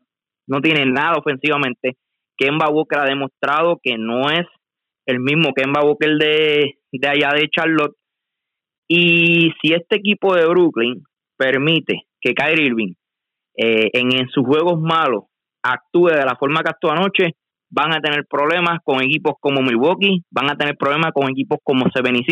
No 0.47 0.61
tiene 0.61 0.87
nada 0.87 1.17
ofensivamente. 1.19 1.97
Kemba 2.37 2.71
Walker 2.71 3.01
ha 3.01 3.05
demostrado 3.05 3.79
que 3.83 3.97
no 3.99 4.31
es 4.31 4.47
el 5.07 5.21
mismo 5.21 5.53
Kemba 5.55 5.83
Walker 5.85 6.11
de, 6.19 6.79
de 6.93 7.09
allá 7.09 7.31
de 7.35 7.49
Charlotte. 7.51 7.97
Y 8.89 9.53
si 9.61 9.75
este 9.75 9.97
equipo 9.97 10.35
de 10.35 10.47
Brooklyn 10.47 11.03
permite 11.37 12.05
que 12.21 12.35
Kyrie 12.35 12.67
Irving 12.67 12.95
eh, 13.57 13.91
en, 13.93 14.29
sus 14.31 14.47
juegos 14.47 14.81
malos 14.81 15.25
actúe 15.63 16.09
de 16.09 16.25
la 16.25 16.37
forma 16.37 16.63
que 16.63 16.71
actuó 16.71 16.93
anoche, 16.93 17.35
van 17.71 17.93
a 17.95 18.01
tener 18.01 18.25
problemas 18.29 18.79
con 18.85 19.03
equipos 19.03 19.35
como 19.41 19.61
Milwaukee, 19.61 20.23
van 20.31 20.51
a 20.51 20.57
tener 20.57 20.77
problemas 20.77 21.13
con 21.13 21.31
equipos 21.31 21.59
como 21.63 21.87
Seven 21.95 22.17
y 22.17 22.25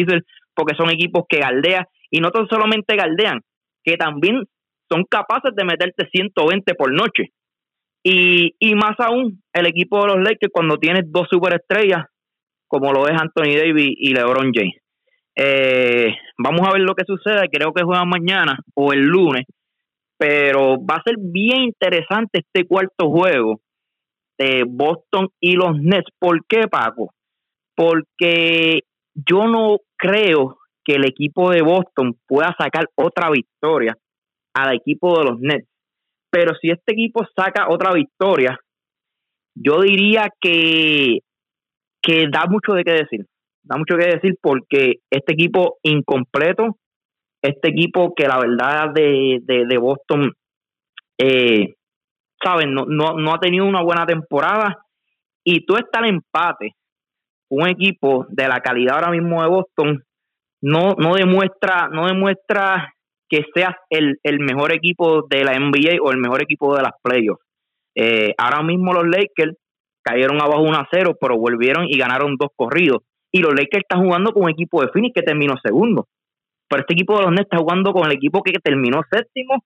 porque 0.54 0.76
son 0.76 0.90
equipos 0.90 1.24
que 1.28 1.38
galdean 1.38 1.84
y 2.10 2.20
no 2.20 2.30
solamente 2.48 2.96
galdean, 2.96 3.40
que 3.84 3.96
también 3.96 4.42
son 4.90 5.04
capaces 5.08 5.54
de 5.54 5.64
meterte 5.64 6.08
120 6.10 6.74
por 6.74 6.92
noche. 6.92 7.30
Y, 8.02 8.54
y 8.58 8.74
más 8.74 8.94
aún, 8.98 9.42
el 9.52 9.66
equipo 9.66 10.00
de 10.00 10.14
los 10.14 10.18
Lakers 10.18 10.52
cuando 10.52 10.76
tiene 10.76 11.00
dos 11.04 11.26
superestrellas, 11.30 12.06
como 12.68 12.92
lo 12.92 13.08
es 13.08 13.20
Anthony 13.20 13.56
Davis 13.56 13.94
y 13.98 14.14
LeBron 14.14 14.52
James. 14.54 14.76
Eh, 15.34 16.14
vamos 16.38 16.66
a 16.66 16.72
ver 16.72 16.82
lo 16.82 16.94
que 16.94 17.04
sucede, 17.04 17.48
creo 17.50 17.72
que 17.72 17.84
juegan 17.84 18.08
mañana 18.08 18.58
o 18.74 18.92
el 18.92 19.00
lunes 19.00 19.44
pero 20.18 20.78
va 20.78 20.96
a 20.96 21.02
ser 21.02 21.16
bien 21.18 21.62
interesante 21.62 22.40
este 22.40 22.66
cuarto 22.66 23.10
juego 23.10 23.60
de 24.38 24.64
Boston 24.66 25.28
y 25.40 25.54
los 25.54 25.78
Nets. 25.80 26.10
¿Por 26.18 26.44
qué, 26.46 26.68
Paco? 26.68 27.12
Porque 27.74 28.80
yo 29.14 29.46
no 29.46 29.78
creo 29.96 30.58
que 30.84 30.94
el 30.94 31.04
equipo 31.04 31.50
de 31.50 31.62
Boston 31.62 32.16
pueda 32.26 32.54
sacar 32.58 32.86
otra 32.94 33.30
victoria 33.30 33.96
al 34.54 34.74
equipo 34.74 35.18
de 35.18 35.24
los 35.24 35.40
Nets. 35.40 35.68
Pero 36.30 36.54
si 36.60 36.70
este 36.70 36.92
equipo 36.92 37.26
saca 37.36 37.68
otra 37.68 37.92
victoria, 37.92 38.58
yo 39.54 39.80
diría 39.80 40.28
que, 40.40 41.20
que 42.02 42.26
da 42.30 42.46
mucho 42.48 42.72
de 42.72 42.84
qué 42.84 42.92
decir. 42.92 43.26
Da 43.62 43.76
mucho 43.76 43.96
que 43.96 44.06
decir 44.06 44.36
porque 44.40 44.96
este 45.10 45.32
equipo 45.32 45.78
incompleto 45.82 46.76
este 47.46 47.68
equipo 47.68 48.14
que 48.14 48.26
la 48.26 48.38
verdad 48.38 48.92
de, 48.94 49.40
de, 49.42 49.78
Boston, 49.78 50.32
eh, 51.18 51.74
No, 52.66 52.84
no, 52.86 53.34
ha 53.34 53.40
tenido 53.40 53.64
una 53.64 53.82
buena 53.82 54.06
temporada 54.06 54.78
y 55.44 55.64
tú 55.66 55.76
estás 55.76 56.02
en 56.02 56.16
empate, 56.16 56.72
un 57.50 57.68
equipo 57.68 58.26
de 58.28 58.48
la 58.48 58.60
calidad 58.60 58.96
ahora 58.96 59.10
mismo 59.10 59.42
de 59.42 59.48
Boston, 59.48 60.04
no, 60.62 60.94
no 60.98 61.14
demuestra, 61.14 61.88
no 61.88 62.06
demuestra 62.06 62.92
que 63.28 63.44
seas 63.54 63.74
el, 63.90 64.18
el 64.22 64.38
mejor 64.38 64.72
equipo 64.72 65.26
de 65.28 65.44
la 65.44 65.58
NBA 65.58 65.96
o 66.02 66.12
el 66.12 66.18
mejor 66.18 66.42
equipo 66.42 66.76
de 66.76 66.82
las 66.82 66.92
playoffs. 67.02 67.42
Eh, 67.96 68.32
ahora 68.38 68.62
mismo 68.62 68.92
los 68.92 69.06
Lakers 69.08 69.56
cayeron 70.02 70.40
abajo 70.40 70.62
1 70.62 70.76
a 70.76 70.88
0, 70.90 71.16
pero 71.20 71.36
volvieron 71.36 71.86
y 71.88 71.98
ganaron 71.98 72.36
dos 72.36 72.50
corridos. 72.54 73.02
Y 73.32 73.40
los 73.40 73.52
Lakers 73.52 73.84
están 73.88 74.04
jugando 74.04 74.32
con 74.32 74.44
un 74.44 74.50
equipo 74.50 74.80
de 74.80 74.88
Phoenix 74.92 75.14
que 75.14 75.22
terminó 75.22 75.54
segundo. 75.62 76.06
Pero 76.68 76.80
este 76.80 76.94
equipo 76.94 77.16
de 77.16 77.24
los 77.24 77.32
Nets 77.32 77.46
está 77.50 77.58
jugando 77.58 77.92
con 77.92 78.06
el 78.06 78.12
equipo 78.12 78.42
que 78.42 78.52
terminó 78.62 79.00
séptimo, 79.10 79.64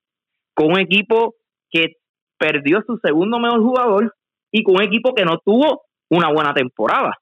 con 0.55 0.73
un 0.73 0.81
equipo 0.81 1.35
que 1.71 1.95
perdió 2.41 2.83
su 2.87 2.99
segundo 3.05 3.39
mejor 3.39 3.61
jugador 3.61 4.15
y 4.51 4.63
con 4.63 4.77
un 4.77 4.83
equipo 4.83 5.15
que 5.15 5.25
no 5.25 5.39
tuvo 5.45 5.83
una 6.09 6.33
buena 6.33 6.55
temporada. 6.55 7.13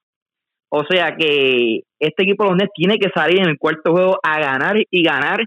O 0.70 0.84
sea 0.84 1.16
que 1.16 1.80
este 1.98 2.22
equipo 2.22 2.44
de 2.44 2.50
los 2.50 2.58
Nets 2.58 2.72
tiene 2.74 2.98
que 2.98 3.10
salir 3.10 3.40
en 3.40 3.48
el 3.48 3.58
cuarto 3.58 3.90
juego 3.90 4.18
a 4.22 4.38
ganar 4.38 4.76
y 4.90 5.02
ganar 5.02 5.40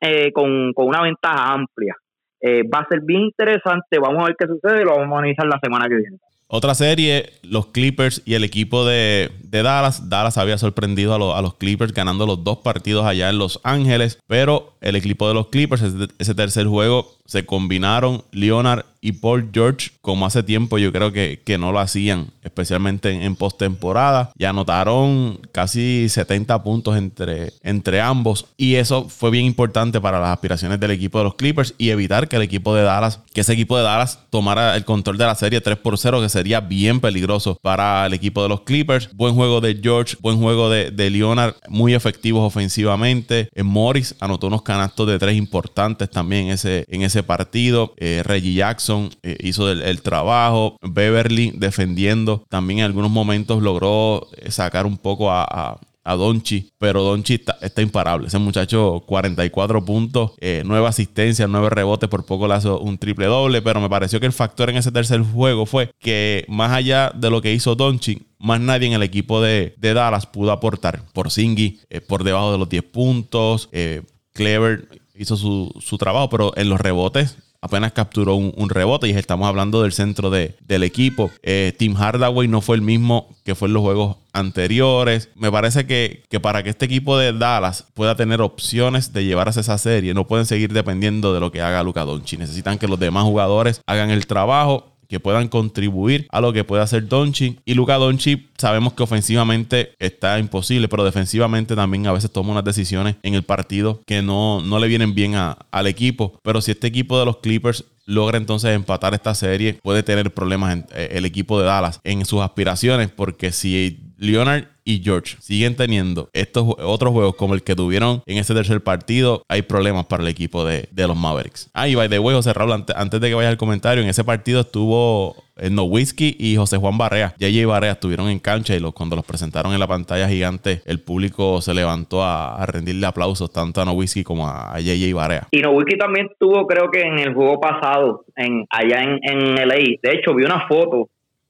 eh, 0.00 0.32
con, 0.32 0.72
una 0.74 1.02
ventaja 1.02 1.52
amplia. 1.52 1.94
Eh, 2.40 2.62
va 2.62 2.80
a 2.80 2.88
ser 2.88 3.00
bien 3.02 3.22
interesante. 3.22 3.98
Vamos 4.00 4.22
a 4.22 4.26
ver 4.26 4.36
qué 4.38 4.46
sucede. 4.46 4.84
Lo 4.84 4.96
vamos 4.96 5.14
a 5.14 5.18
analizar 5.18 5.46
la 5.46 5.60
semana 5.62 5.88
que 5.88 5.96
viene. 5.96 6.18
Otra 6.48 6.76
serie, 6.76 7.32
los 7.42 7.66
Clippers 7.66 8.22
y 8.24 8.34
el 8.34 8.44
equipo 8.44 8.84
de, 8.84 9.32
Dallas. 9.50 10.08
Dallas 10.08 10.38
había 10.38 10.58
sorprendido 10.58 11.34
a, 11.34 11.42
los 11.42 11.54
Clippers 11.54 11.92
ganando 11.92 12.24
los 12.24 12.44
dos 12.44 12.58
partidos 12.58 13.04
allá 13.04 13.30
en 13.30 13.38
Los 13.38 13.60
Ángeles, 13.64 14.18
pero 14.28 14.74
el 14.80 14.94
equipo 14.94 15.26
de 15.26 15.34
los 15.34 15.48
Clippers, 15.48 15.82
ese 16.18 16.34
tercer 16.36 16.66
juego, 16.66 17.16
se 17.24 17.44
combinaron 17.46 18.22
Leonard 18.30 18.84
y 19.06 19.12
Paul 19.12 19.50
George, 19.54 19.90
como 20.00 20.26
hace 20.26 20.42
tiempo 20.42 20.78
yo 20.78 20.90
creo 20.90 21.12
que, 21.12 21.40
que 21.44 21.58
no 21.58 21.70
lo 21.70 21.78
hacían, 21.78 22.32
especialmente 22.42 23.24
en, 23.24 23.36
postemporada. 23.36 24.32
Ya 24.36 24.50
anotaron 24.50 25.38
casi 25.52 26.08
70 26.08 26.64
puntos 26.64 26.96
entre, 26.96 27.52
entre 27.62 28.00
ambos 28.00 28.46
y 28.56 28.74
eso 28.74 29.08
fue 29.08 29.30
bien 29.30 29.44
importante 29.44 30.00
para 30.00 30.18
las 30.18 30.30
aspiraciones 30.30 30.80
del 30.80 30.90
equipo 30.90 31.18
de 31.18 31.24
los 31.24 31.36
Clippers 31.36 31.74
y 31.78 31.90
evitar 31.90 32.26
que 32.26 32.34
el 32.34 32.42
equipo 32.42 32.74
de 32.74 32.82
Dallas, 32.82 33.20
que 33.32 33.42
ese 33.42 33.52
equipo 33.52 33.76
de 33.76 33.84
Dallas 33.84 34.18
tomara 34.30 34.74
el 34.74 34.84
control 34.84 35.18
de 35.18 35.26
la 35.26 35.36
serie 35.36 35.60
3 35.60 35.78
por 35.78 35.98
0, 35.98 36.20
que 36.20 36.28
sería 36.28 36.58
bien 36.58 36.98
peligroso 36.98 37.56
para 37.62 38.06
el 38.06 38.12
equipo 38.12 38.42
de 38.42 38.48
los 38.48 38.62
Clippers. 38.62 39.08
Buen 39.14 39.36
juego 39.36 39.60
de 39.60 39.78
George, 39.80 40.16
buen 40.20 40.38
juego 40.38 40.68
de, 40.68 40.90
de 40.90 41.10
Leonard, 41.10 41.54
muy 41.68 41.94
efectivos 41.94 42.42
ofensivamente. 42.42 43.50
En 43.54 43.66
Morris 43.66 44.16
anotó 44.18 44.48
unos 44.48 44.62
canastos 44.62 45.06
de 45.06 45.20
tres 45.20 45.36
importantes 45.36 46.10
también 46.10 46.46
en 46.46 46.54
ese, 46.54 46.84
en 46.88 47.02
ese 47.02 47.22
partido. 47.22 47.94
Eh, 47.98 48.22
Reggie 48.24 48.54
Jackson 48.54 48.95
eh, 49.22 49.36
hizo 49.40 49.70
el, 49.70 50.02
trabajo. 50.02 50.76
Beverly 50.82 51.52
defendiendo. 51.56 52.44
También 52.48 52.80
en 52.80 52.84
algunos 52.86 53.10
momentos 53.10 53.62
logró 53.62 54.28
eh, 54.36 54.50
sacar 54.50 54.86
un 54.86 54.98
poco 54.98 55.30
a, 55.30 55.78
a 56.06 56.14
Donchi, 56.14 56.70
pero 56.78 57.02
Donchi 57.02 57.42
está, 57.60 57.82
imparable. 57.82 58.28
Ese 58.28 58.38
muchacho, 58.38 59.02
44 59.06 59.84
puntos, 59.84 60.32
eh, 60.40 60.62
9 60.64 60.86
asistencias, 60.86 61.48
9 61.48 61.68
rebotes, 61.68 62.08
por 62.08 62.24
poco 62.24 62.46
hace 62.52 62.68
un 62.68 62.96
triple 62.96 63.26
doble, 63.26 63.60
pero 63.60 63.80
me 63.80 63.90
pareció 63.90 64.20
que 64.20 64.26
el 64.26 64.32
factor 64.32 64.70
en 64.70 64.76
ese 64.76 64.92
tercer 64.92 65.20
juego 65.22 65.66
fue 65.66 65.90
que 65.98 66.44
más 66.48 66.70
allá 66.70 67.10
de 67.12 67.28
lo 67.28 67.42
que 67.42 67.52
hizo 67.52 67.74
Donchi, 67.74 68.22
más 68.38 68.60
nadie 68.60 68.86
en 68.86 68.92
el 68.92 69.02
equipo 69.02 69.42
de, 69.42 69.74
Dallas 69.80 70.26
pudo 70.26 70.52
aportar. 70.52 71.02
Por 71.12 71.32
Singy, 71.32 71.80
eh, 71.90 72.00
por 72.00 72.22
debajo 72.22 72.52
de 72.52 72.58
los 72.58 72.68
10 72.68 72.84
puntos, 72.84 73.68
eh, 73.72 74.02
Clever 74.32 74.88
hizo 75.16 75.36
su, 75.36 75.74
su 75.80 75.98
trabajo, 75.98 76.28
pero 76.28 76.52
en 76.56 76.68
los 76.68 76.80
rebotes 76.80 77.36
apenas 77.66 77.92
capturó 77.92 78.36
un, 78.36 78.68
rebote 78.68 79.08
y 79.08 79.12
estamos 79.12 79.48
hablando 79.48 79.82
del 79.82 79.92
centro 79.92 80.30
de, 80.30 80.56
del 80.66 80.82
equipo. 80.82 81.30
Eh, 81.42 81.72
Tim 81.78 81.94
Hardaway 81.94 82.48
no 82.48 82.60
fue 82.60 82.76
el 82.76 82.82
mismo 82.82 83.28
que 83.44 83.54
fue 83.54 83.68
en 83.68 83.74
los 83.74 83.82
juegos 83.82 84.16
anteriores. 84.32 85.30
Me 85.34 85.52
parece 85.52 85.86
que, 85.86 86.24
que, 86.28 86.40
para 86.40 86.62
que 86.62 86.70
este 86.70 86.86
equipo 86.86 87.16
de 87.16 87.32
Dallas 87.32 87.84
pueda 87.94 88.16
tener 88.16 88.40
opciones 88.40 89.12
de 89.12 89.24
llevarse 89.24 89.60
esa 89.60 89.78
serie, 89.78 90.14
no 90.14 90.26
pueden 90.26 90.46
seguir 90.46 90.72
dependiendo 90.72 91.32
de 91.32 91.40
lo 91.40 91.52
que 91.52 91.62
haga 91.62 91.82
Luca 91.82 92.04
Doncic. 92.04 92.40
Necesitan 92.40 92.78
que 92.78 92.88
los 92.88 92.98
demás 92.98 93.24
jugadores 93.24 93.80
hagan 93.86 94.10
el 94.10 94.26
trabajo 94.26 94.95
que 95.08 95.20
puedan 95.20 95.48
contribuir 95.48 96.26
a 96.30 96.40
lo 96.40 96.52
que 96.52 96.64
puede 96.64 96.82
hacer 96.82 97.08
Donchi. 97.08 97.58
Y 97.64 97.74
Luca 97.74 97.94
Donchi 97.94 98.48
sabemos 98.58 98.92
que 98.94 99.02
ofensivamente 99.02 99.92
está 99.98 100.38
imposible, 100.38 100.88
pero 100.88 101.04
defensivamente 101.04 101.74
también 101.76 102.06
a 102.06 102.12
veces 102.12 102.30
toma 102.30 102.52
unas 102.52 102.64
decisiones 102.64 103.16
en 103.22 103.34
el 103.34 103.42
partido 103.42 104.00
que 104.06 104.22
no, 104.22 104.60
no 104.60 104.78
le 104.78 104.88
vienen 104.88 105.14
bien 105.14 105.34
al 105.34 105.86
equipo. 105.86 106.38
Pero 106.42 106.60
si 106.60 106.70
este 106.70 106.86
equipo 106.86 107.18
de 107.18 107.26
los 107.26 107.38
Clippers 107.38 107.84
logra 108.06 108.38
entonces 108.38 108.74
empatar 108.74 109.14
esta 109.14 109.34
serie, 109.34 109.78
puede 109.82 110.02
tener 110.02 110.32
problemas 110.32 110.72
en, 110.72 110.86
eh, 110.94 111.08
el 111.12 111.24
equipo 111.24 111.58
de 111.60 111.66
Dallas 111.66 112.00
en 112.04 112.24
sus 112.24 112.40
aspiraciones, 112.40 113.10
porque 113.10 113.52
si 113.52 113.98
Leonard 114.16 114.64
y 114.86 115.02
George 115.02 115.36
siguen 115.40 115.76
teniendo 115.76 116.30
estos 116.32 116.64
otros 116.78 117.12
juegos 117.12 117.34
como 117.34 117.54
el 117.54 117.62
que 117.62 117.74
tuvieron 117.74 118.22
en 118.24 118.38
ese 118.38 118.54
tercer 118.54 118.82
partido, 118.82 119.42
hay 119.48 119.62
problemas 119.62 120.06
para 120.06 120.22
el 120.22 120.28
equipo 120.28 120.64
de, 120.64 120.88
los 120.94 121.16
Mavericks. 121.16 121.70
Ah, 121.74 121.88
y 121.88 121.94
by 121.94 122.08
the 122.08 122.18
way, 122.18 122.34
José 122.34 122.52
Raúl, 122.52 122.72
antes, 122.72 123.20
de 123.20 123.28
que 123.28 123.34
vayas 123.34 123.50
al 123.50 123.58
comentario, 123.58 124.02
en 124.02 124.08
ese 124.08 124.24
partido 124.24 124.60
estuvo 124.60 125.36
eh, 125.56 125.70
No 125.70 125.84
Whiskey 125.84 126.36
y 126.38 126.56
José 126.56 126.76
Juan 126.76 126.98
Barrea. 126.98 127.34
JJ 127.38 127.66
Barrea 127.66 127.92
estuvieron 127.92 128.28
en 128.28 128.38
cancha 128.38 128.76
y 128.76 128.80
cuando 128.92 129.16
los 129.16 129.24
presentaron 129.24 129.72
en 129.72 129.80
la 129.80 129.86
pantalla 129.86 130.28
gigante, 130.28 130.82
el 130.84 131.00
público 131.00 131.60
se 131.60 131.74
levantó 131.74 132.24
a, 132.24 132.64
rendirle 132.66 133.06
aplausos 133.06 133.52
tanto 133.52 133.80
a 133.80 133.84
No 133.84 133.92
Whiskey 133.92 134.22
como 134.22 134.48
a, 134.48 134.78
JJ 134.78 135.12
Barrea. 135.14 135.48
Y 135.50 135.60
No 135.60 135.72
Whiskey 135.72 135.98
también 135.98 136.28
estuvo, 136.30 136.64
creo 136.66 136.90
que 136.90 137.02
en 137.02 137.18
el 137.18 137.34
juego 137.34 137.60
pasado, 137.60 138.24
en, 138.36 138.66
allá 138.70 139.02
en, 139.02 139.18
en 139.22 139.68
LA. 139.68 139.98
De 140.02 140.12
hecho, 140.12 140.34
vi 140.34 140.44
una 140.44 140.66
foto 140.68 141.08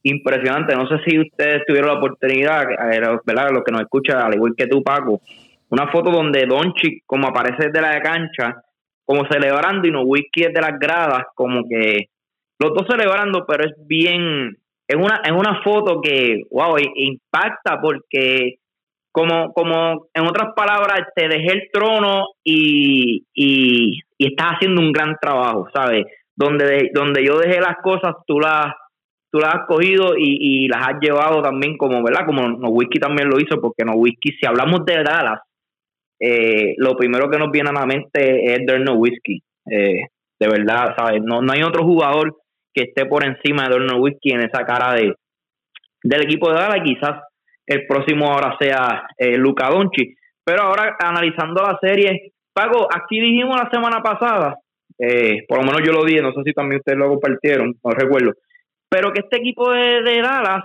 impresionante. 0.09 0.75
No 0.75 0.87
sé 0.87 0.97
si 1.05 1.19
ustedes 1.19 1.63
tuvieron 1.65 1.91
la 1.91 1.97
oportunidad, 1.97 2.65
¿verdad? 3.25 3.49
Los 3.51 3.63
que 3.63 3.71
nos 3.71 3.81
escuchan, 3.81 4.21
al 4.21 4.35
igual 4.35 4.53
que 4.55 4.67
tú, 4.67 4.83
Paco, 4.83 5.21
una 5.69 5.87
foto 5.91 6.11
donde 6.11 6.45
Donchi, 6.45 7.01
como 7.05 7.27
aparece 7.27 7.67
desde 7.67 7.81
la 7.81 8.01
cancha, 8.01 8.63
como 9.05 9.27
celebrando 9.27 9.87
y 9.87 9.91
no 9.91 10.03
whisky 10.03 10.43
de 10.43 10.61
las 10.61 10.79
gradas, 10.79 11.23
como 11.35 11.67
que 11.67 12.07
los 12.59 12.73
dos 12.73 12.87
celebrando, 12.89 13.45
pero 13.47 13.65
es 13.65 13.73
bien, 13.87 14.57
es 14.87 14.95
una, 14.95 15.21
es 15.23 15.31
una 15.31 15.61
foto 15.61 16.01
que, 16.01 16.43
wow, 16.51 16.75
impacta 16.95 17.79
porque 17.81 18.55
como, 19.11 19.51
como 19.53 20.07
en 20.13 20.27
otras 20.27 20.53
palabras, 20.55 21.07
te 21.15 21.27
dejé 21.27 21.53
el 21.53 21.69
trono 21.71 22.27
y, 22.43 23.25
y, 23.33 23.99
y 24.17 24.27
estás 24.27 24.53
haciendo 24.55 24.81
un 24.81 24.91
gran 24.91 25.15
trabajo, 25.19 25.67
¿sabes? 25.73 26.05
Donde, 26.35 26.91
donde 26.93 27.25
yo 27.25 27.39
dejé 27.39 27.59
las 27.59 27.77
cosas, 27.81 28.13
tú 28.27 28.39
las 28.39 28.75
tú 29.31 29.39
las 29.39 29.55
has 29.55 29.65
cogido 29.67 30.13
y, 30.17 30.67
las 30.67 30.87
has 30.87 30.99
llevado 30.99 31.41
también 31.41 31.77
como, 31.77 32.03
¿verdad? 32.03 32.25
Como 32.25 32.47
No 32.47 32.69
Whisky 32.69 32.99
también 32.99 33.29
lo 33.29 33.39
hizo, 33.39 33.59
porque 33.61 33.85
No 33.85 33.93
Whisky, 33.93 34.31
si 34.39 34.45
hablamos 34.45 34.85
de 34.85 35.03
Dallas, 35.03 35.39
eh, 36.19 36.73
lo 36.77 36.95
primero 36.95 37.29
que 37.29 37.37
nos 37.37 37.51
viene 37.51 37.69
a 37.69 37.73
la 37.73 37.85
mente 37.85 38.53
es 38.53 38.59
No 38.79 38.95
Whisky. 38.95 39.41
Eh, 39.69 40.01
de 40.39 40.47
verdad, 40.47 40.95
¿sabes? 40.97 41.21
No, 41.23 41.41
no 41.41 41.51
hay 41.51 41.63
otro 41.63 41.83
jugador 41.83 42.37
que 42.73 42.83
esté 42.83 43.05
por 43.05 43.25
encima 43.25 43.67
de 43.67 43.79
No 43.79 43.97
Whisky 43.97 44.31
en 44.31 44.41
esa 44.41 44.65
cara 44.65 44.93
de 44.93 45.13
del 46.03 46.23
equipo 46.23 46.49
de 46.49 46.55
Dallas. 46.55 46.83
Quizás 46.85 47.21
el 47.65 47.85
próximo 47.85 48.31
ahora 48.31 48.55
sea 48.59 49.07
eh, 49.17 49.37
Luca 49.37 49.69
Donchi. 49.69 50.15
Pero 50.43 50.63
ahora, 50.63 50.95
analizando 50.99 51.61
la 51.61 51.77
serie, 51.81 52.31
Pago, 52.53 52.87
aquí 52.91 53.19
dijimos 53.19 53.55
la 53.55 53.69
semana 53.69 54.01
pasada, 54.01 54.55
eh, 54.97 55.45
por 55.47 55.59
lo 55.59 55.63
menos 55.65 55.81
yo 55.85 55.91
lo 55.91 56.03
dije, 56.03 56.23
no 56.23 56.31
sé 56.31 56.41
si 56.43 56.53
también 56.53 56.79
ustedes 56.79 56.97
lo 56.97 57.09
compartieron, 57.09 57.75
no 57.83 57.91
recuerdo, 57.91 58.33
pero 58.89 59.11
que 59.11 59.19
este 59.19 59.37
equipo 59.37 59.71
de, 59.71 60.21
Dallas, 60.21 60.63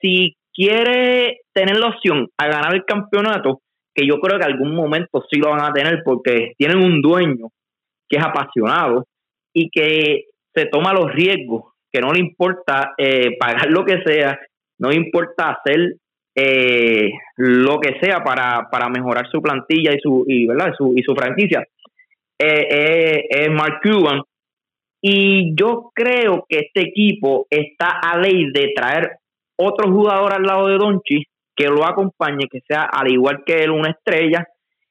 si 0.00 0.36
quiere 0.52 1.40
tener 1.52 1.78
la 1.78 1.88
opción 1.88 2.28
a 2.38 2.46
ganar 2.46 2.74
el 2.74 2.84
campeonato, 2.84 3.60
que 3.94 4.06
yo 4.06 4.20
creo 4.20 4.38
que 4.38 4.46
algún 4.46 4.74
momento 4.74 5.24
sí 5.30 5.38
lo 5.38 5.50
van 5.50 5.64
a 5.64 5.72
tener 5.72 6.02
porque 6.04 6.52
tienen 6.56 6.78
un 6.78 7.02
dueño 7.02 7.48
que 8.08 8.16
es 8.16 8.24
apasionado 8.24 9.06
y 9.52 9.70
que 9.70 10.26
se 10.54 10.66
toma 10.66 10.92
los 10.92 11.12
riesgos, 11.12 11.74
que 11.92 12.00
no 12.00 12.12
le 12.12 12.20
importa 12.20 12.94
eh, 12.96 13.36
pagar 13.38 13.70
lo 13.70 13.84
que 13.84 14.02
sea, 14.04 14.38
no 14.78 14.90
le 14.90 14.96
importa 14.96 15.50
hacer 15.50 15.96
eh, 16.34 17.10
lo 17.36 17.80
que 17.80 17.98
sea 18.00 18.22
para, 18.22 18.68
para 18.70 18.88
mejorar 18.88 19.28
su 19.30 19.42
plantilla 19.42 19.92
y 19.92 20.00
su, 20.00 20.24
y, 20.26 20.46
¿verdad? 20.46 20.72
su, 20.76 20.92
y 20.96 21.02
su 21.02 21.14
franquicia. 21.14 21.66
Eh, 22.38 23.26
es 23.28 23.50
Mark 23.50 23.80
Cuban 23.82 24.22
y 25.00 25.54
yo 25.54 25.90
creo 25.94 26.44
que 26.48 26.58
este 26.58 26.88
equipo 26.88 27.46
está 27.50 28.00
a 28.02 28.18
ley 28.18 28.50
de 28.52 28.72
traer 28.74 29.18
otro 29.56 29.90
jugador 29.90 30.32
al 30.32 30.42
lado 30.42 30.68
de 30.68 30.76
Donchi 30.76 31.24
que 31.54 31.66
lo 31.66 31.84
acompañe, 31.84 32.46
que 32.50 32.60
sea 32.66 32.84
al 32.84 33.10
igual 33.10 33.42
que 33.44 33.64
él 33.64 33.70
una 33.70 33.90
estrella, 33.90 34.46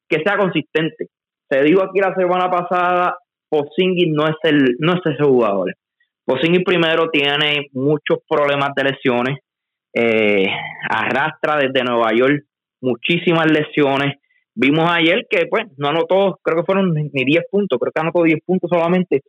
que 0.07 0.21
sea 0.23 0.37
consistente. 0.37 1.07
Se 1.49 1.63
dijo 1.63 1.81
aquí 1.81 1.99
la 1.99 2.13
semana 2.13 2.49
pasada, 2.49 3.17
Posingis 3.49 4.13
no 4.13 4.27
es 4.27 4.35
el 4.43 4.75
no 4.79 4.93
es 4.93 5.01
ese 5.05 5.23
jugador. 5.23 5.73
Posingis 6.25 6.63
primero 6.65 7.09
tiene 7.09 7.67
muchos 7.71 8.19
problemas 8.27 8.71
de 8.75 8.83
lesiones, 8.83 9.39
eh, 9.93 10.47
arrastra 10.89 11.57
desde 11.57 11.83
Nueva 11.85 12.11
York 12.13 12.43
muchísimas 12.81 13.49
lesiones. 13.51 14.15
Vimos 14.53 14.89
ayer 14.89 15.25
que 15.29 15.45
pues 15.47 15.65
no 15.77 15.89
anotó, 15.89 16.39
creo 16.41 16.57
que 16.57 16.65
fueron 16.65 16.93
ni 16.93 17.25
10 17.25 17.45
puntos, 17.49 17.79
creo 17.79 17.91
que 17.93 18.01
anotó 18.01 18.23
10 18.23 18.39
puntos 18.45 18.69
solamente 18.71 19.21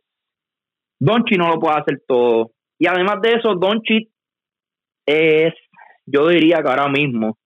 Donchi 0.99 1.35
no 1.35 1.47
lo 1.49 1.59
puede 1.59 1.79
hacer 1.79 2.01
todo. 2.07 2.51
Y 2.79 2.87
además 2.87 3.21
de 3.21 3.33
eso, 3.33 3.55
Donchi 3.55 4.09
es, 5.05 5.53
yo 6.05 6.27
diría 6.27 6.61
que 6.61 6.69
ahora 6.69 6.89
mismo, 6.89 7.37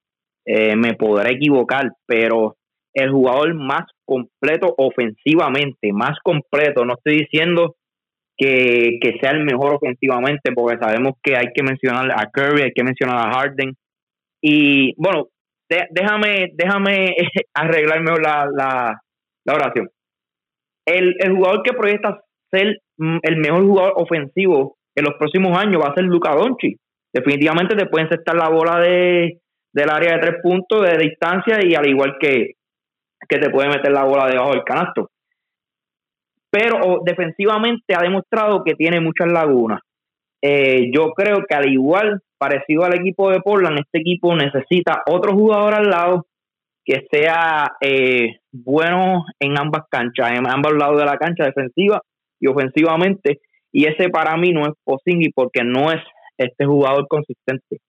eh, 0.46 0.76
me 0.76 0.96
podré 0.96 1.34
equivocar, 1.34 1.92
pero 2.06 2.58
el 2.94 3.12
jugador 3.12 3.54
más 3.56 3.86
completo 4.06 4.74
ofensivamente, 4.78 5.92
más 5.94 6.18
completo. 6.24 6.86
No 6.86 6.94
estoy 6.94 7.20
diciendo 7.20 7.76
que, 8.38 9.00
sea 9.22 9.32
el 9.32 9.44
mejor 9.44 9.76
ofensivamente, 9.76 10.52
porque 10.54 10.78
sabemos 10.80 11.14
que 11.24 11.36
hay 11.36 11.48
que 11.54 11.64
mencionar 11.64 12.12
a 12.12 12.30
Curry, 12.30 12.64
hay 12.64 12.74
que 12.74 12.84
mencionar 12.84 13.18
a 13.18 13.32
Harden. 13.32 13.76
Y 14.42 14.94
bueno, 15.02 15.28
déjame, 15.70 16.52
déjame 16.54 17.16
arreglar 17.54 18.02
mejor 18.02 18.22
la, 18.22 18.48
la, 19.46 19.54
oración. 19.54 19.90
El, 20.86 21.16
el 21.20 21.36
jugador 21.36 21.64
que 21.64 21.74
proyecta 21.74 22.22
ser 22.52 22.80
el 22.98 23.38
mejor 23.38 23.66
jugador 23.66 23.94
ofensivo 23.98 24.78
en 24.96 25.06
los 25.06 25.16
próximos 25.16 25.58
años 25.58 25.82
va 25.82 25.90
a 25.90 25.96
ser 25.96 26.04
Luca 26.04 26.36
Donchi. 26.36 26.76
Definitivamente 27.14 27.76
te 27.76 27.86
pueden 27.88 28.08
estar 28.12 28.36
la 28.36 28.50
bola 28.50 28.80
de, 28.80 29.40
del 29.74 29.90
área 29.90 30.16
de 30.16 30.20
tres 30.20 30.42
puntos 30.42 30.82
de 30.82 30.98
distancia 30.98 31.60
y 31.64 31.76
al 31.76 31.88
igual 31.88 32.18
que, 32.20 32.54
que 33.28 33.40
te 33.40 33.50
puede 33.50 33.70
meter 33.70 33.92
la 33.92 34.04
bola 34.04 34.28
debajo 34.28 34.52
del 34.52 34.64
canasto. 34.64 35.10
Pero 36.50 37.02
defensivamente 37.04 37.96
ha 37.96 38.02
demostrado 38.02 38.64
que 38.64 38.76
tiene 38.76 39.00
muchas 39.00 39.32
lagunas. 39.32 39.80
Eh, 40.42 40.92
yo 40.94 41.12
creo 41.14 41.46
que 41.48 41.56
al 41.56 41.72
igual, 41.72 42.20
parecido 42.38 42.84
al 42.84 42.96
equipo 42.96 43.32
de 43.32 43.40
Portland, 43.42 43.80
este 43.80 44.00
equipo 44.00 44.36
necesita 44.36 45.02
otro 45.08 45.34
jugador 45.34 45.74
al 45.74 45.90
lado 45.90 46.26
que 46.86 47.08
sea 47.10 47.72
eh, 47.80 48.40
bueno 48.52 49.24
en 49.40 49.58
ambas 49.58 49.84
canchas, 49.90 50.32
en 50.32 50.46
ambos 50.48 50.74
lados 50.74 51.00
de 51.00 51.06
la 51.06 51.18
cancha 51.18 51.46
defensiva 51.46 52.02
y 52.44 52.48
ofensivamente 52.48 53.40
Y 53.72 53.86
ese 53.86 54.10
para 54.10 54.36
mí 54.38 54.52
no 54.52 54.68
es 54.68 54.74
Posingui 54.84 55.32
porque 55.34 55.64
no 55.64 55.92
es 55.92 56.02
este 56.38 56.66
jugador 56.66 57.08
consistente. 57.08 57.80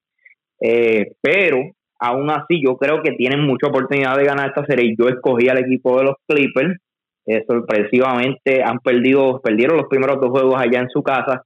Eh, 0.61 1.13
pero 1.21 1.59
aún 1.99 2.31
así 2.31 2.63
yo 2.65 2.77
creo 2.77 3.03
que 3.03 3.13
tienen 3.13 3.41
mucha 3.41 3.67
oportunidad 3.67 4.17
de 4.17 4.25
ganar 4.25 4.49
esta 4.49 4.65
serie. 4.65 4.95
Yo 4.99 5.09
escogí 5.09 5.49
al 5.49 5.59
equipo 5.59 5.99
de 5.99 6.05
los 6.05 6.15
Clippers. 6.27 6.79
Eh, 7.27 7.45
sorpresivamente 7.47 8.63
han 8.63 8.79
perdido, 8.79 9.41
perdieron 9.43 9.77
los 9.77 9.89
primeros 9.89 10.21
dos 10.21 10.31
juegos 10.31 10.61
allá 10.61 10.81
en 10.81 10.91
su 10.91 11.03
casa, 11.03 11.43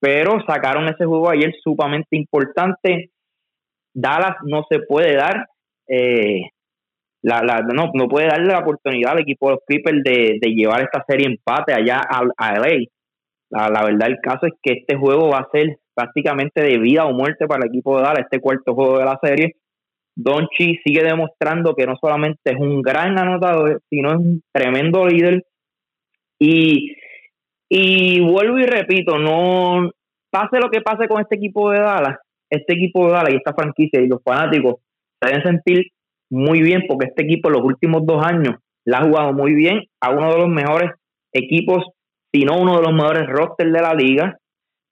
pero 0.00 0.38
sacaron 0.46 0.86
ese 0.86 1.06
juego 1.06 1.30
ayer 1.30 1.54
sumamente 1.62 2.16
importante. 2.16 3.10
Dallas 3.94 4.36
no 4.44 4.64
se 4.70 4.80
puede 4.80 5.16
dar, 5.16 5.46
eh, 5.88 6.42
no, 7.94 8.08
puede 8.08 8.28
darle 8.28 8.52
la 8.52 8.60
oportunidad 8.60 9.12
al 9.12 9.20
equipo 9.20 9.48
de 9.48 9.54
los 9.54 9.64
Clippers 9.66 10.02
de, 10.02 10.38
llevar 10.54 10.82
esta 10.82 11.04
serie 11.06 11.26
empate 11.26 11.72
allá 11.72 12.00
a, 12.00 12.22
a 12.36 12.58
LA. 12.58 12.86
La, 13.50 13.84
verdad 13.84 14.08
el 14.08 14.18
caso 14.22 14.46
es 14.46 14.52
que 14.62 14.72
este 14.72 14.96
juego 14.96 15.30
va 15.30 15.38
a 15.38 15.50
ser 15.50 15.78
prácticamente 15.94 16.62
de 16.62 16.78
vida 16.78 17.06
o 17.06 17.12
muerte 17.12 17.46
para 17.46 17.64
el 17.64 17.70
equipo 17.70 17.96
de 17.96 18.02
Dallas, 18.02 18.24
este 18.24 18.40
cuarto 18.40 18.74
juego 18.74 18.98
de 18.98 19.04
la 19.04 19.18
serie. 19.22 19.56
Donchi 20.14 20.78
sigue 20.84 21.02
demostrando 21.02 21.74
que 21.74 21.86
no 21.86 21.96
solamente 22.00 22.52
es 22.52 22.56
un 22.58 22.82
gran 22.82 23.18
anotador, 23.18 23.80
sino 23.88 24.10
es 24.10 24.16
un 24.16 24.42
tremendo 24.52 25.06
líder. 25.06 25.44
Y, 26.38 26.94
y 27.68 28.20
vuelvo 28.20 28.58
y 28.58 28.64
repito, 28.64 29.18
no 29.18 29.90
pase 30.30 30.58
lo 30.60 30.70
que 30.70 30.80
pase 30.80 31.08
con 31.08 31.20
este 31.20 31.36
equipo 31.36 31.70
de 31.70 31.80
Dallas, 31.80 32.18
este 32.50 32.74
equipo 32.74 33.06
de 33.06 33.12
Dallas 33.12 33.32
y 33.32 33.36
esta 33.36 33.54
franquicia 33.54 34.00
y 34.00 34.08
los 34.08 34.22
fanáticos 34.22 34.76
deben 35.20 35.42
sentir 35.42 35.86
muy 36.30 36.62
bien 36.62 36.84
porque 36.88 37.06
este 37.06 37.22
equipo 37.22 37.48
en 37.48 37.54
los 37.54 37.64
últimos 37.64 38.04
dos 38.04 38.24
años 38.24 38.56
la 38.84 38.98
ha 38.98 39.04
jugado 39.04 39.32
muy 39.32 39.54
bien 39.54 39.82
a 40.00 40.10
uno 40.10 40.32
de 40.32 40.38
los 40.38 40.48
mejores 40.48 40.90
equipos, 41.32 41.84
si 42.32 42.44
no 42.44 42.60
uno 42.60 42.76
de 42.76 42.82
los 42.82 42.92
mejores 42.92 43.26
rosters 43.28 43.72
de 43.72 43.80
la 43.80 43.94
liga. 43.94 44.38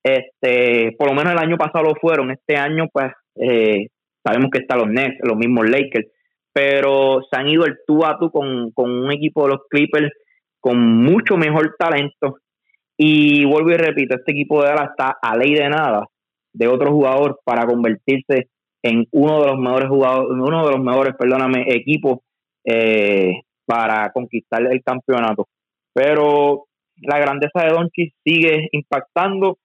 Este, 0.02 0.94
por 0.98 1.08
lo 1.08 1.14
menos 1.14 1.32
el 1.32 1.38
año 1.38 1.56
pasado 1.56 1.84
lo 1.84 1.94
fueron, 1.96 2.30
este 2.30 2.56
año 2.56 2.86
pues 2.92 3.10
eh, 3.36 3.88
sabemos 4.24 4.50
que 4.52 4.60
están 4.60 4.78
los 4.78 4.88
Nets, 4.88 5.18
los 5.22 5.36
mismos 5.36 5.68
Lakers, 5.68 6.06
pero 6.52 7.22
se 7.28 7.38
han 7.38 7.48
ido 7.48 7.64
el 7.64 7.78
tú 7.86 8.04
a 8.04 8.16
tú 8.18 8.30
con, 8.30 8.70
con 8.72 8.90
un 8.90 9.10
equipo 9.10 9.44
de 9.44 9.54
los 9.54 9.60
Clippers 9.68 10.12
con 10.60 10.78
mucho 10.80 11.36
mejor 11.36 11.74
talento. 11.78 12.38
Y 12.98 13.44
vuelvo 13.44 13.70
y 13.70 13.76
repito, 13.76 14.16
este 14.16 14.32
equipo 14.32 14.62
de 14.62 14.68
Dallas 14.68 14.90
está 14.90 15.16
a 15.20 15.36
ley 15.36 15.54
de 15.54 15.68
nada 15.68 16.06
de 16.52 16.68
otro 16.68 16.90
jugador 16.90 17.40
para 17.44 17.66
convertirse 17.66 18.48
en 18.86 19.06
uno 19.10 19.40
de 19.40 19.46
los 19.48 19.58
mejores 19.58 19.88
jugadores, 19.88 20.30
uno 20.30 20.66
de 20.66 20.72
los 20.72 20.80
mejores, 20.80 21.14
perdóname, 21.18 21.64
equipos 21.68 22.20
eh, 22.64 23.42
para 23.64 24.12
conquistar 24.12 24.62
el 24.62 24.82
campeonato. 24.82 25.48
Pero 25.92 26.66
la 27.02 27.18
grandeza 27.18 27.64
de 27.64 27.70
Doncic 27.70 28.14
sigue 28.24 28.68
impactando. 28.70 29.58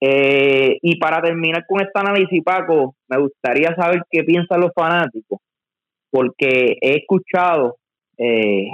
Eh, 0.00 0.78
y 0.82 0.98
para 0.98 1.20
terminar 1.22 1.64
con 1.66 1.80
este 1.80 1.98
análisis, 1.98 2.42
Paco, 2.44 2.94
me 3.08 3.18
gustaría 3.18 3.74
saber 3.74 4.02
qué 4.10 4.22
piensan 4.22 4.60
los 4.60 4.72
fanáticos, 4.74 5.40
porque 6.10 6.76
he 6.80 6.98
escuchado 6.98 7.76
eh, 8.18 8.68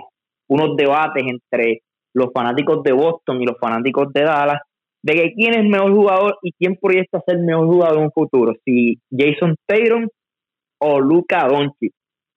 unos 0.49 0.77
debates 0.77 1.23
entre 1.25 1.83
los 2.13 2.31
fanáticos 2.35 2.83
de 2.83 2.93
Boston 2.93 3.41
y 3.41 3.47
los 3.47 3.57
fanáticos 3.59 4.13
de 4.13 4.23
Dallas 4.23 4.61
de 5.03 5.15
que 5.15 5.33
quién 5.35 5.55
es 5.55 5.65
mejor 5.65 5.93
jugador 5.93 6.39
y 6.43 6.53
quién 6.53 6.77
proyecta 6.77 7.21
ser 7.27 7.39
mejor 7.39 7.67
jugador 7.67 7.99
en 7.99 8.05
un 8.05 8.13
futuro, 8.13 8.55
si 8.65 8.99
Jason 9.11 9.57
Tatum 9.67 10.09
o 10.79 11.01
Luca 11.01 11.47
Doncic. 11.49 11.93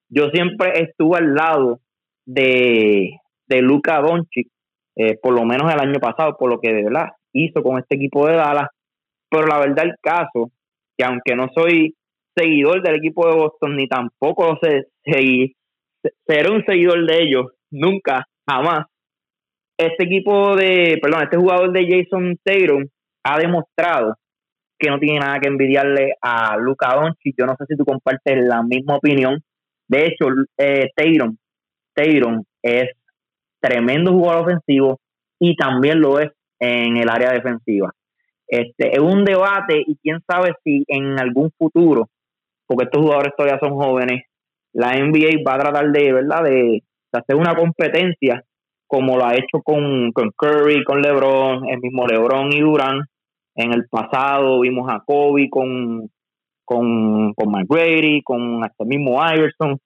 Yo 0.10 0.30
siempre 0.30 0.72
estuve 0.82 1.18
al 1.18 1.34
lado 1.34 1.80
de, 2.26 3.18
de 3.48 3.62
Luca 3.62 4.02
Doncic, 4.02 4.48
eh, 4.96 5.18
por 5.22 5.34
lo 5.34 5.46
menos 5.46 5.72
el 5.72 5.80
año 5.80 6.00
pasado, 6.00 6.38
por 6.38 6.50
lo 6.50 6.60
que 6.60 6.74
de 6.74 6.84
verdad 6.84 7.10
hizo 7.34 7.62
con 7.62 7.80
este 7.80 7.96
equipo 7.96 8.26
de 8.28 8.36
Dallas, 8.36 8.70
pero 9.30 9.48
la 9.48 9.60
verdad 9.60 9.86
el 9.86 9.96
caso, 10.02 10.52
que 10.98 11.06
aunque 11.06 11.36
no 11.36 11.50
soy 11.54 11.96
seguidor 12.36 12.82
del 12.82 12.96
equipo 12.96 13.28
de 13.28 13.36
Boston, 13.36 13.76
ni 13.76 13.88
tampoco 13.88 14.58
sé, 14.62 14.88
seré 15.04 16.52
un 16.52 16.64
seguidor 16.66 17.06
de 17.06 17.24
ellos, 17.24 17.52
nunca, 17.72 18.26
jamás, 18.48 18.86
este 19.78 20.04
equipo 20.04 20.56
de, 20.56 20.98
perdón, 21.02 21.24
este 21.24 21.38
jugador 21.38 21.72
de 21.72 21.86
Jason 21.88 22.38
Tatum 22.44 22.86
ha 23.24 23.40
demostrado 23.40 24.16
que 24.78 24.90
no 24.90 25.00
tiene 25.00 25.20
nada 25.20 25.40
que 25.40 25.48
envidiarle 25.48 26.16
a 26.22 26.58
Luca 26.58 26.96
Doncic. 26.96 27.36
Yo 27.38 27.46
no 27.46 27.56
sé 27.58 27.66
si 27.68 27.78
tú 27.78 27.86
compartes 27.86 28.38
la 28.46 28.64
misma 28.64 28.98
opinión. 28.98 29.42
De 29.88 30.06
hecho, 30.06 30.28
eh, 30.58 30.90
Tatum, 30.96 32.44
es 32.62 32.90
tremendo 33.62 34.12
jugador 34.12 34.44
ofensivo 34.44 35.00
y 35.40 35.56
también 35.56 36.02
lo 36.02 36.20
es 36.20 36.32
en 36.60 36.98
el 36.98 37.10
área 37.10 37.32
defensiva. 37.32 37.92
Este 38.48 38.92
es 38.94 39.00
un 39.00 39.24
debate 39.24 39.84
y 39.86 39.98
quién 39.98 40.20
sabe 40.28 40.54
si 40.64 40.84
en 40.88 41.20
algún 41.20 41.52
futuro, 41.58 42.10
porque 42.68 42.86
estos 42.86 43.02
jugadores 43.02 43.34
todavía 43.36 43.60
son 43.60 43.76
jóvenes, 43.76 44.24
la 44.74 44.94
NBA 44.94 45.42
va 45.48 45.56
a 45.56 45.60
tratar 45.60 45.92
de, 45.92 46.14
¿verdad? 46.14 46.44
de 46.44 46.84
hacer 47.12 47.36
una 47.36 47.56
competencia 47.56 48.44
como 48.88 49.18
lo 49.18 49.26
ha 49.26 49.36
hecho 49.36 49.62
con, 49.64 50.12
con 50.12 50.32
Curry, 50.36 50.84
con 50.84 51.02
LeBron, 51.02 51.68
el 51.70 51.80
mismo 51.80 52.06
LeBron 52.08 52.54
y 52.54 52.60
Durant. 52.60 53.06
En 53.56 53.74
el 53.74 53.88
pasado 53.90 54.60
vimos 54.60 54.90
a 54.92 55.02
Kobe 55.06 55.50
con, 55.50 56.10
con, 56.66 57.34
con 57.34 57.52
McGrady, 57.52 58.22
con 58.22 58.64
hasta 58.64 58.84
el 58.84 58.88
mismo 58.88 59.20
Iverson. 59.34 59.78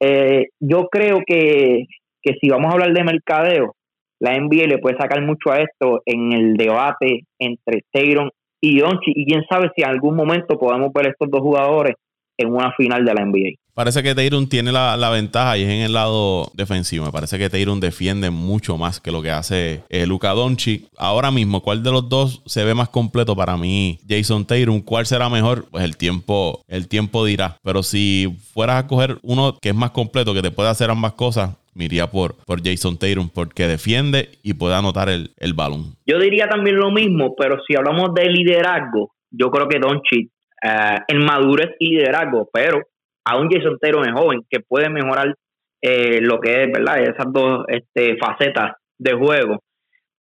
Eh, 0.00 0.48
yo 0.60 0.88
creo 0.88 1.22
que, 1.26 1.86
que 2.22 2.34
si 2.40 2.48
vamos 2.48 2.70
a 2.70 2.72
hablar 2.74 2.92
de 2.92 3.04
mercadeo, 3.04 3.74
la 4.20 4.38
NBA 4.38 4.66
le 4.66 4.78
puede 4.78 4.96
sacar 4.96 5.22
mucho 5.22 5.50
a 5.50 5.60
esto 5.60 6.02
en 6.06 6.32
el 6.32 6.56
debate 6.56 7.24
entre 7.38 7.82
Tatum 7.92 8.30
y 8.60 8.78
Donchi 8.78 9.12
y 9.14 9.26
quién 9.26 9.44
sabe 9.48 9.70
si 9.74 9.82
en 9.82 9.90
algún 9.90 10.16
momento 10.16 10.58
podamos 10.58 10.92
ver 10.92 11.08
estos 11.08 11.30
dos 11.30 11.40
jugadores 11.40 11.94
en 12.38 12.50
una 12.50 12.72
final 12.72 13.04
de 13.04 13.14
la 13.14 13.24
NBA. 13.24 13.63
Parece 13.74 14.04
que 14.04 14.14
Tatum 14.14 14.48
tiene 14.48 14.70
la, 14.70 15.10
ventaja 15.10 15.58
y 15.58 15.62
es 15.62 15.68
en 15.68 15.80
el 15.80 15.92
lado 15.92 16.50
defensivo. 16.54 17.04
Me 17.04 17.10
parece 17.10 17.38
que 17.38 17.50
Tatum 17.50 17.80
defiende 17.80 18.30
mucho 18.30 18.78
más 18.78 19.00
que 19.00 19.10
lo 19.10 19.20
que 19.20 19.32
hace 19.32 19.82
eh, 19.88 20.06
Luca 20.06 20.30
Doncic. 20.30 20.86
Ahora 20.96 21.32
mismo, 21.32 21.60
¿cuál 21.60 21.82
de 21.82 21.90
los 21.90 22.08
dos 22.08 22.42
se 22.46 22.64
ve 22.64 22.74
más 22.74 22.88
completo 22.88 23.34
para 23.34 23.56
mí? 23.56 23.98
Jason 24.08 24.46
Tatum, 24.46 24.80
¿cuál 24.80 25.06
será 25.06 25.28
mejor? 25.28 25.66
Pues 25.70 25.82
el 25.82 25.96
tiempo, 25.96 26.62
el 26.68 26.86
tiempo 26.86 27.24
dirá. 27.24 27.56
Pero 27.64 27.82
si 27.82 28.36
fueras 28.52 28.84
a 28.84 28.86
coger 28.86 29.18
uno 29.22 29.58
que 29.60 29.70
es 29.70 29.74
más 29.74 29.90
completo, 29.90 30.34
que 30.34 30.42
te 30.42 30.52
puede 30.52 30.68
hacer 30.68 30.88
ambas 30.90 31.14
cosas, 31.14 31.56
me 31.74 31.88
por, 32.06 32.36
por 32.46 32.62
Jason 32.64 32.96
Tatum 32.96 33.28
porque 33.28 33.66
defiende 33.66 34.30
y 34.44 34.54
puede 34.54 34.76
anotar 34.76 35.08
el, 35.08 35.32
el 35.36 35.54
balón. 35.54 35.96
Yo 36.06 36.20
diría 36.20 36.48
también 36.48 36.76
lo 36.76 36.92
mismo, 36.92 37.34
pero 37.36 37.56
si 37.66 37.74
hablamos 37.74 38.14
de 38.14 38.30
liderazgo, 38.30 39.12
yo 39.32 39.50
creo 39.50 39.68
que 39.68 39.80
Doncic 39.80 40.30
eh, 40.62 40.98
en 41.08 41.18
madurez 41.24 41.70
y 41.80 41.96
liderazgo, 41.96 42.48
pero 42.52 42.80
aún 43.24 43.48
Jason 43.50 43.78
Tatum 43.80 44.04
es 44.04 44.12
joven, 44.12 44.42
que 44.48 44.60
puede 44.60 44.88
mejorar 44.88 45.34
eh, 45.80 46.20
lo 46.20 46.40
que 46.40 46.64
es, 46.64 46.72
¿verdad? 46.72 47.02
Esas 47.02 47.32
dos 47.32 47.64
este, 47.68 48.16
facetas 48.16 48.72
de 48.98 49.12
juego. 49.12 49.62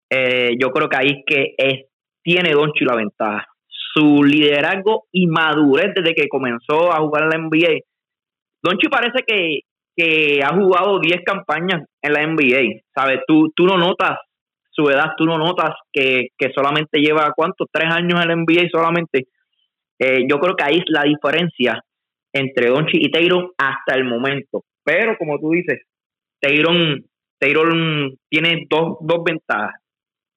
Eh, 0.09 0.55
yo 0.59 0.71
creo 0.71 0.89
que 0.89 0.97
ahí 0.97 1.07
es 1.07 1.23
que 1.25 1.53
es, 1.57 1.85
tiene 2.23 2.51
Donchi 2.51 2.85
la 2.85 2.95
ventaja. 2.95 3.45
Su 3.93 4.23
liderazgo 4.23 5.05
y 5.11 5.27
madurez 5.27 5.93
desde 5.95 6.15
que 6.15 6.29
comenzó 6.29 6.91
a 6.91 6.99
jugar 6.99 7.23
en 7.23 7.29
la 7.29 7.37
NBA. 7.37 7.79
Donchi 8.63 8.87
parece 8.87 9.23
que, 9.25 9.59
que 9.95 10.41
ha 10.43 10.55
jugado 10.55 10.99
10 10.99 11.21
campañas 11.25 11.83
en 12.01 12.13
la 12.13 12.25
NBA. 12.25 12.81
¿Sabes? 12.95 13.19
Tú, 13.27 13.51
tú 13.55 13.65
no 13.65 13.77
notas 13.77 14.17
su 14.71 14.89
edad, 14.89 15.11
tú 15.17 15.25
no 15.25 15.37
notas 15.37 15.71
que, 15.91 16.29
que 16.37 16.51
solamente 16.55 17.01
lleva, 17.01 17.33
¿cuántos? 17.35 17.67
Tres 17.71 17.93
años 17.93 18.21
en 18.21 18.27
la 18.27 18.35
NBA 18.35 18.69
solamente. 18.71 19.27
Eh, 19.99 20.25
yo 20.29 20.39
creo 20.39 20.55
que 20.55 20.63
ahí 20.63 20.77
es 20.77 20.85
la 20.87 21.03
diferencia 21.03 21.83
entre 22.33 22.69
Donchi 22.69 22.97
y 22.97 23.11
Taylor 23.11 23.53
hasta 23.57 23.95
el 23.95 24.05
momento. 24.05 24.63
Pero 24.83 25.17
como 25.17 25.39
tú 25.39 25.51
dices, 25.51 25.81
Taylor 26.39 27.73
tiene 28.29 28.65
dos, 28.69 28.97
dos 29.01 29.23
ventajas. 29.23 29.75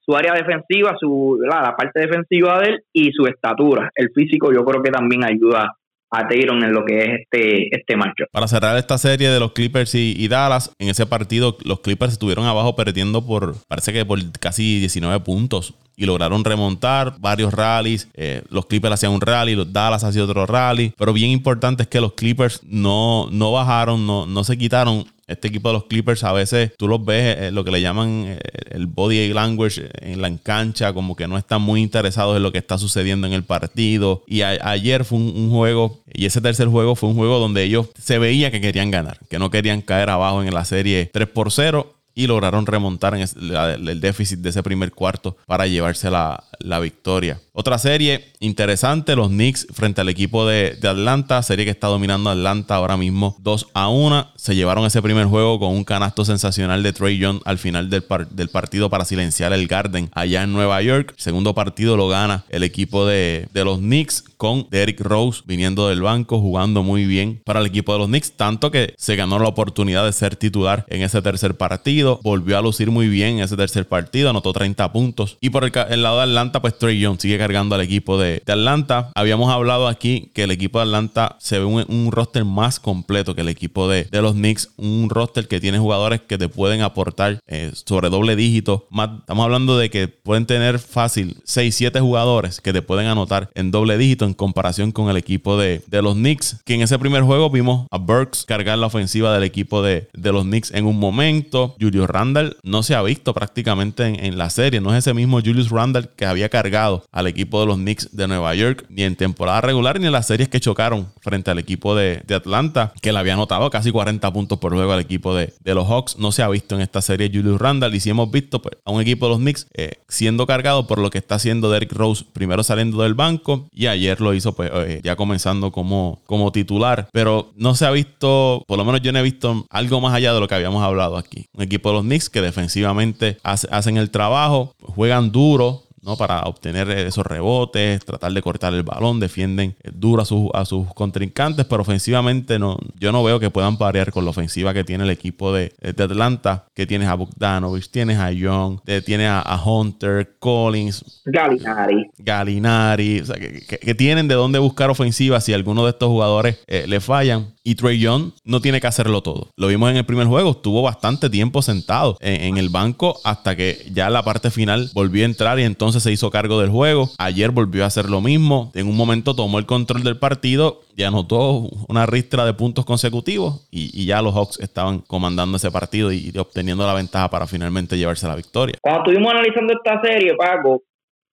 Su 0.01 0.15
área 0.15 0.35
defensiva, 0.35 0.95
su, 0.99 1.39
la, 1.41 1.75
parte 1.77 2.01
defensiva 2.01 2.61
de 2.61 2.69
él 2.69 2.83
y 2.93 3.11
su 3.13 3.27
estatura. 3.27 3.91
El 3.95 4.11
físico 4.15 4.53
yo 4.53 4.65
creo 4.65 4.83
que 4.83 4.91
también 4.91 5.25
ayuda 5.25 5.73
a 6.15 6.27
en 6.31 6.73
lo 6.73 6.85
que 6.85 6.99
es 6.99 7.21
este, 7.21 7.75
este 7.75 7.97
macho. 7.97 8.25
Para 8.33 8.49
cerrar 8.49 8.77
esta 8.77 8.99
serie 8.99 9.31
de 9.31 9.41
los 9.41 9.53
Clippers 9.53 9.95
y, 9.95 10.29
Dallas, 10.29 10.73
en 10.79 10.89
ese 10.89 11.07
partido 11.07 11.57
los 11.65 11.81
Clippers 11.81 12.13
estuvieron 12.13 12.47
abajo 12.47 12.77
perdiendo 12.77 13.25
por, 13.25 13.57
parece 13.69 13.93
que 13.93 14.05
por 14.05 14.19
casi 14.39 14.81
19 14.81 15.21
puntos 15.21 15.75
y 15.97 16.07
lograron 16.07 16.45
remontar 16.45 17.15
varios 17.19 17.53
rallies. 17.53 18.09
Eh, 18.15 18.43
los 18.51 18.67
Clippers 18.67 18.95
hacían 18.95 19.13
un 19.13 19.21
rally, 19.21 19.55
los 19.55 19.73
Dallas 19.73 20.03
hacían 20.03 20.25
otro 20.25 20.47
rally. 20.47 20.93
Pero 20.99 21.13
bien 21.13 21.31
importante 21.31 21.85
es 21.85 21.89
que 21.89 22.01
los 22.01 22.15
Clippers 22.15 22.61
no, 22.65 23.29
no 23.31 23.53
bajaron, 23.53 24.07
no, 24.07 24.27
no 24.27 24.45
se 24.45 24.59
quitaron 24.59 25.07
este 25.27 25.49
equipo 25.49 25.69
de 25.69 25.75
los 25.75 25.85
Clippers 25.85 26.25
a 26.25 26.33
veces 26.33 26.73
tú 26.77 26.89
los 26.89 27.05
ves 27.05 27.37
eh, 27.39 27.51
lo 27.51 27.65
que 27.65 27.71
le 27.71 27.81
llaman 27.81 28.25
eh, 28.27 28.39
el 28.71 28.87
body 28.87 29.33
language 29.33 29.89
en 30.01 30.21
la 30.21 30.35
cancha, 30.39 30.93
como 30.93 31.17
que 31.17 31.29
no 31.29 31.39
están 31.39 31.63
muy 31.63 31.83
interesados 31.83 32.37
en 32.37 32.43
lo 32.43 32.53
que 32.53 32.59
está 32.59 32.79
sucediendo 32.79 33.27
en 33.27 33.33
el 33.33 33.45
partido. 33.45 34.23
Y 34.27 34.43
ayer 34.43 35.05
fue 35.05 35.19
un, 35.19 35.51
juego, 35.51 36.01
y 36.13 36.27
ese 36.27 36.41
tercer 36.41 36.69
juego 36.69 36.95
fue 36.97 37.09
un 37.09 37.15
juego 37.15 37.39
donde 37.39 37.63
ellos 37.63 37.89
se 37.99 38.19
veía 38.19 38.51
que 38.51 38.61
querían 38.61 38.91
ganar, 38.91 39.19
que 39.29 39.39
no 39.39 39.51
querían 39.51 39.81
caer 39.81 40.11
abajo 40.11 40.43
en 40.43 40.53
la 40.53 40.65
serie 40.65 41.11
3 41.13 41.29
por 41.29 41.53
0 41.53 41.95
y 42.15 42.27
lograron 42.27 42.67
remontar 42.67 43.15
en 43.15 43.23
el, 43.23 44.01
déficit 44.01 44.39
de 44.39 44.51
ese 44.51 44.63
primer 44.63 44.93
cuarto 44.93 45.37
para 45.47 45.67
llevarse 45.67 46.11
la, 46.11 46.45
victoria. 46.81 47.41
Otra 47.57 47.79
serie 47.79 48.33
interesante, 48.41 49.15
los 49.15 49.29
Knicks 49.29 49.69
frente 49.73 50.01
al 50.01 50.09
equipo 50.09 50.45
de, 50.45 50.77
Atlanta, 50.83 51.41
serie 51.41 51.65
que 51.65 51.71
está 51.71 51.87
dominando 51.87 52.29
Atlanta 52.29 52.75
ahora 52.75 52.97
mismo 52.97 53.37
2 53.39 53.69
a 53.75 53.89
1. 53.91 54.33
Se 54.35 54.57
llevaron 54.57 54.85
ese 54.87 55.01
primer 55.01 55.27
juego 55.27 55.61
con 55.61 55.71
un 55.71 55.85
canasto 55.85 56.25
sensacional 56.25 56.83
de 56.83 56.93
Trey 56.93 57.17
Young 57.17 57.43
al 57.45 57.59
final 57.59 57.91
del, 57.91 58.03
partido 58.51 58.91
para 58.91 59.05
silenciar 59.05 59.53
el 59.53 59.69
Garden 59.69 60.11
allá 60.15 60.43
en 60.43 60.53
Nueva 60.53 60.83
York. 60.83 61.15
segundo 61.17 61.55
partido 61.55 61.97
lo 61.97 62.09
gana 62.09 62.45
el 62.49 62.65
equipo 62.65 63.07
de, 63.07 63.49
los 63.55 63.79
Knicks 63.79 64.25
con 64.37 64.67
Derrick 64.69 65.01
Rose 65.01 65.43
viniendo 65.47 65.89
del 65.89 66.03
banco, 66.03 66.41
jugando 66.41 66.83
muy 66.83 67.07
bien 67.07 67.41
para 67.45 67.61
el 67.61 67.67
equipo 67.67 67.93
de 67.93 68.01
los 68.01 68.09
Knicks, 68.09 68.33
tanto 68.33 68.73
que 68.73 68.95
se 68.99 69.15
ganó 69.15 69.39
la 69.39 69.49
oportunidad 69.49 70.05
de 70.05 70.13
ser 70.13 70.35
titular 70.35 70.85
en 70.89 71.03
ese 71.03 71.23
tercer 71.23 71.57
partido, 71.57 72.19
volvió 72.25 72.59
a 72.59 72.63
lucir 72.63 72.91
muy 72.91 73.07
bien 73.07 73.39
en 73.39 73.45
ese 73.45 73.57
tercer 73.57 73.87
partido, 73.87 74.29
anotó 74.29 74.53
30 74.53 74.93
puntos. 74.93 75.39
Y 75.41 75.51
por 75.51 75.65
el, 75.65 76.03
lado 76.03 76.17
de 76.17 76.25
Atlanta, 76.25 76.61
pues 76.61 76.77
Trey 76.77 76.99
Young 76.99 77.21
sigue 77.21 77.44
cargando 77.45 77.75
al 77.75 77.83
equipo 77.83 78.17
de, 78.19 78.43
Atlanta. 78.47 79.11
Habíamos 79.15 79.53
hablado 79.53 79.87
aquí 79.87 80.31
que 80.33 80.45
el 80.45 80.51
equipo 80.51 80.79
de 80.79 80.85
Atlanta 80.85 81.37
se 81.41 81.59
ve 81.59 81.67
un, 81.67 82.11
roster 82.11 82.47
más 82.47 82.81
completo 82.81 83.35
que 83.35 83.43
el 83.43 83.49
equipo 83.49 83.87
de, 83.87 84.09
los 84.11 84.33
Knicks, 84.33 84.71
un 84.79 85.11
roster 85.11 85.47
que 85.47 85.61
tiene 85.61 85.79
jugadores 85.79 86.23
que 86.23 86.39
te 86.39 86.49
pueden 86.49 86.81
aportar 86.81 87.41
eh, 87.47 87.71
sobre 87.75 88.09
doble 88.09 88.35
dígito. 88.35 88.87
estamos 88.91 89.45
hablando 89.45 89.77
de 89.77 89.91
que 89.91 90.09
pueden 90.09 90.47
tener 90.47 90.79
fácil 90.79 91.37
6, 91.45 91.75
7 91.75 92.01
jugadores 92.01 92.63
que 92.63 92.73
te 92.73 92.81
pueden 92.81 93.09
anotar 93.09 93.51
en 93.55 93.71
doble 93.71 93.99
dígito 93.99 94.25
en 94.25 94.33
comparación 94.33 94.91
con 94.91 95.11
el 95.11 95.19
equipo 95.19 95.59
de, 95.59 95.83
de 95.87 96.01
los 96.01 96.15
Knicks, 96.15 96.63
que 96.65 96.75
en 96.75 96.81
ese 96.81 96.99
primer 96.99 97.25
juego 97.25 97.51
vimos 97.51 97.87
a 97.91 97.99
Burks 97.99 98.47
cargar 98.47 98.79
la 98.79 98.87
ofensiva 98.87 99.35
del 99.35 99.43
equipo 99.43 99.83
de, 99.83 100.09
de 100.15 100.33
los 100.33 100.45
Knicks 100.45 100.71
en 100.71 100.87
un 100.87 100.99
momento. 100.99 101.77
Julio 101.79 102.07
Randall 102.07 102.57
no 102.63 102.83
se 102.83 102.95
ha 102.95 103.03
visto 103.03 103.35
prácticamente 103.35 104.27
en, 104.27 104.39
la 104.39 104.49
serie, 104.49 104.81
no 104.81 104.93
es 104.93 105.01
ese 105.01 105.13
mismo 105.13 105.41
Julius 105.41 105.71
Randall 105.71 106.09
que 106.17 106.25
había 106.25 106.49
cargado 106.49 107.05
al 107.13 107.27
equipo 107.27 107.34
de 107.35 107.67
los 107.67 107.77
Knicks 107.77 108.17
de 108.17 108.27
Nueva 108.29 108.55
York, 108.55 108.87
ni 108.89 109.03
en 109.03 109.17
temporada 109.17 109.61
regular 109.61 110.01
ni 110.01 110.07
en 110.07 110.13
las 110.13 110.27
series 110.27 110.49
que 110.49 110.61
chocaron 110.61 111.13
frente 111.21 111.51
al 111.51 111.59
equipo 111.59 111.95
de, 111.95 112.23
de 112.27 112.35
Atlanta, 112.35 112.93
que 113.01 113.13
le 113.13 113.19
había 113.19 113.35
anotado 113.35 113.69
casi 113.71 113.91
40 113.91 114.33
puntos 114.33 114.59
por 114.59 114.75
juego 114.75 114.93
al 114.93 115.01
equipo 115.01 115.35
de, 115.35 115.53
de, 115.61 115.75
los 115.75 115.89
Hawks. 115.89 116.19
No 116.19 116.33
se 116.33 116.43
ha 116.43 116.49
visto 116.49 116.75
en 116.75 116.81
esta 116.81 117.03
serie 117.03 117.31
Julius 117.33 117.61
Randall 117.61 117.95
y 117.95 118.01
si 118.01 118.11
hemos 118.11 118.31
visto 118.31 118.63
pues, 118.63 118.77
a 118.85 118.91
un 118.91 119.01
equipo 119.01 119.27
de 119.27 119.31
los 119.31 119.39
Knicks 119.39 119.67
eh, 119.75 119.93
siendo 120.09 120.47
cargado 120.47 120.87
por 120.87 120.99
lo 120.99 121.11
que 121.11 121.19
está 121.19 121.37
haciendo 121.37 121.71
Derrick 121.71 121.93
Rose 121.93 122.25
primero 122.33 122.63
saliendo 122.63 123.03
del 123.03 123.15
banco 123.15 123.69
y 123.73 123.87
ayer 123.87 124.21
lo 124.21 124.35
hizo 124.35 124.55
pues 124.55 124.71
eh, 124.73 125.01
ya 125.03 125.17
comenzando 125.17 125.73
como, 125.73 126.21
como 126.27 126.53
titular, 126.53 127.09
pero 127.13 127.53
no 127.57 127.75
se 127.75 127.87
ha 127.87 127.91
visto, 127.91 128.65
por 128.67 128.79
lo 128.79 128.85
menos 128.85 129.01
yo 129.03 129.13
no 129.13 129.19
he 129.19 129.23
visto 129.23 129.67
algo 129.71 130.01
más 130.01 130.15
allá 130.15 130.33
de 130.33 130.41
lo 130.41 130.49
que 130.49 130.55
habíamos 130.55 130.83
hablado 130.83 131.17
aquí. 131.17 131.47
Un 131.53 131.63
equipo 131.63 131.91
de 131.91 131.97
los 131.97 132.05
Knicks 132.05 132.31
que 132.31 132.41
defensivamente 132.41 133.39
hacen 133.43 133.97
el 133.97 134.11
trabajo, 134.11 134.75
juegan 134.81 135.33
duro, 135.33 135.85
¿no? 136.05 136.17
Para 136.17 136.43
obtener 136.43 136.91
esos 136.91 137.27
rebotes, 137.27 138.05
tratar 138.05 138.33
de 138.33 138.43
cortar 138.43 138.75
el 138.75 138.83
balón, 138.83 139.21
defienden 139.21 139.75
duro 139.93 140.23
a, 140.23 140.25
sus, 140.25 140.51
a 140.55 140.65
sus 140.65 140.93
contrincantes, 140.95 141.65
pero 141.67 141.83
ofensivamente 141.83 142.59
no, 142.59 142.79
yo 142.99 143.13
no 143.13 143.25
veo 143.25 143.41
que 143.41 143.51
puedan 143.51 143.79
parear 143.79 144.13
con 144.13 144.25
la 144.25 144.31
ofensiva 144.31 144.75
que 144.75 144.85
tiene 144.85 145.05
el 145.05 145.11
equipo 145.11 145.53
de, 145.53 145.73
Atlanta, 145.83 146.67
que 146.75 146.87
tienes 146.87 147.09
a 147.09 147.15
Bogdanovich, 147.15 147.91
tienes 147.91 148.19
a 148.19 148.31
Young, 148.31 148.81
tienes 149.05 149.29
a, 149.31 149.63
Hunter, 149.65 150.37
Collins, 150.39 151.23
Galinari, 151.25 152.11
Galinari, 152.19 153.21
o 153.21 153.25
sea, 153.25 153.37
que, 153.37 153.95
tienen 153.95 154.29
de 154.29 154.35
dónde 154.35 154.59
buscar 154.59 154.91
ofensiva 154.91 155.41
si 155.41 155.53
alguno 155.53 155.85
de 155.85 155.91
estos 155.91 156.09
jugadores 156.09 156.59
eh, 156.67 156.85
le 156.87 157.01
fallan. 157.01 157.55
Y 157.67 157.77
Trey 157.77 157.99
Young 157.99 158.33
no 158.45 158.61
tiene 158.61 158.79
que 158.79 158.87
hacerlo 158.87 159.23
todo. 159.23 159.49
Lo 159.57 159.69
vimos 159.69 159.91
en 159.91 159.97
el 159.97 160.05
primer 160.05 160.27
juego, 160.27 160.51
estuvo 160.51 160.83
bastante 160.83 161.31
tiempo 161.31 161.63
sentado 161.63 162.19
en, 162.21 162.59
el 162.59 162.69
banco 162.69 163.19
hasta 163.25 163.57
que 163.57 163.91
ya 163.91 164.11
la 164.11 164.23
parte 164.23 164.51
final 164.51 164.91
volvió 164.93 165.23
a 165.23 165.27
entrar 165.27 165.59
y 165.59 165.63
entonces 165.63 165.94
se 166.01 166.13
hizo 166.13 166.31
cargo 166.31 166.61
del 166.61 166.71
juego. 166.71 167.09
Ayer 167.19 167.51
volvió 167.51 167.85
a 167.85 167.87
hacer 167.87 168.11
lo 168.11 168.21
mismo. 168.21 168.71
En 168.75 168.87
un 168.87 168.97
momento 168.97 169.35
tomó 169.35 169.59
el 169.59 169.67
control 169.67 170.03
del 170.03 170.19
partido 170.19 170.81
y 170.97 171.03
anotó 171.03 171.69
una 171.89 172.07
ristra 172.07 172.45
de 172.45 172.55
puntos 172.55 172.85
consecutivos 172.85 173.69
y, 173.71 174.07
ya 174.07 174.23
los 174.23 174.35
Hawks 174.35 174.61
estaban 174.61 175.01
comandando 175.01 175.57
ese 175.57 175.71
partido 175.71 176.13
y, 176.13 176.33
obteniendo 176.39 176.87
la 176.87 176.95
ventaja 176.95 177.29
para 177.31 177.47
finalmente 177.47 177.97
llevarse 177.97 178.27
la 178.27 178.37
victoria. 178.37 178.77
Cuando 178.81 179.03
estuvimos 179.03 179.33
analizando 179.33 179.73
esta 179.73 180.01
serie, 180.03 180.35
Paco, 180.37 180.83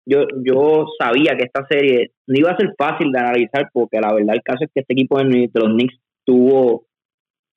yo, 0.05 0.25
yo 0.43 0.85
sabía 0.97 1.35
que 1.37 1.43
esta 1.43 1.65
serie 1.67 2.11
no 2.27 2.39
iba 2.39 2.51
a 2.51 2.57
ser 2.57 2.73
fácil 2.77 3.11
de 3.11 3.19
analizar 3.19 3.69
porque 3.73 3.99
la 3.99 4.13
verdad 4.13 4.35
el 4.35 4.43
caso 4.43 4.63
es 4.63 4.71
que 4.73 4.81
este 4.81 4.93
equipo 4.93 5.17
de 5.19 5.49
los 5.53 5.73
Knicks 5.73 5.95
tuvo, 6.25 6.85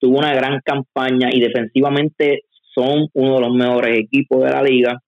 tuvo 0.01 0.19
una 0.19 0.35
gran 0.35 0.61
campaña 0.65 1.29
y 1.33 1.41
defensivamente 1.41 2.43
son 2.75 3.09
uno 3.13 3.37
de 3.37 3.41
los 3.41 3.55
mejores 3.55 3.99
equipos 3.99 4.43
de 4.45 4.51
la 4.51 4.63
liga. 4.63 5.01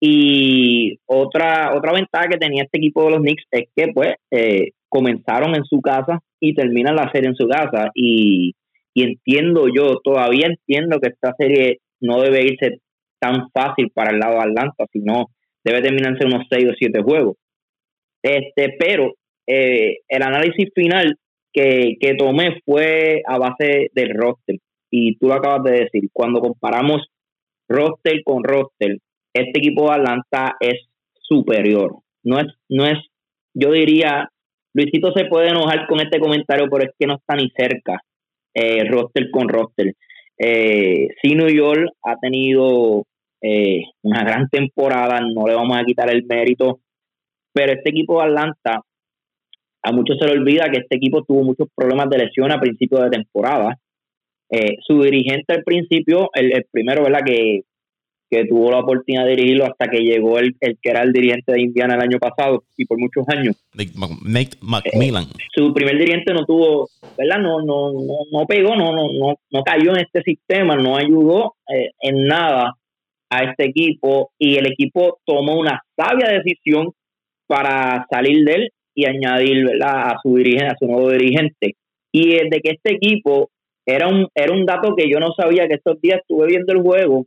Y 0.00 0.98
otra, 1.06 1.76
otra 1.76 1.92
ventaja 1.92 2.28
que 2.28 2.38
tenía 2.38 2.62
este 2.62 2.78
equipo 2.78 3.04
de 3.04 3.10
los 3.10 3.20
Knicks 3.20 3.44
es 3.50 3.68
que 3.74 3.92
pues 3.92 4.14
eh, 4.30 4.70
comenzaron 4.88 5.56
en 5.56 5.64
su 5.64 5.80
casa 5.80 6.20
y 6.40 6.54
terminan 6.54 6.96
la 6.96 7.10
serie 7.10 7.30
en 7.30 7.36
su 7.36 7.48
casa. 7.48 7.90
Y, 7.94 8.54
y 8.94 9.02
entiendo 9.02 9.66
yo, 9.74 9.98
todavía 10.02 10.46
entiendo 10.46 11.00
que 11.00 11.08
esta 11.10 11.34
serie 11.36 11.78
no 12.00 12.20
debe 12.20 12.44
irse 12.44 12.78
tan 13.20 13.50
fácil 13.50 13.90
para 13.92 14.10
el 14.10 14.20
lado 14.20 14.34
de 14.34 14.50
Atlanta, 14.50 14.86
sino 14.92 15.26
debe 15.64 15.82
terminarse 15.82 16.26
unos 16.26 16.46
6 16.48 16.66
o 16.70 16.74
7 16.78 17.02
juegos. 17.02 17.36
Este, 18.22 18.76
pero 18.78 19.14
eh, 19.46 19.98
el 20.08 20.22
análisis 20.22 20.68
final 20.74 21.16
que, 21.52 21.96
que 22.00 22.14
tomé 22.14 22.60
fue 22.64 23.22
a 23.26 23.38
base 23.38 23.90
del 23.94 24.14
roster. 24.14 24.56
Y 24.90 25.16
tú 25.18 25.28
lo 25.28 25.34
acabas 25.34 25.64
de 25.64 25.80
decir, 25.84 26.08
cuando 26.12 26.40
comparamos 26.40 27.08
roster 27.68 28.22
con 28.24 28.44
roster, 28.44 28.98
este 29.40 29.58
equipo 29.58 29.88
de 29.88 29.96
Atlanta 29.96 30.56
es 30.60 30.88
superior. 31.20 31.96
No 32.22 32.38
es, 32.38 32.46
no 32.68 32.86
es, 32.86 32.98
yo 33.54 33.72
diría, 33.72 34.28
Luisito 34.74 35.12
se 35.12 35.26
puede 35.26 35.48
enojar 35.48 35.86
con 35.86 36.00
este 36.00 36.18
comentario, 36.18 36.66
pero 36.70 36.84
es 36.84 36.90
que 36.98 37.06
no 37.06 37.16
está 37.16 37.36
ni 37.36 37.50
cerca 37.50 38.02
eh, 38.54 38.84
roster 38.84 39.30
con 39.30 39.48
roster. 39.48 39.94
Eh, 40.38 41.08
sí, 41.20 41.34
New 41.34 41.48
York 41.48 41.90
ha 42.02 42.16
tenido 42.16 43.04
eh, 43.42 43.82
una 44.02 44.24
gran 44.24 44.48
temporada, 44.48 45.20
no 45.20 45.46
le 45.46 45.54
vamos 45.54 45.76
a 45.76 45.84
quitar 45.84 46.10
el 46.10 46.24
mérito, 46.24 46.80
pero 47.52 47.72
este 47.72 47.90
equipo 47.90 48.20
de 48.20 48.28
Atlanta 48.28 48.82
a 49.82 49.92
muchos 49.92 50.18
se 50.18 50.26
le 50.26 50.32
olvida 50.32 50.70
que 50.70 50.78
este 50.78 50.96
equipo 50.96 51.24
tuvo 51.24 51.42
muchos 51.42 51.68
problemas 51.74 52.10
de 52.10 52.18
lesión 52.18 52.52
a 52.52 52.60
principio 52.60 52.98
de 52.98 53.10
temporada. 53.10 53.76
Eh, 54.50 54.76
su 54.86 55.02
dirigente 55.02 55.54
al 55.54 55.62
principio, 55.62 56.30
el, 56.34 56.66
primero, 56.70 57.04
¿verdad? 57.04 57.20
Que, 57.24 57.62
que, 58.30 58.44
tuvo 58.46 58.70
la 58.70 58.80
oportunidad 58.80 59.24
de 59.24 59.30
dirigirlo 59.30 59.66
hasta 59.66 59.88
que 59.88 59.98
llegó 60.00 60.38
el, 60.38 60.54
el, 60.60 60.78
que 60.80 60.90
era 60.90 61.02
el 61.02 61.12
dirigente 61.12 61.52
de 61.52 61.62
Indiana 61.62 61.94
el 61.94 62.02
año 62.02 62.18
pasado 62.18 62.64
y 62.76 62.84
por 62.84 62.98
muchos 62.98 63.28
años. 63.28 63.56
Nate 63.74 64.56
McMillan. 64.60 65.24
Eh, 65.24 65.44
su 65.54 65.72
primer 65.72 65.98
dirigente 65.98 66.32
no 66.32 66.44
tuvo, 66.44 66.88
¿verdad? 67.16 67.38
No, 67.38 67.60
no, 67.62 67.92
no, 67.92 68.18
no 68.30 68.46
pegó, 68.46 68.76
no, 68.76 68.92
no, 68.92 69.08
no, 69.12 69.34
no 69.50 69.62
cayó 69.62 69.92
en 69.92 70.00
este 70.00 70.22
sistema, 70.22 70.76
no 70.76 70.96
ayudó 70.96 71.54
eh, 71.68 71.90
en 72.00 72.24
nada 72.26 72.74
a 73.30 73.44
este 73.44 73.66
equipo 73.66 74.30
y 74.38 74.56
el 74.56 74.66
equipo 74.66 75.18
tomó 75.24 75.58
una 75.58 75.82
sabia 75.96 76.28
decisión 76.28 76.92
para 77.46 78.06
salir 78.10 78.44
de 78.44 78.54
él 78.54 78.68
y 78.94 79.06
añadir 79.06 79.66
a 79.82 80.16
su 80.22 80.34
dirigente, 80.36 80.66
a 80.66 80.76
su 80.78 80.86
nuevo 80.86 81.10
dirigente. 81.10 81.76
Y 82.12 82.30
de 82.48 82.60
que 82.62 82.70
este 82.70 82.94
equipo 82.94 83.50
era 83.86 84.08
un, 84.08 84.28
era 84.34 84.52
un 84.52 84.66
dato 84.66 84.94
que 84.96 85.10
yo 85.10 85.18
no 85.18 85.32
sabía 85.34 85.66
que 85.68 85.74
estos 85.74 86.00
días 86.00 86.20
estuve 86.20 86.48
viendo 86.48 86.72
el 86.72 86.82
juego 86.82 87.26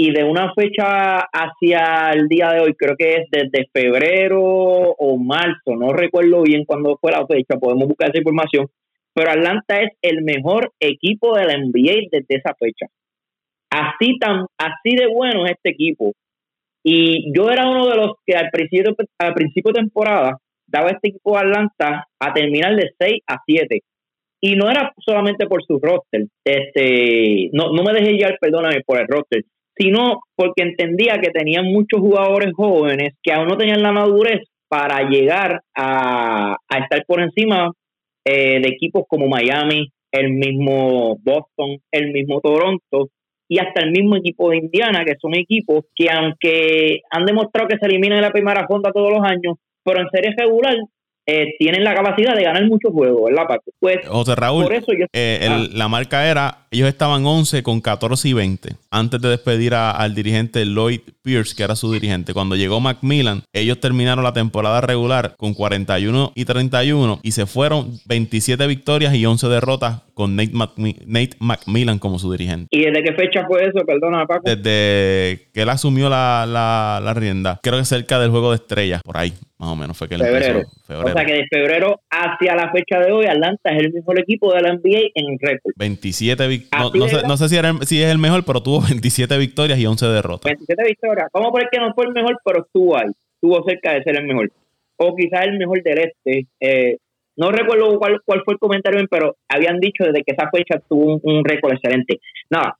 y 0.00 0.12
de 0.12 0.22
una 0.22 0.54
fecha 0.54 1.26
hacia 1.32 2.12
el 2.12 2.28
día 2.28 2.52
de 2.52 2.60
hoy, 2.60 2.74
creo 2.74 2.94
que 2.96 3.16
es 3.16 3.26
desde 3.32 3.68
febrero 3.72 4.40
o 4.40 5.18
marzo, 5.18 5.74
no 5.76 5.92
recuerdo 5.92 6.42
bien 6.42 6.64
cuándo 6.64 6.96
fue 7.00 7.10
la 7.10 7.26
fecha, 7.26 7.58
podemos 7.58 7.88
buscar 7.88 8.10
esa 8.10 8.18
información, 8.18 8.68
pero 9.12 9.32
Atlanta 9.32 9.80
es 9.80 9.90
el 10.02 10.22
mejor 10.22 10.70
equipo 10.78 11.36
de 11.36 11.46
la 11.46 11.58
NBA 11.58 12.10
desde 12.12 12.36
esa 12.36 12.54
fecha. 12.54 12.86
Así 13.70 14.16
tan 14.20 14.46
así 14.56 14.94
de 14.94 15.08
bueno 15.12 15.44
es 15.46 15.54
este 15.56 15.70
equipo. 15.70 16.12
Y 16.84 17.32
yo 17.36 17.50
era 17.50 17.68
uno 17.68 17.88
de 17.88 17.96
los 17.96 18.12
que 18.24 18.36
al 18.36 18.50
principio 18.52 18.94
al 19.18 19.34
principio 19.34 19.72
de 19.72 19.80
temporada 19.80 20.38
daba 20.68 20.90
este 20.90 21.08
equipo 21.08 21.32
de 21.32 21.40
Atlanta 21.40 22.06
a 22.20 22.32
terminar 22.32 22.76
de 22.76 22.92
6 22.96 23.22
a 23.26 23.38
7. 23.44 23.80
Y 24.42 24.54
no 24.54 24.70
era 24.70 24.92
solamente 25.04 25.48
por 25.48 25.64
su 25.64 25.80
roster, 25.80 26.26
este, 26.44 27.50
no, 27.52 27.72
no 27.72 27.82
me 27.82 27.92
dejé 27.92 28.12
llevar, 28.12 28.38
perdóname, 28.40 28.82
por 28.86 29.00
el 29.00 29.08
roster, 29.08 29.42
sino 29.78 30.20
porque 30.34 30.62
entendía 30.62 31.18
que 31.20 31.30
tenían 31.30 31.66
muchos 31.66 32.00
jugadores 32.00 32.52
jóvenes 32.54 33.14
que 33.22 33.32
aún 33.32 33.48
no 33.48 33.56
tenían 33.56 33.82
la 33.82 33.92
madurez 33.92 34.40
para 34.68 35.08
llegar 35.08 35.62
a, 35.74 36.56
estar 36.70 37.04
por 37.06 37.20
encima 37.20 37.72
eh, 38.24 38.60
de 38.60 38.68
equipos 38.68 39.04
como 39.08 39.28
Miami, 39.28 39.90
el 40.12 40.32
mismo 40.32 41.16
Boston, 41.22 41.78
el 41.90 42.12
mismo 42.12 42.40
Toronto 42.40 43.08
y 43.48 43.58
hasta 43.58 43.82
el 43.82 43.92
mismo 43.92 44.16
equipo 44.16 44.50
de 44.50 44.58
Indiana, 44.58 45.04
que 45.06 45.16
son 45.20 45.34
equipos 45.34 45.84
que 45.94 46.08
aunque 46.10 47.00
han 47.10 47.24
demostrado 47.24 47.68
que 47.68 47.78
se 47.78 47.86
eliminan 47.86 48.18
en 48.18 48.24
la 48.24 48.30
primera 48.30 48.66
ronda 48.68 48.92
todos 48.92 49.10
los 49.10 49.22
años, 49.22 49.56
pero 49.82 50.00
en 50.00 50.10
serie 50.10 50.34
regular 50.36 50.76
eh, 51.30 51.54
tienen 51.58 51.84
la 51.84 51.94
capacidad 51.94 52.34
de 52.34 52.42
ganar 52.42 52.64
muchos 52.64 52.90
juegos, 52.90 53.24
¿verdad, 53.26 53.46
Paco? 53.46 53.70
Pues, 53.78 53.98
José 54.06 54.34
Raúl, 54.34 54.64
por 54.64 54.72
eso 54.72 54.92
eh, 55.12 55.46
ah. 55.46 55.66
la 55.74 55.86
marca 55.86 56.26
era, 56.26 56.66
ellos 56.70 56.88
estaban 56.88 57.26
11 57.26 57.62
con 57.62 57.82
14 57.82 58.30
y 58.30 58.32
20 58.32 58.70
antes 58.90 59.20
de 59.20 59.28
despedir 59.28 59.74
al 59.74 60.14
dirigente 60.14 60.64
Lloyd 60.64 61.00
Pierce, 61.22 61.54
que 61.54 61.64
era 61.64 61.76
su 61.76 61.92
dirigente. 61.92 62.32
Cuando 62.32 62.56
llegó 62.56 62.80
Macmillan, 62.80 63.42
ellos 63.52 63.78
terminaron 63.78 64.24
la 64.24 64.32
temporada 64.32 64.80
regular 64.80 65.34
con 65.36 65.52
41 65.52 66.32
y 66.34 66.46
31 66.46 67.20
y 67.22 67.32
se 67.32 67.44
fueron 67.44 67.90
27 68.06 68.66
victorias 68.66 69.14
y 69.14 69.26
11 69.26 69.48
derrotas 69.48 70.00
con 70.14 70.34
Nate, 70.34 70.52
Nate 71.04 71.36
Macmillan 71.40 71.98
como 71.98 72.18
su 72.18 72.32
dirigente. 72.32 72.68
¿Y 72.70 72.86
desde 72.86 73.02
qué 73.02 73.12
fecha 73.12 73.44
fue 73.46 73.66
eso? 73.66 73.84
Perdona, 73.84 74.24
Paco. 74.24 74.44
Desde 74.44 75.50
que 75.52 75.60
él 75.60 75.68
asumió 75.68 76.08
la, 76.08 76.46
la, 76.48 77.02
la 77.04 77.12
rienda. 77.12 77.60
Creo 77.62 77.78
que 77.78 77.84
cerca 77.84 78.18
del 78.18 78.30
juego 78.30 78.50
de 78.50 78.56
estrellas, 78.56 79.02
por 79.02 79.18
ahí. 79.18 79.34
Más 79.58 79.70
o 79.70 79.76
menos 79.76 79.98
fue 79.98 80.08
que 80.08 80.16
febrero. 80.16 80.62
febrero. 80.86 81.08
O 81.08 81.12
sea 81.12 81.24
que 81.24 81.32
de 81.32 81.46
febrero 81.50 82.00
hacia 82.08 82.54
la 82.54 82.70
fecha 82.70 83.00
de 83.00 83.10
hoy, 83.10 83.26
Atlanta 83.26 83.70
es 83.70 83.78
el 83.78 83.92
mejor 83.92 84.20
equipo 84.20 84.54
de 84.54 84.62
la 84.62 84.72
NBA 84.72 85.10
en 85.14 85.36
récord. 85.40 85.72
27 85.76 86.46
victorias. 86.46 86.94
No, 86.94 87.08
sé, 87.08 87.26
no 87.26 87.36
sé 87.36 87.48
si, 87.48 87.56
si, 87.86 88.02
es 88.02 88.10
el 88.10 88.18
mejor, 88.18 88.44
pero 88.44 88.62
tuvo 88.62 88.80
27 88.88 89.36
victorias 89.36 89.78
y 89.80 89.86
11 89.86 90.06
derrotas. 90.06 90.44
27 90.44 90.84
victorias. 90.84 91.26
¿Cómo 91.32 91.50
por 91.50 91.68
que 91.68 91.80
no 91.80 91.92
fue 91.92 92.06
el 92.06 92.12
mejor, 92.12 92.38
pero 92.44 92.64
estuvo 92.64 92.96
ahí? 92.96 93.10
Estuvo 93.34 93.64
cerca 93.64 93.94
de 93.94 94.02
ser 94.04 94.16
el 94.16 94.26
mejor. 94.26 94.52
O 94.96 95.16
quizás 95.16 95.46
el 95.46 95.58
mejor 95.58 95.82
del 95.82 95.98
este. 95.98 96.46
Eh, 96.60 96.98
no 97.36 97.50
recuerdo 97.50 97.98
cuál, 97.98 98.20
cuál 98.24 98.42
fue 98.44 98.54
el 98.54 98.60
comentario, 98.60 99.04
pero 99.10 99.36
habían 99.48 99.80
dicho 99.80 100.04
desde 100.04 100.22
que 100.22 100.34
esa 100.34 100.50
fecha 100.50 100.80
tuvo 100.88 101.14
un, 101.14 101.20
un 101.22 101.44
récord 101.44 101.72
excelente. 101.72 102.20
Nada. 102.48 102.76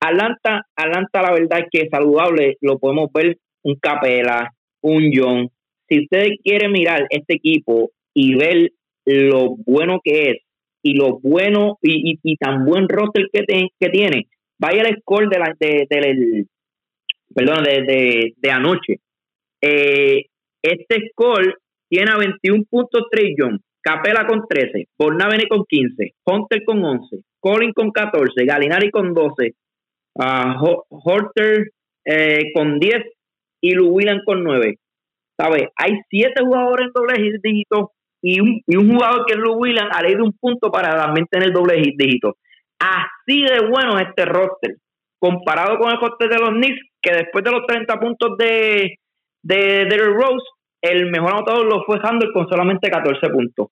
Atlanta, 0.00 0.66
Atlanta, 0.76 1.22
la 1.22 1.32
verdad 1.32 1.60
es 1.60 1.66
que 1.70 1.88
saludable, 1.88 2.56
lo 2.60 2.78
podemos 2.78 3.10
ver 3.12 3.38
un 3.62 3.74
Capela, 3.76 4.52
un 4.82 5.10
John, 5.12 5.50
si 5.88 6.00
usted 6.00 6.28
quiere 6.42 6.68
mirar 6.68 7.06
este 7.10 7.34
equipo 7.34 7.90
y 8.14 8.34
ver 8.34 8.70
lo 9.06 9.56
bueno 9.66 10.00
que 10.02 10.30
es 10.30 10.36
y 10.82 10.94
lo 10.94 11.18
bueno 11.20 11.78
y, 11.82 12.36
tan 12.36 12.64
buen 12.64 12.88
roster 12.88 13.28
que, 13.32 13.44
que 13.78 13.88
tiene, 13.88 14.28
vaya 14.58 14.82
al 14.82 14.96
score 15.00 15.28
de 15.28 15.38
la, 15.38 15.54
de, 15.58 16.46
perdón, 17.34 17.64
de, 17.64 18.32
de, 18.36 18.50
anoche. 18.50 18.96
Eh, 19.60 20.26
este 20.62 21.08
score 21.10 21.54
tiene 21.88 22.10
a 22.10 22.16
21.3 22.16 23.34
John, 23.36 23.60
Capela 23.80 24.26
con 24.26 24.46
13, 24.48 24.88
Bornavene 24.98 25.48
con 25.48 25.64
15, 25.64 26.14
Hunter 26.24 26.64
con 26.64 26.84
11, 26.84 27.16
Colin 27.40 27.72
con 27.72 27.90
14, 27.90 28.44
Galinari 28.44 28.90
con 28.90 29.14
12, 29.14 29.54
uh, 30.14 30.82
Horter 30.90 31.70
eh, 32.04 32.52
con 32.54 32.78
10 32.78 33.04
y 33.60 33.74
Lou 33.74 33.98
con 34.24 34.44
9. 34.44 34.78
¿Sabes? 35.38 35.68
Hay 35.76 36.00
siete 36.10 36.42
jugadores 36.42 36.86
en 36.86 36.92
doble 36.92 37.38
dígito 37.42 37.92
y 38.20 38.40
un, 38.40 38.60
y 38.66 38.76
un 38.76 38.92
jugador 38.92 39.24
que 39.26 39.34
es 39.34 39.38
Lou 39.38 39.54
Williams 39.54 39.96
a 39.96 40.02
ley 40.02 40.14
de 40.14 40.22
un 40.22 40.32
punto 40.32 40.70
para 40.70 40.96
también 40.96 41.26
tener 41.30 41.52
doble 41.52 41.76
dígito. 41.96 42.36
Así 42.78 43.42
de 43.42 43.66
bueno 43.68 43.98
es 43.98 44.08
este 44.08 44.24
roster, 44.24 44.76
comparado 45.18 45.78
con 45.78 45.90
el 45.90 46.00
roster 46.00 46.28
de 46.28 46.38
los 46.38 46.50
Knicks, 46.50 46.80
que 47.00 47.12
después 47.12 47.44
de 47.44 47.50
los 47.52 47.66
30 47.66 47.98
puntos 48.00 48.36
de, 48.38 48.98
de 49.42 49.86
Derrick 49.88 50.14
Rose, 50.14 50.44
el 50.82 51.10
mejor 51.10 51.32
anotador 51.32 51.66
lo 51.66 51.84
fue 51.84 51.98
Handel 52.02 52.32
con 52.32 52.48
solamente 52.48 52.90
14 52.90 53.28
puntos. 53.30 53.68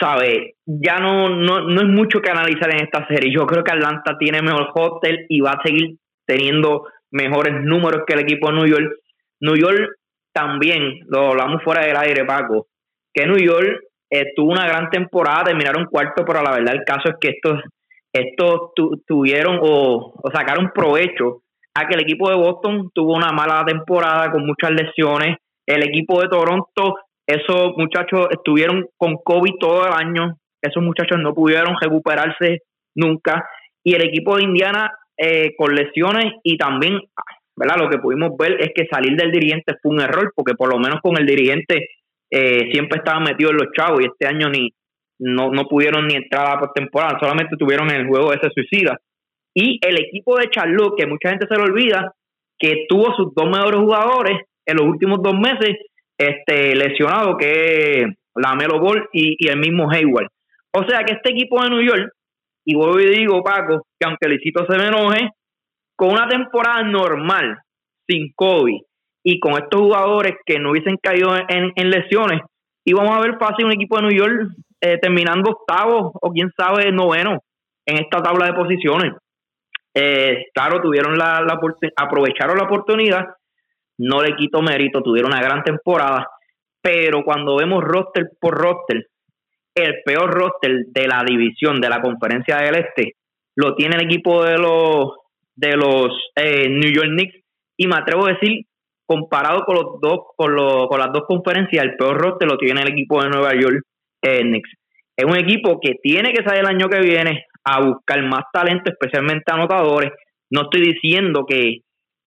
¿Sabes? 0.00 0.54
Ya 0.66 0.98
no, 0.98 1.28
no, 1.28 1.60
no 1.60 1.80
es 1.80 1.88
mucho 1.88 2.20
que 2.20 2.30
analizar 2.30 2.74
en 2.74 2.82
esta 2.82 3.06
serie. 3.06 3.32
Yo 3.32 3.46
creo 3.46 3.62
que 3.62 3.72
Atlanta 3.72 4.16
tiene 4.18 4.42
mejor 4.42 4.68
hotel 4.74 5.26
y 5.28 5.40
va 5.40 5.52
a 5.52 5.62
seguir 5.62 5.96
teniendo 6.26 6.86
mejores 7.12 7.54
números 7.62 8.02
que 8.04 8.14
el 8.14 8.20
equipo 8.20 8.48
de 8.48 8.54
New 8.54 8.66
York. 8.66 8.92
New 9.40 9.54
York 9.54 9.96
también, 10.36 11.00
lo 11.08 11.30
hablamos 11.30 11.62
fuera 11.64 11.86
del 11.86 11.96
aire, 11.96 12.26
Paco, 12.26 12.66
que 13.14 13.24
New 13.24 13.38
York 13.38 13.80
eh, 14.10 14.34
tuvo 14.36 14.52
una 14.52 14.66
gran 14.66 14.90
temporada, 14.90 15.44
terminaron 15.44 15.86
cuarto, 15.86 16.26
pero 16.26 16.42
la 16.42 16.50
verdad 16.50 16.74
el 16.74 16.84
caso 16.84 17.08
es 17.08 17.14
que 17.18 17.30
estos, 17.30 17.62
estos 18.12 18.72
tuvieron 19.06 19.58
o, 19.62 20.12
sacaron 20.34 20.72
provecho 20.74 21.40
a 21.74 21.88
que 21.88 21.94
el 21.94 22.02
equipo 22.02 22.28
de 22.28 22.36
Boston 22.36 22.90
tuvo 22.92 23.14
una 23.14 23.32
mala 23.32 23.64
temporada 23.64 24.30
con 24.30 24.44
muchas 24.44 24.72
lesiones. 24.72 25.38
El 25.66 25.82
equipo 25.82 26.20
de 26.20 26.28
Toronto, 26.28 26.96
esos 27.26 27.72
muchachos 27.78 28.28
estuvieron 28.30 28.86
con 28.98 29.16
COVID 29.16 29.54
todo 29.58 29.86
el 29.86 29.94
año, 29.94 30.36
esos 30.60 30.82
muchachos 30.82 31.18
no 31.18 31.32
pudieron 31.32 31.74
recuperarse 31.80 32.60
nunca. 32.94 33.48
Y 33.82 33.94
el 33.94 34.02
equipo 34.02 34.36
de 34.36 34.44
Indiana 34.44 34.90
eh, 35.16 35.54
con 35.56 35.74
lesiones 35.74 36.34
y 36.42 36.58
también 36.58 37.00
¿verdad? 37.56 37.76
Lo 37.78 37.88
que 37.88 37.98
pudimos 37.98 38.36
ver 38.38 38.56
es 38.60 38.70
que 38.74 38.86
salir 38.86 39.16
del 39.16 39.32
dirigente 39.32 39.74
fue 39.82 39.92
un 39.92 40.00
error, 40.00 40.32
porque 40.34 40.54
por 40.54 40.72
lo 40.72 40.78
menos 40.78 41.00
con 41.02 41.18
el 41.18 41.26
dirigente 41.26 41.88
eh, 42.30 42.70
siempre 42.72 42.98
estaba 42.98 43.20
metido 43.20 43.50
en 43.50 43.56
los 43.56 43.72
chavos 43.76 44.00
y 44.00 44.06
este 44.06 44.26
año 44.26 44.48
ni 44.48 44.70
no, 45.18 45.50
no 45.50 45.64
pudieron 45.64 46.06
ni 46.06 46.14
entrar 46.14 46.58
por 46.58 46.72
temporada, 46.72 47.18
solamente 47.18 47.56
tuvieron 47.56 47.90
el 47.90 48.06
juego 48.06 48.32
ese 48.32 48.50
suicida. 48.54 48.98
Y 49.54 49.78
el 49.82 49.98
equipo 49.98 50.36
de 50.36 50.50
Charlotte, 50.50 50.94
que 50.98 51.06
mucha 51.06 51.30
gente 51.30 51.46
se 51.48 51.56
lo 51.56 51.64
olvida, 51.64 52.12
que 52.58 52.84
tuvo 52.88 53.14
sus 53.16 53.34
dos 53.34 53.46
mejores 53.46 53.80
jugadores 53.80 54.40
en 54.66 54.76
los 54.76 54.86
últimos 54.86 55.22
dos 55.22 55.34
meses 55.34 55.76
este, 56.18 56.74
lesionado, 56.74 57.36
que 57.38 58.02
es 58.02 58.06
la 58.34 58.54
Melo 58.54 58.78
Ball 58.80 59.08
y, 59.12 59.36
y 59.38 59.48
el 59.48 59.58
mismo 59.58 59.90
Hayward. 59.90 60.28
O 60.72 60.84
sea 60.86 61.04
que 61.04 61.14
este 61.14 61.32
equipo 61.32 61.62
de 61.62 61.70
New 61.70 61.82
York, 61.82 62.12
y 62.66 62.74
vuelvo 62.74 63.00
y 63.00 63.16
digo, 63.16 63.42
Paco, 63.42 63.86
que 63.98 64.06
aunque 64.06 64.28
Licito 64.28 64.66
se 64.68 64.76
me 64.76 64.88
enoje, 64.88 65.30
con 65.96 66.10
una 66.10 66.28
temporada 66.28 66.82
normal, 66.82 67.58
sin 68.06 68.32
COVID, 68.34 68.80
y 69.24 69.40
con 69.40 69.54
estos 69.54 69.80
jugadores 69.80 70.36
que 70.44 70.60
no 70.60 70.70
hubiesen 70.70 70.98
caído 70.98 71.34
en, 71.36 71.90
lesiones, 71.90 72.42
íbamos 72.84 73.16
a 73.16 73.20
ver 73.20 73.36
fácil 73.38 73.66
un 73.66 73.72
equipo 73.72 73.96
de 73.96 74.02
New 74.02 74.16
York 74.16 74.52
eh, 74.80 74.98
terminando 74.98 75.50
octavo 75.50 76.12
o 76.14 76.30
quién 76.30 76.50
sabe 76.56 76.92
noveno 76.92 77.40
en 77.84 77.98
esta 77.98 78.22
tabla 78.22 78.46
de 78.46 78.52
posiciones. 78.52 79.14
Eh, 79.92 80.44
claro, 80.54 80.80
tuvieron 80.80 81.18
la, 81.18 81.40
la, 81.40 81.58
aprovecharon 81.96 82.56
la 82.56 82.64
oportunidad, 82.64 83.26
no 83.98 84.22
le 84.22 84.36
quito 84.36 84.62
mérito, 84.62 85.02
tuvieron 85.02 85.32
una 85.32 85.42
gran 85.42 85.64
temporada, 85.64 86.28
pero 86.80 87.24
cuando 87.24 87.56
vemos 87.56 87.82
roster 87.82 88.28
por 88.38 88.54
roster, 88.54 89.08
el 89.74 89.94
peor 90.04 90.30
roster 90.32 90.84
de 90.86 91.08
la 91.08 91.24
división 91.24 91.80
de 91.80 91.88
la 91.88 92.00
conferencia 92.00 92.58
del 92.58 92.76
este 92.76 93.14
lo 93.56 93.74
tiene 93.74 93.96
el 93.96 94.04
equipo 94.04 94.44
de 94.44 94.56
los 94.58 95.12
de 95.56 95.76
los 95.76 96.08
eh, 96.36 96.68
New 96.68 96.92
York 96.92 97.08
Knicks. 97.08 97.44
Y 97.76 97.86
me 97.86 97.96
atrevo 97.96 98.26
a 98.26 98.32
decir 98.32 98.64
comparado 99.06 99.64
con 99.64 99.76
los 99.76 100.00
dos 100.00 100.18
con, 100.36 100.56
con 100.88 100.98
las 100.98 101.12
dos 101.12 101.24
conferencias 101.28 101.84
el 101.84 101.96
peor 101.96 102.18
roster 102.18 102.48
lo 102.48 102.58
tiene 102.58 102.82
el 102.82 102.92
equipo 102.92 103.22
de 103.22 103.28
Nueva 103.28 103.52
York 103.54 103.82
eh, 104.22 104.40
Knicks. 104.42 104.70
Es 105.16 105.24
un 105.24 105.36
equipo 105.36 105.80
que 105.80 105.94
tiene 106.02 106.32
que 106.32 106.44
salir 106.44 106.60
el 106.60 106.66
año 106.66 106.88
que 106.88 107.00
viene 107.00 107.44
a 107.64 107.80
buscar 107.84 108.22
más 108.22 108.44
talento 108.52 108.90
especialmente 108.90 109.52
anotadores. 109.52 110.12
No 110.50 110.62
estoy 110.62 110.92
diciendo 110.92 111.44
que, 111.48 111.78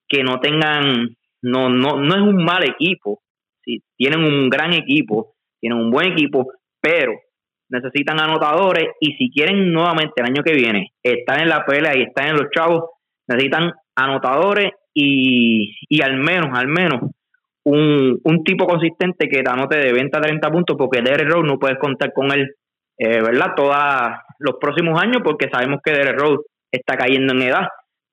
que 0.08 0.24
no 0.24 0.40
tengan 0.40 1.16
no 1.42 1.70
no 1.70 1.98
no 1.98 2.16
es 2.16 2.22
un 2.22 2.44
mal 2.44 2.64
equipo. 2.64 3.22
Sí, 3.64 3.82
tienen 3.98 4.24
un 4.24 4.50
gran 4.50 4.74
equipo 4.74 5.36
tienen 5.60 5.80
un 5.80 5.92
buen 5.92 6.14
equipo 6.14 6.48
pero 6.82 7.14
necesitan 7.70 8.20
anotadores 8.20 8.88
y 9.00 9.14
si 9.14 9.30
quieren 9.32 9.72
nuevamente 9.72 10.14
el 10.18 10.26
año 10.26 10.44
que 10.44 10.54
viene 10.54 10.94
estar 11.04 11.42
en 11.42 11.50
la 11.50 11.66
pelea 11.66 11.96
y 11.96 12.04
estar 12.04 12.28
en 12.28 12.38
los 12.38 12.50
chavos 12.52 12.86
necesitan 13.30 13.72
anotadores 13.96 14.72
y, 14.94 15.76
y 15.88 16.02
al 16.02 16.18
menos, 16.18 16.50
al 16.58 16.68
menos, 16.68 17.12
un, 17.64 18.20
un 18.24 18.44
tipo 18.44 18.66
consistente 18.66 19.28
que 19.28 19.42
te 19.42 19.50
anote 19.50 19.78
de 19.78 19.94
20 19.94 20.18
a 20.18 20.22
30 20.22 20.52
puntos, 20.52 20.76
porque 20.78 21.02
Derek 21.02 21.30
Rose 21.30 21.48
no 21.48 21.60
puedes 21.60 21.78
contar 21.78 22.12
con 22.14 22.32
él, 22.32 22.56
eh, 22.98 23.22
¿verdad? 23.22 23.54
Todos 23.56 23.76
los 24.40 24.56
próximos 24.60 25.02
años, 25.02 25.22
porque 25.24 25.50
sabemos 25.52 25.80
que 25.84 25.92
Derek 25.92 26.20
Rose 26.20 26.44
está 26.72 26.96
cayendo 26.96 27.34
en 27.34 27.44
edad. 27.44 27.68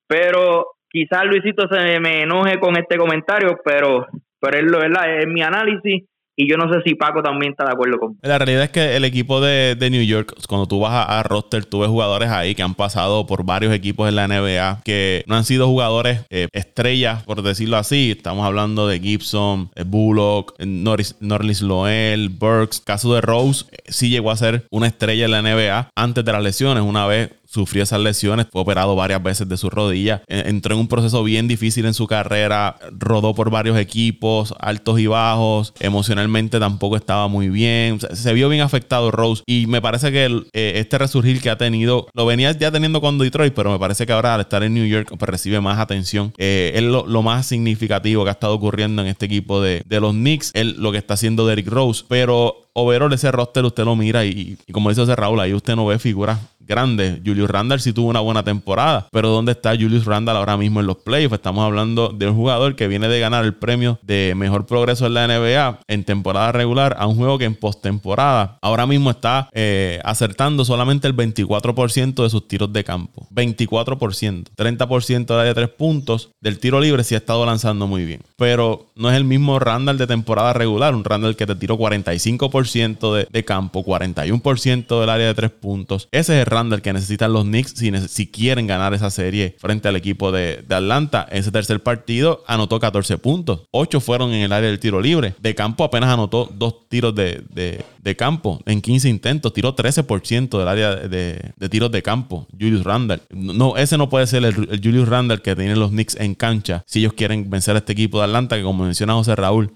Pero 0.07 0.67
quizás 0.89 1.25
Luisito 1.25 1.67
se 1.67 1.99
me 1.99 2.21
enoje 2.21 2.59
con 2.59 2.77
este 2.77 2.97
comentario, 2.97 3.59
pero, 3.63 4.05
pero 4.39 4.57
es, 4.57 4.63
lo, 4.63 4.79
¿verdad? 4.79 5.19
es 5.19 5.27
mi 5.27 5.41
análisis 5.41 6.03
y 6.39 6.47
yo 6.47 6.55
no 6.55 6.71
sé 6.71 6.81
si 6.85 6.93
Paco 6.93 7.23
también 7.23 7.51
está 7.51 7.65
de 7.65 7.71
acuerdo 7.71 7.97
con. 7.97 8.17
La 8.21 8.37
realidad 8.37 8.63
es 8.63 8.69
que 8.69 8.95
el 8.95 9.03
equipo 9.03 9.41
de, 9.41 9.75
New 9.89 10.03
York, 10.03 10.35
cuando 10.47 10.67
tú 10.67 10.79
vas 10.79 11.07
a, 11.09 11.23
roster, 11.23 11.65
tú 11.65 11.79
ves 11.79 11.89
jugadores 11.89 12.29
ahí 12.29 12.53
que 12.53 12.61
han 12.61 12.75
pasado 12.75 13.25
por 13.25 13.43
varios 13.43 13.73
equipos 13.73 14.07
en 14.07 14.15
la 14.15 14.27
NBA, 14.27 14.81
que 14.85 15.23
no 15.25 15.35
han 15.35 15.45
sido 15.45 15.65
jugadores 15.65 16.21
eh, 16.29 16.47
estrellas, 16.53 17.23
por 17.23 17.41
decirlo 17.41 17.77
así. 17.77 18.11
Estamos 18.11 18.45
hablando 18.45 18.87
de 18.87 18.99
Gibson, 18.99 19.71
eh, 19.75 19.83
Bullock, 19.83 20.53
eh, 20.59 20.67
Norris, 20.67 21.15
Norris 21.21 21.63
Loel, 21.63 22.29
Burks. 22.29 22.81
Caso 22.81 23.15
de 23.15 23.21
Rose, 23.21 23.65
sí 23.87 24.09
llegó 24.09 24.29
a 24.29 24.35
ser 24.35 24.67
una 24.69 24.85
estrella 24.85 25.25
en 25.25 25.31
la 25.31 25.41
NBA 25.41 25.89
antes 25.95 26.23
de 26.23 26.31
las 26.31 26.43
lesiones. 26.43 26.83
Una 26.83 27.07
vez 27.07 27.31
sufrió 27.47 27.83
esas 27.83 27.99
lesiones, 27.99 28.47
fue 28.51 28.61
operado 28.61 28.95
varias 28.95 29.23
veces 29.23 29.47
de 29.47 29.57
su 29.57 29.69
rodilla, 29.69 30.23
entró 30.27 30.75
en 30.75 30.81
un 30.81 30.87
proceso 30.87 31.23
bien 31.23 31.47
difícil 31.47 31.85
en 31.85 31.93
su 31.93 32.07
carrera, 32.07 32.77
rodó 32.91 33.33
por 33.33 33.49
varios 33.49 33.77
equipos, 33.77 34.53
altos 34.59 34.99
y 34.99 35.07
bajos, 35.07 35.73
emocionalmente 35.79 36.59
tampoco 36.59 36.95
estaba 36.95 37.27
muy 37.27 37.49
bien, 37.49 37.99
se 37.99 38.33
vio 38.33 38.49
bien 38.49 38.61
afectado 38.61 39.11
Rose 39.11 39.43
y 39.45 39.67
me 39.67 39.81
parece 39.81 40.11
que 40.11 40.25
eh, 40.53 40.73
este 40.75 40.97
resurgir 40.97 41.41
que 41.41 41.49
ha 41.49 41.57
tenido, 41.57 42.07
lo 42.13 42.25
venía 42.25 42.51
ya 42.51 42.71
teniendo 42.71 43.01
con 43.01 43.17
Detroit, 43.17 43.53
pero 43.53 43.71
me 43.71 43.79
parece 43.79 44.05
que 44.05 44.13
ahora 44.13 44.35
al 44.35 44.41
estar 44.41 44.63
en 44.63 44.73
New 44.73 44.85
York 44.85 45.13
pues, 45.17 45.29
recibe 45.29 45.61
más 45.61 45.79
atención. 45.79 46.33
Eh, 46.37 46.71
es 46.75 46.83
lo, 46.83 47.05
más 47.21 47.47
significativo 47.47 48.23
que 48.23 48.29
ha 48.29 48.33
estado 48.33 48.53
ocurriendo 48.53 49.01
en 49.01 49.07
este 49.07 49.25
equipo 49.25 49.61
de, 49.61 49.81
de 49.85 49.99
los 49.99 50.13
Knicks, 50.13 50.51
es 50.53 50.77
lo 50.77 50.91
que 50.91 50.97
está 50.97 51.15
haciendo 51.15 51.47
Derrick 51.47 51.67
Rose, 51.67 52.05
pero 52.07 52.67
overall 52.73 53.11
ese 53.11 53.31
roster 53.31 53.65
usted 53.65 53.83
lo 53.83 53.95
mira 53.95 54.23
y, 54.23 54.57
como 54.71 54.89
dice 54.89 55.15
Raúl, 55.15 55.39
ahí 55.39 55.53
usted 55.53 55.75
no 55.75 55.85
ve 55.87 55.97
figuras 55.97 56.39
grande. 56.67 57.21
Julius 57.25 57.49
Randall 57.49 57.79
sí 57.79 57.93
tuvo 57.93 58.09
una 58.09 58.19
buena 58.19 58.43
temporada, 58.43 59.07
pero 59.11 59.29
¿dónde 59.29 59.53
está 59.53 59.71
Julius 59.71 60.05
Randall 60.05 60.37
ahora 60.37 60.57
mismo 60.57 60.79
en 60.79 60.87
los 60.87 60.97
playoffs? 60.97 61.35
Estamos 61.35 61.65
hablando 61.65 62.09
de 62.09 62.27
un 62.27 62.35
jugador 62.35 62.75
que 62.75 62.87
viene 62.87 63.07
de 63.07 63.19
ganar 63.19 63.45
el 63.45 63.53
premio 63.53 63.99
de 64.01 64.33
mejor 64.35 64.65
progreso 64.65 65.07
en 65.07 65.13
la 65.13 65.27
NBA 65.27 65.79
en 65.87 66.03
temporada 66.03 66.51
regular 66.51 66.95
a 66.99 67.07
un 67.07 67.15
juego 67.15 67.37
que 67.37 67.45
en 67.45 67.55
postemporada 67.55 68.57
ahora 68.61 68.85
mismo 68.85 69.09
está 69.09 69.49
eh, 69.53 69.99
acertando 70.03 70.65
solamente 70.65 71.07
el 71.07 71.15
24% 71.15 72.23
de 72.23 72.29
sus 72.29 72.47
tiros 72.47 72.71
de 72.73 72.83
campo. 72.83 73.27
24%. 73.31 74.45
30% 74.55 75.25
de 75.25 75.33
área 75.33 75.45
de 75.45 75.53
tres 75.53 75.69
puntos. 75.69 76.29
Del 76.41 76.59
tiro 76.59 76.79
libre 76.79 77.03
sí 77.03 77.15
ha 77.15 77.19
estado 77.19 77.45
lanzando 77.45 77.87
muy 77.87 78.05
bien. 78.05 78.21
Pero 78.37 78.87
no 78.95 79.09
es 79.09 79.17
el 79.17 79.23
mismo 79.23 79.59
Randall 79.59 79.97
de 79.97 80.07
temporada 80.07 80.53
regular. 80.53 80.95
Un 80.95 81.03
Randall 81.03 81.35
que 81.35 81.45
te 81.45 81.55
tiró 81.55 81.77
45% 81.77 83.15
de, 83.15 83.27
de 83.29 83.45
campo, 83.45 83.83
41% 83.83 84.99
del 84.99 85.09
área 85.09 85.27
de 85.27 85.33
tres 85.33 85.51
puntos. 85.51 86.07
Ese 86.11 86.35
es 86.35 86.45
el 86.47 86.51
Randall 86.57 86.81
que 86.81 86.91
necesitan 86.91 87.33
los 87.33 87.43
Knicks 87.43 87.75
si, 88.07 88.27
quieren 88.27 88.65
ganar 88.65 88.93
esa 88.93 89.11
serie 89.11 89.55
frente 89.59 89.87
al 89.87 89.95
equipo 89.95 90.31
de, 90.31 90.65
Atlanta. 90.69 91.27
Ese 91.31 91.51
tercer 91.51 91.81
partido 91.83 92.43
anotó 92.47 92.79
14 92.79 93.17
puntos. 93.19 93.61
8 93.71 93.99
fueron 93.99 94.31
en 94.31 94.41
el 94.43 94.51
área 94.51 94.69
del 94.69 94.79
tiro 94.79 94.99
libre. 94.99 95.35
De 95.39 95.53
campo 95.53 95.83
apenas 95.83 96.09
anotó 96.09 96.49
dos 96.51 96.87
tiros 96.89 97.13
de, 97.13 97.85
campo 98.17 98.59
en 98.65 98.81
15 98.81 99.09
intentos. 99.09 99.53
Tiró 99.53 99.75
13% 99.75 100.57
del 100.57 100.67
área 100.67 100.95
de, 100.95 101.53
tiros 101.69 101.91
de 101.91 102.01
campo. 102.01 102.47
Julius 102.51 102.83
Randall. 102.83 103.21
No, 103.29 103.77
ese 103.77 103.97
no 103.97 104.09
puede 104.09 104.25
ser 104.25 104.43
el, 104.43 104.55
Julius 104.83 105.07
Randall 105.07 105.41
que 105.41 105.55
tienen 105.55 105.79
los 105.79 105.91
Knicks 105.91 106.15
en 106.15 106.33
cancha 106.35 106.83
si 106.87 106.99
ellos 106.99 107.13
quieren 107.13 107.49
vencer 107.49 107.75
a 107.75 107.79
este 107.79 107.93
equipo 107.93 108.17
de 108.17 108.25
Atlanta 108.25 108.55
que 108.55 108.63
como 108.63 108.83
menciona 108.83 109.13
José 109.13 109.35
Raúl, 109.35 109.73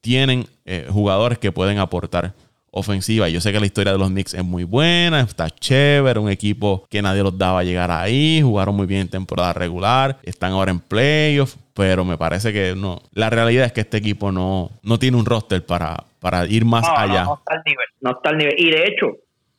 tienen 0.00 0.46
eh, 0.64 0.86
jugadores 0.90 1.38
que 1.38 1.52
pueden 1.52 1.78
aportar 1.78 2.34
ofensiva. 2.70 3.28
Yo 3.28 3.40
sé 3.40 3.52
que 3.52 3.60
la 3.60 3.66
historia 3.66 3.92
de 3.92 3.98
los 3.98 4.08
Knicks 4.08 4.34
es 4.34 4.44
muy 4.44 4.64
buena, 4.64 5.20
está 5.20 5.50
chévere, 5.50 6.18
un 6.18 6.30
equipo 6.30 6.86
que 6.88 7.02
nadie 7.02 7.22
los 7.22 7.36
daba 7.36 7.60
a 7.60 7.64
llegar 7.64 7.90
ahí, 7.90 8.40
jugaron 8.42 8.76
muy 8.76 8.86
bien 8.86 9.02
en 9.02 9.08
temporada 9.08 9.52
regular, 9.52 10.18
están 10.22 10.52
ahora 10.52 10.70
en 10.70 10.80
playoffs, 10.80 11.58
pero 11.74 12.04
me 12.04 12.16
parece 12.16 12.52
que 12.52 12.74
no. 12.76 13.00
La 13.12 13.30
realidad 13.30 13.66
es 13.66 13.72
que 13.72 13.80
este 13.80 13.96
equipo 13.96 14.32
no, 14.32 14.70
no 14.82 14.98
tiene 14.98 15.16
un 15.16 15.26
roster 15.26 15.64
para, 15.64 15.96
para 16.20 16.46
ir 16.46 16.64
más 16.64 16.86
allá. 16.88 17.24
No, 17.24 17.34
está 17.34 17.54
al 17.54 17.62
nivel, 17.64 17.86
no 18.00 18.10
está 18.10 18.30
al 18.30 18.38
nivel. 18.38 18.54
Y 18.58 18.70
de 18.70 18.84
hecho, 18.84 19.16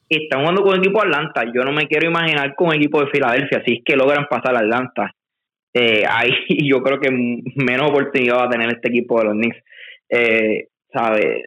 están 0.10 0.42
jugando 0.42 0.64
con 0.64 0.74
el 0.74 0.80
equipo 0.80 1.02
de 1.02 1.08
Atlanta. 1.08 1.44
Yo 1.54 1.64
no 1.64 1.72
me 1.72 1.88
quiero 1.88 2.10
imaginar 2.10 2.56
con 2.56 2.70
el 2.70 2.78
equipo 2.78 3.02
de 3.02 3.12
Filadelfia, 3.12 3.64
si 3.66 3.74
es 3.74 3.80
que 3.84 3.96
logran 3.96 4.28
pasar 4.30 4.56
a 4.56 4.60
Atlanta. 4.60 5.14
Eh, 5.74 6.04
ahí 6.08 6.32
yo 6.70 6.82
creo 6.84 7.00
que 7.00 7.10
menos 7.12 7.90
oportunidad 7.90 8.38
va 8.38 8.46
a 8.46 8.50
tener 8.50 8.70
este 8.74 8.90
equipo 8.90 9.20
de 9.20 9.26
los 9.26 9.34
Knicks. 9.34 9.58
Eh, 10.10 10.68
¿sabe? 10.94 11.46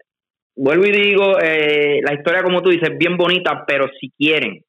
Vuelvo 0.56 0.84
y 0.86 0.92
digo, 0.92 1.38
eh, 1.40 2.00
la 2.02 2.14
historia 2.14 2.42
como 2.42 2.62
tú 2.62 2.70
dices 2.70 2.90
es 2.90 2.98
bien 2.98 3.16
bonita, 3.16 3.64
pero 3.66 3.88
si 4.00 4.10
quieren, 4.10 4.62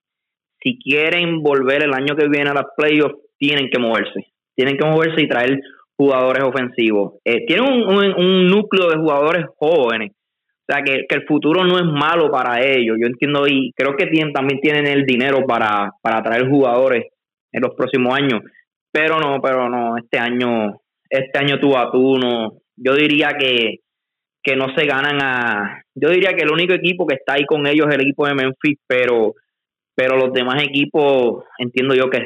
si 0.61 0.79
quieren 0.79 1.41
volver 1.41 1.83
el 1.83 1.93
año 1.93 2.15
que 2.15 2.27
viene 2.27 2.49
a 2.49 2.53
las 2.53 2.65
playoffs, 2.75 3.15
tienen 3.37 3.69
que 3.69 3.79
moverse, 3.79 4.27
tienen 4.55 4.77
que 4.77 4.85
moverse 4.85 5.21
y 5.21 5.27
traer 5.27 5.59
jugadores 5.97 6.43
ofensivos. 6.43 7.13
Eh, 7.23 7.45
tienen 7.45 7.65
un, 7.65 8.47
núcleo 8.47 8.89
de 8.89 8.97
jugadores 8.97 9.45
jóvenes, 9.57 10.11
o 10.11 10.73
sea 10.73 10.81
que, 10.81 11.05
el 11.07 11.25
futuro 11.25 11.63
no 11.63 11.77
es 11.77 11.85
malo 11.85 12.31
para 12.31 12.65
ellos. 12.65 12.97
Yo 12.99 13.07
entiendo 13.07 13.47
y 13.47 13.71
creo 13.75 13.95
que 13.95 14.07
tienen, 14.07 14.33
también 14.33 14.59
tienen 14.59 14.87
el 14.87 15.05
dinero 15.05 15.45
para, 15.45 15.91
para 16.01 16.23
traer 16.23 16.49
jugadores 16.49 17.05
en 17.51 17.61
los 17.61 17.75
próximos 17.75 18.13
años, 18.13 18.41
pero 18.91 19.19
no, 19.19 19.41
pero 19.41 19.69
no, 19.69 19.97
este 19.97 20.17
año, 20.17 20.81
este 21.09 21.37
año 21.37 21.59
tú 21.59 21.77
a 21.77 21.91
tú 21.91 22.17
no, 22.17 22.53
yo 22.75 22.95
diría 22.95 23.35
que 23.39 23.79
que 24.45 24.55
no 24.55 24.67
se 24.75 24.85
ganan 24.85 25.21
a... 25.21 25.81
Yo 25.95 26.09
diría 26.09 26.33
que 26.33 26.43
el 26.43 26.51
único 26.51 26.73
equipo 26.73 27.07
que 27.07 27.15
está 27.15 27.33
ahí 27.33 27.45
con 27.45 27.65
ellos 27.65 27.87
es 27.89 27.95
el 27.95 28.01
equipo 28.01 28.27
de 28.27 28.35
Memphis, 28.35 28.77
pero, 28.85 29.33
pero 29.95 30.17
los 30.17 30.31
demás 30.31 30.61
equipos 30.61 31.43
entiendo 31.57 31.95
yo 31.95 32.11
que, 32.11 32.19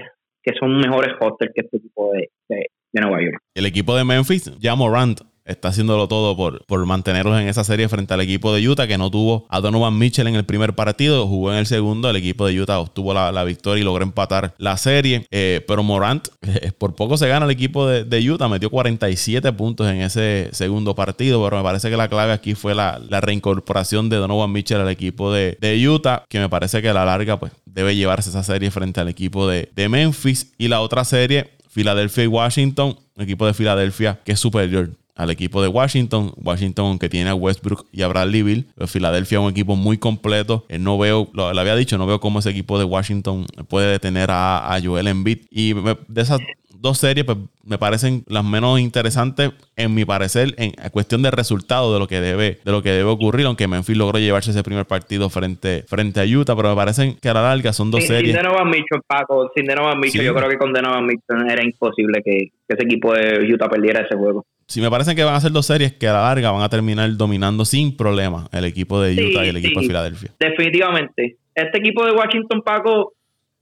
que 0.44 0.54
son 0.60 0.78
mejores 0.78 1.16
hostels 1.20 1.54
que 1.56 1.62
este 1.62 1.78
equipo 1.78 2.12
de, 2.12 2.30
de, 2.50 2.66
de 2.92 3.02
Nueva 3.02 3.24
York. 3.24 3.42
El 3.56 3.66
equipo 3.66 3.96
de 3.96 4.04
Memphis, 4.04 4.52
ya 4.60 4.76
Morant 4.76 5.22
está 5.50 5.70
haciéndolo 5.70 6.08
todo 6.08 6.38
por, 6.38 6.66
por 6.66 6.86
mantenerlos 6.86 7.40
en 7.40 7.48
esa 7.48 7.64
serie 7.64 7.90
frente 7.90 8.14
al 8.14 8.22
equipo 8.22 8.54
de 8.54 8.68
Utah, 8.68 8.88
que 8.88 8.98
no 8.98 9.10
tuvo 9.10 9.46
a 9.50 9.60
Donovan 9.60 9.98
Mitchell 9.98 10.28
en 10.28 10.36
el 10.36 10.46
primer 10.46 10.76
partido, 10.76 11.28
jugó 11.28 11.52
en 11.52 11.58
el 11.58 11.66
segundo, 11.66 12.10
el 12.10 12.16
equipo 12.16 12.48
de 12.48 12.62
Utah 12.62 12.80
obtuvo 12.80 13.14
la, 13.14 13.44
victoria 13.44 13.82
y 13.82 13.86
logró 13.86 14.04
empatar 14.04 14.54
la 14.58 14.78
serie, 14.78 15.26
eh, 15.32 15.64
pero 15.68 15.82
Morant 15.82 16.28
eh, 16.42 16.72
por 16.78 16.94
poco 16.96 17.18
se 17.18 17.28
gana 17.28 17.46
el 17.46 17.52
equipo 17.52 17.88
de, 17.88 18.30
Utah, 18.30 18.48
metió 18.48 18.70
47 18.70 19.52
puntos 19.54 19.88
en 19.88 20.02
ese 20.02 20.50
segundo 20.52 20.94
partido, 20.94 21.44
pero 21.44 21.58
me 21.58 21.64
parece 21.64 21.90
que 21.90 21.98
la 21.98 22.10
clave 22.10 22.34
aquí 22.34 22.54
fue 22.54 22.76
la, 22.76 23.00
reincorporación 23.20 24.10
de 24.10 24.18
Donovan 24.18 24.52
Mitchell 24.52 24.82
al 24.82 24.90
equipo 24.90 25.34
de, 25.34 25.58
Utah, 25.90 26.24
que 26.30 26.40
me 26.40 26.50
parece 26.50 26.82
que 26.82 26.90
a 26.90 26.94
la 26.94 27.06
larga 27.06 27.40
pues 27.40 27.52
debe 27.66 27.96
llevarse 27.96 28.30
esa 28.30 28.44
serie 28.44 28.72
frente 28.72 29.00
al 29.00 29.10
equipo 29.10 29.48
de, 29.48 29.70
de 29.76 29.90
Memphis. 29.90 30.54
Y 30.58 30.68
la 30.68 30.82
otra 30.82 31.06
serie 31.06 31.52
Filadelfia 31.70 32.24
y 32.24 32.28
Washington, 32.28 32.98
equipo 33.18 33.46
de 33.46 33.54
Filadelfia 33.54 34.20
que 34.26 34.34
es 34.34 34.40
superior 34.40 34.92
al 35.20 35.30
equipo 35.30 35.62
de 35.62 35.68
Washington. 35.68 36.32
Washington, 36.38 36.86
aunque 36.86 37.10
tiene 37.10 37.30
a 37.30 37.36
Westbrook 37.36 37.86
y 37.92 38.04
a 38.04 38.08
Bradley 38.08 38.42
Bill, 38.42 38.68
Filadelfia 38.88 39.38
es 39.38 39.44
un 39.44 39.52
equipo 39.52 39.76
muy 39.76 39.98
completo. 39.98 40.66
Eh, 40.70 40.80
no 40.80 40.98
veo, 40.98 41.30
lo, 41.34 41.48
había 41.48 41.76
dicho, 41.76 41.98
no 41.98 42.08
veo 42.08 42.22
cómo 42.22 42.40
ese 42.40 42.52
equipo 42.52 42.80
de 42.80 42.86
Washington 42.86 43.46
puede 43.68 43.92
detener 43.92 44.32
a, 44.32 44.74
a 44.74 44.82
Joel 44.82 45.08
Embiid. 45.08 45.40
Y 45.52 45.74
de 45.74 46.22
esas 46.22 46.40
dos 46.80 47.00
series 47.00 47.26
pues, 47.26 47.38
me 47.66 47.78
parecen 47.78 48.24
las 48.28 48.46
menos 48.46 48.80
interesantes 48.80 49.52
en 49.76 49.94
mi 49.94 50.06
parecer 50.06 50.56
en 50.56 50.72
cuestión 50.92 51.22
de 51.22 51.32
resultado 51.32 51.94
de 51.94 52.00
lo 52.00 52.08
que 52.08 52.22
debe 52.22 52.60
de 52.64 52.72
lo 52.72 52.82
que 52.82 52.92
debe 52.92 53.10
ocurrir 53.10 53.48
aunque 53.48 53.68
Memphis 53.68 53.98
logró 53.98 54.18
llevarse 54.18 54.52
ese 54.52 54.64
primer 54.64 54.86
partido 54.86 55.30
frente, 55.30 55.84
frente 55.88 56.22
a 56.22 56.24
Utah 56.24 56.56
pero 56.56 56.70
me 56.70 56.76
parecen 56.78 57.18
que 57.22 57.28
a 57.28 57.34
la 57.34 57.42
larga 57.42 57.74
son 57.74 57.92
dos 57.92 58.06
series 58.06 58.34
sin 58.34 58.42
Donovan 58.42 58.70
Mitchell 58.70 59.02
Paco 59.06 59.52
sin 59.54 59.66
Donovan 59.66 60.00
Mitchell 60.00 60.24
yo 60.24 60.34
creo 60.34 60.48
que 60.48 60.58
con 60.58 60.72
Donovan 60.72 61.06
Mitchell 61.06 61.52
era 61.52 61.66
imposible 61.66 62.22
que, 62.24 62.52
que 62.66 62.76
ese 62.76 62.84
equipo 62.84 63.14
de 63.14 63.54
Utah 63.54 63.68
perdiera 63.68 64.06
ese 64.06 64.16
juego 64.16 64.46
si 64.70 64.82
me 64.82 64.90
parecen 64.92 65.16
que 65.16 65.24
van 65.24 65.34
a 65.34 65.42
ser 65.42 65.52
dos 65.52 65.66
series 65.66 65.94
que 65.94 66.08
a 66.08 66.14
la 66.14 66.22
larga 66.22 66.52
van 66.52 66.62
a 66.62 66.70
terminar 66.70 67.10
dominando 67.18 67.66
sin 67.66 67.98
problema 67.98 68.48
el 68.54 68.66
equipo 68.66 69.02
de 69.02 69.14
Utah 69.14 69.44
y 69.44 69.50
el 69.50 69.58
equipo 69.58 69.82
de 69.82 69.88
Filadelfia. 69.88 70.30
Definitivamente. 70.40 71.38
Este 71.56 71.80
equipo 71.80 72.06
de 72.06 72.12
Washington, 72.12 72.62
Paco, 72.62 73.14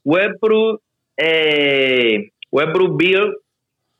Westbrook, 0.03 0.82
eh, 1.16 2.32
Westbrook 2.51 2.97
Bill 2.97 3.36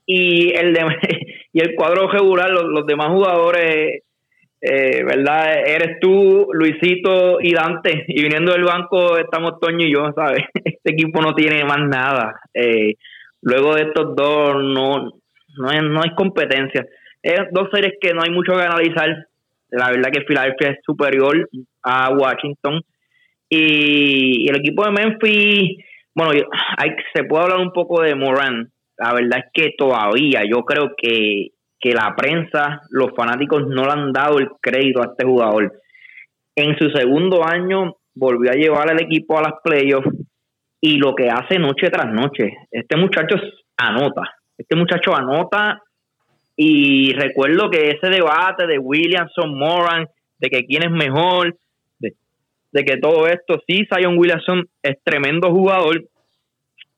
y 0.06 0.54
el 0.54 0.74
de, 0.74 0.82
y 1.54 1.62
el 1.62 1.76
cuadro 1.76 2.12
regular, 2.12 2.50
los, 2.50 2.86
demás 2.86 3.08
jugadores, 3.08 4.04
eh, 4.60 5.04
¿verdad? 5.06 5.66
Eres 5.66 6.02
tú, 6.02 6.50
Luisito 6.52 7.40
y 7.42 7.54
Dante. 7.54 8.04
Y 8.10 8.22
viniendo 8.22 8.52
del 8.52 8.66
banco 8.66 9.18
estamos 9.18 9.62
Toño 9.62 9.86
y 9.86 9.94
yo, 9.94 10.12
¿sabes? 10.14 10.44
Este 10.66 10.92
equipo 10.92 11.22
no 11.22 11.34
tiene 11.34 11.64
más 11.64 11.80
nada. 11.88 12.42
Eh, 12.54 12.96
luego 13.42 13.76
de 13.76 13.84
estos 13.84 14.14
dos, 14.14 14.56
no, 14.62 15.10
no, 15.58 15.72
es, 15.72 15.84
no 15.84 16.02
hay 16.02 16.14
competencia. 16.16 16.86
Es 17.28 17.42
dos 17.52 17.68
series 17.74 17.96
que 18.00 18.14
no 18.14 18.22
hay 18.22 18.32
mucho 18.32 18.54
que 18.54 18.62
analizar. 18.62 19.28
La 19.70 19.90
verdad 19.90 20.12
que 20.14 20.24
Filadelfia 20.24 20.70
es 20.70 20.78
superior 20.82 21.50
a 21.84 22.10
Washington. 22.12 22.82
Y, 23.50 24.50
el 24.50 24.56
equipo 24.56 24.86
de 24.86 24.92
Memphis, 24.92 25.84
bueno, 26.16 26.32
se 27.14 27.24
puede 27.26 27.44
hablar 27.44 27.60
un 27.60 27.74
poco 27.74 28.02
de 28.02 28.16
Moran. 28.16 28.72
La 28.98 29.14
verdad 29.14 29.40
es 29.40 29.52
que 29.54 29.76
todavía 29.78 30.44
yo 30.50 30.64
creo 30.64 30.94
que, 30.96 31.50
que 31.82 31.92
la 31.92 32.16
prensa, 32.16 32.80
los 32.92 33.12
fanáticos 33.14 33.68
no 33.68 33.84
le 33.84 33.92
han 33.92 34.14
dado 34.14 34.40
el 34.40 34.48
crédito 34.62 35.02
a 35.02 35.08
este 35.08 35.26
jugador. 35.26 35.74
En 36.56 36.78
su 36.78 36.90
segundo 36.92 37.46
año 37.46 37.98
volvió 38.16 38.52
a 38.52 38.56
llevar 38.56 38.90
al 38.90 39.02
equipo 39.02 39.38
a 39.38 39.42
las 39.42 39.54
playoffs 39.62 40.16
y 40.80 40.96
lo 40.98 41.14
que 41.14 41.30
hace 41.30 41.60
noche 41.60 41.90
tras 41.90 42.10
noche. 42.10 42.54
Este 42.72 42.96
muchacho 42.96 43.36
anota. 43.76 44.22
Este 44.58 44.78
muchacho 44.78 45.14
anota 45.14 45.82
y 46.58 47.14
recuerdo 47.14 47.70
que 47.70 47.92
ese 47.92 48.10
debate 48.10 48.66
de 48.66 48.80
Williamson, 48.80 49.58
Moran, 49.58 50.08
de 50.40 50.50
que 50.50 50.66
quién 50.66 50.84
es 50.84 50.92
mejor, 50.92 51.56
de, 52.00 52.84
que 52.84 52.98
todo 52.98 53.28
esto, 53.28 53.62
sí, 53.68 53.88
Zion 53.92 54.18
Williamson 54.18 54.68
es 54.82 54.98
tremendo 55.04 55.52
jugador. 55.52 56.04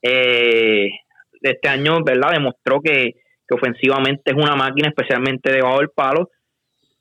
Eh, 0.01 0.89
este 1.41 1.69
año, 1.69 2.03
¿verdad? 2.03 2.31
Demostró 2.33 2.81
que, 2.81 3.15
ofensivamente 3.51 4.31
es 4.31 4.37
una 4.37 4.55
máquina, 4.55 4.89
especialmente 4.89 5.51
debajo 5.51 5.79
del 5.79 5.89
palo. 5.89 6.29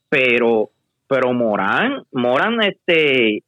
Pero, 0.09 0.71
pero 1.07 1.33
Moran, 1.33 2.03
Moran, 2.13 2.63
este, 2.63 3.43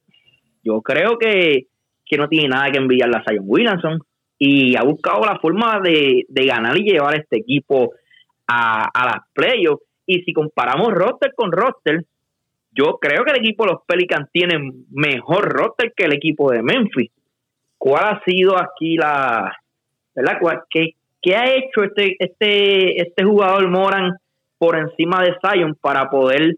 yo 0.63 0.81
creo 0.81 1.17
que, 1.17 1.67
que 2.05 2.17
no 2.17 2.27
tiene 2.27 2.49
nada 2.49 2.71
que 2.71 2.77
enviarle 2.77 3.17
a 3.17 3.23
Zion 3.27 3.45
Williamson 3.45 3.99
y 4.37 4.75
ha 4.75 4.83
buscado 4.83 5.21
la 5.23 5.37
forma 5.39 5.79
de, 5.81 6.25
ganar 6.27 6.77
y 6.77 6.83
llevar 6.83 7.15
este 7.15 7.37
equipo 7.37 7.93
a, 8.51 9.05
las 9.05 9.23
playoffs. 9.33 9.83
Y 10.05 10.23
si 10.23 10.33
comparamos 10.33 10.93
roster 10.93 11.33
con 11.35 11.51
roster, 11.51 12.03
yo 12.71 12.97
creo 12.99 13.23
que 13.23 13.31
el 13.31 13.39
equipo 13.39 13.65
de 13.65 13.71
los 13.73 13.81
Pelicans 13.85 14.29
tiene 14.31 14.73
mejor 14.91 15.49
roster 15.49 15.93
que 15.95 16.05
el 16.05 16.13
equipo 16.13 16.51
de 16.51 16.61
Memphis. 16.61 17.11
¿Cuál 17.77 18.03
ha 18.05 18.23
sido 18.25 18.57
aquí 18.57 18.95
la, 18.95 19.55
verdad? 20.15 20.39
¿Qué, 20.69 20.91
qué 21.21 21.35
ha 21.35 21.55
hecho 21.55 21.83
este, 21.83 22.15
este, 22.19 23.01
este 23.01 23.23
jugador 23.23 23.67
Moran 23.69 24.13
por 24.57 24.77
encima 24.77 25.23
de 25.23 25.35
Zion 25.41 25.75
para 25.79 26.09
poder 26.09 26.55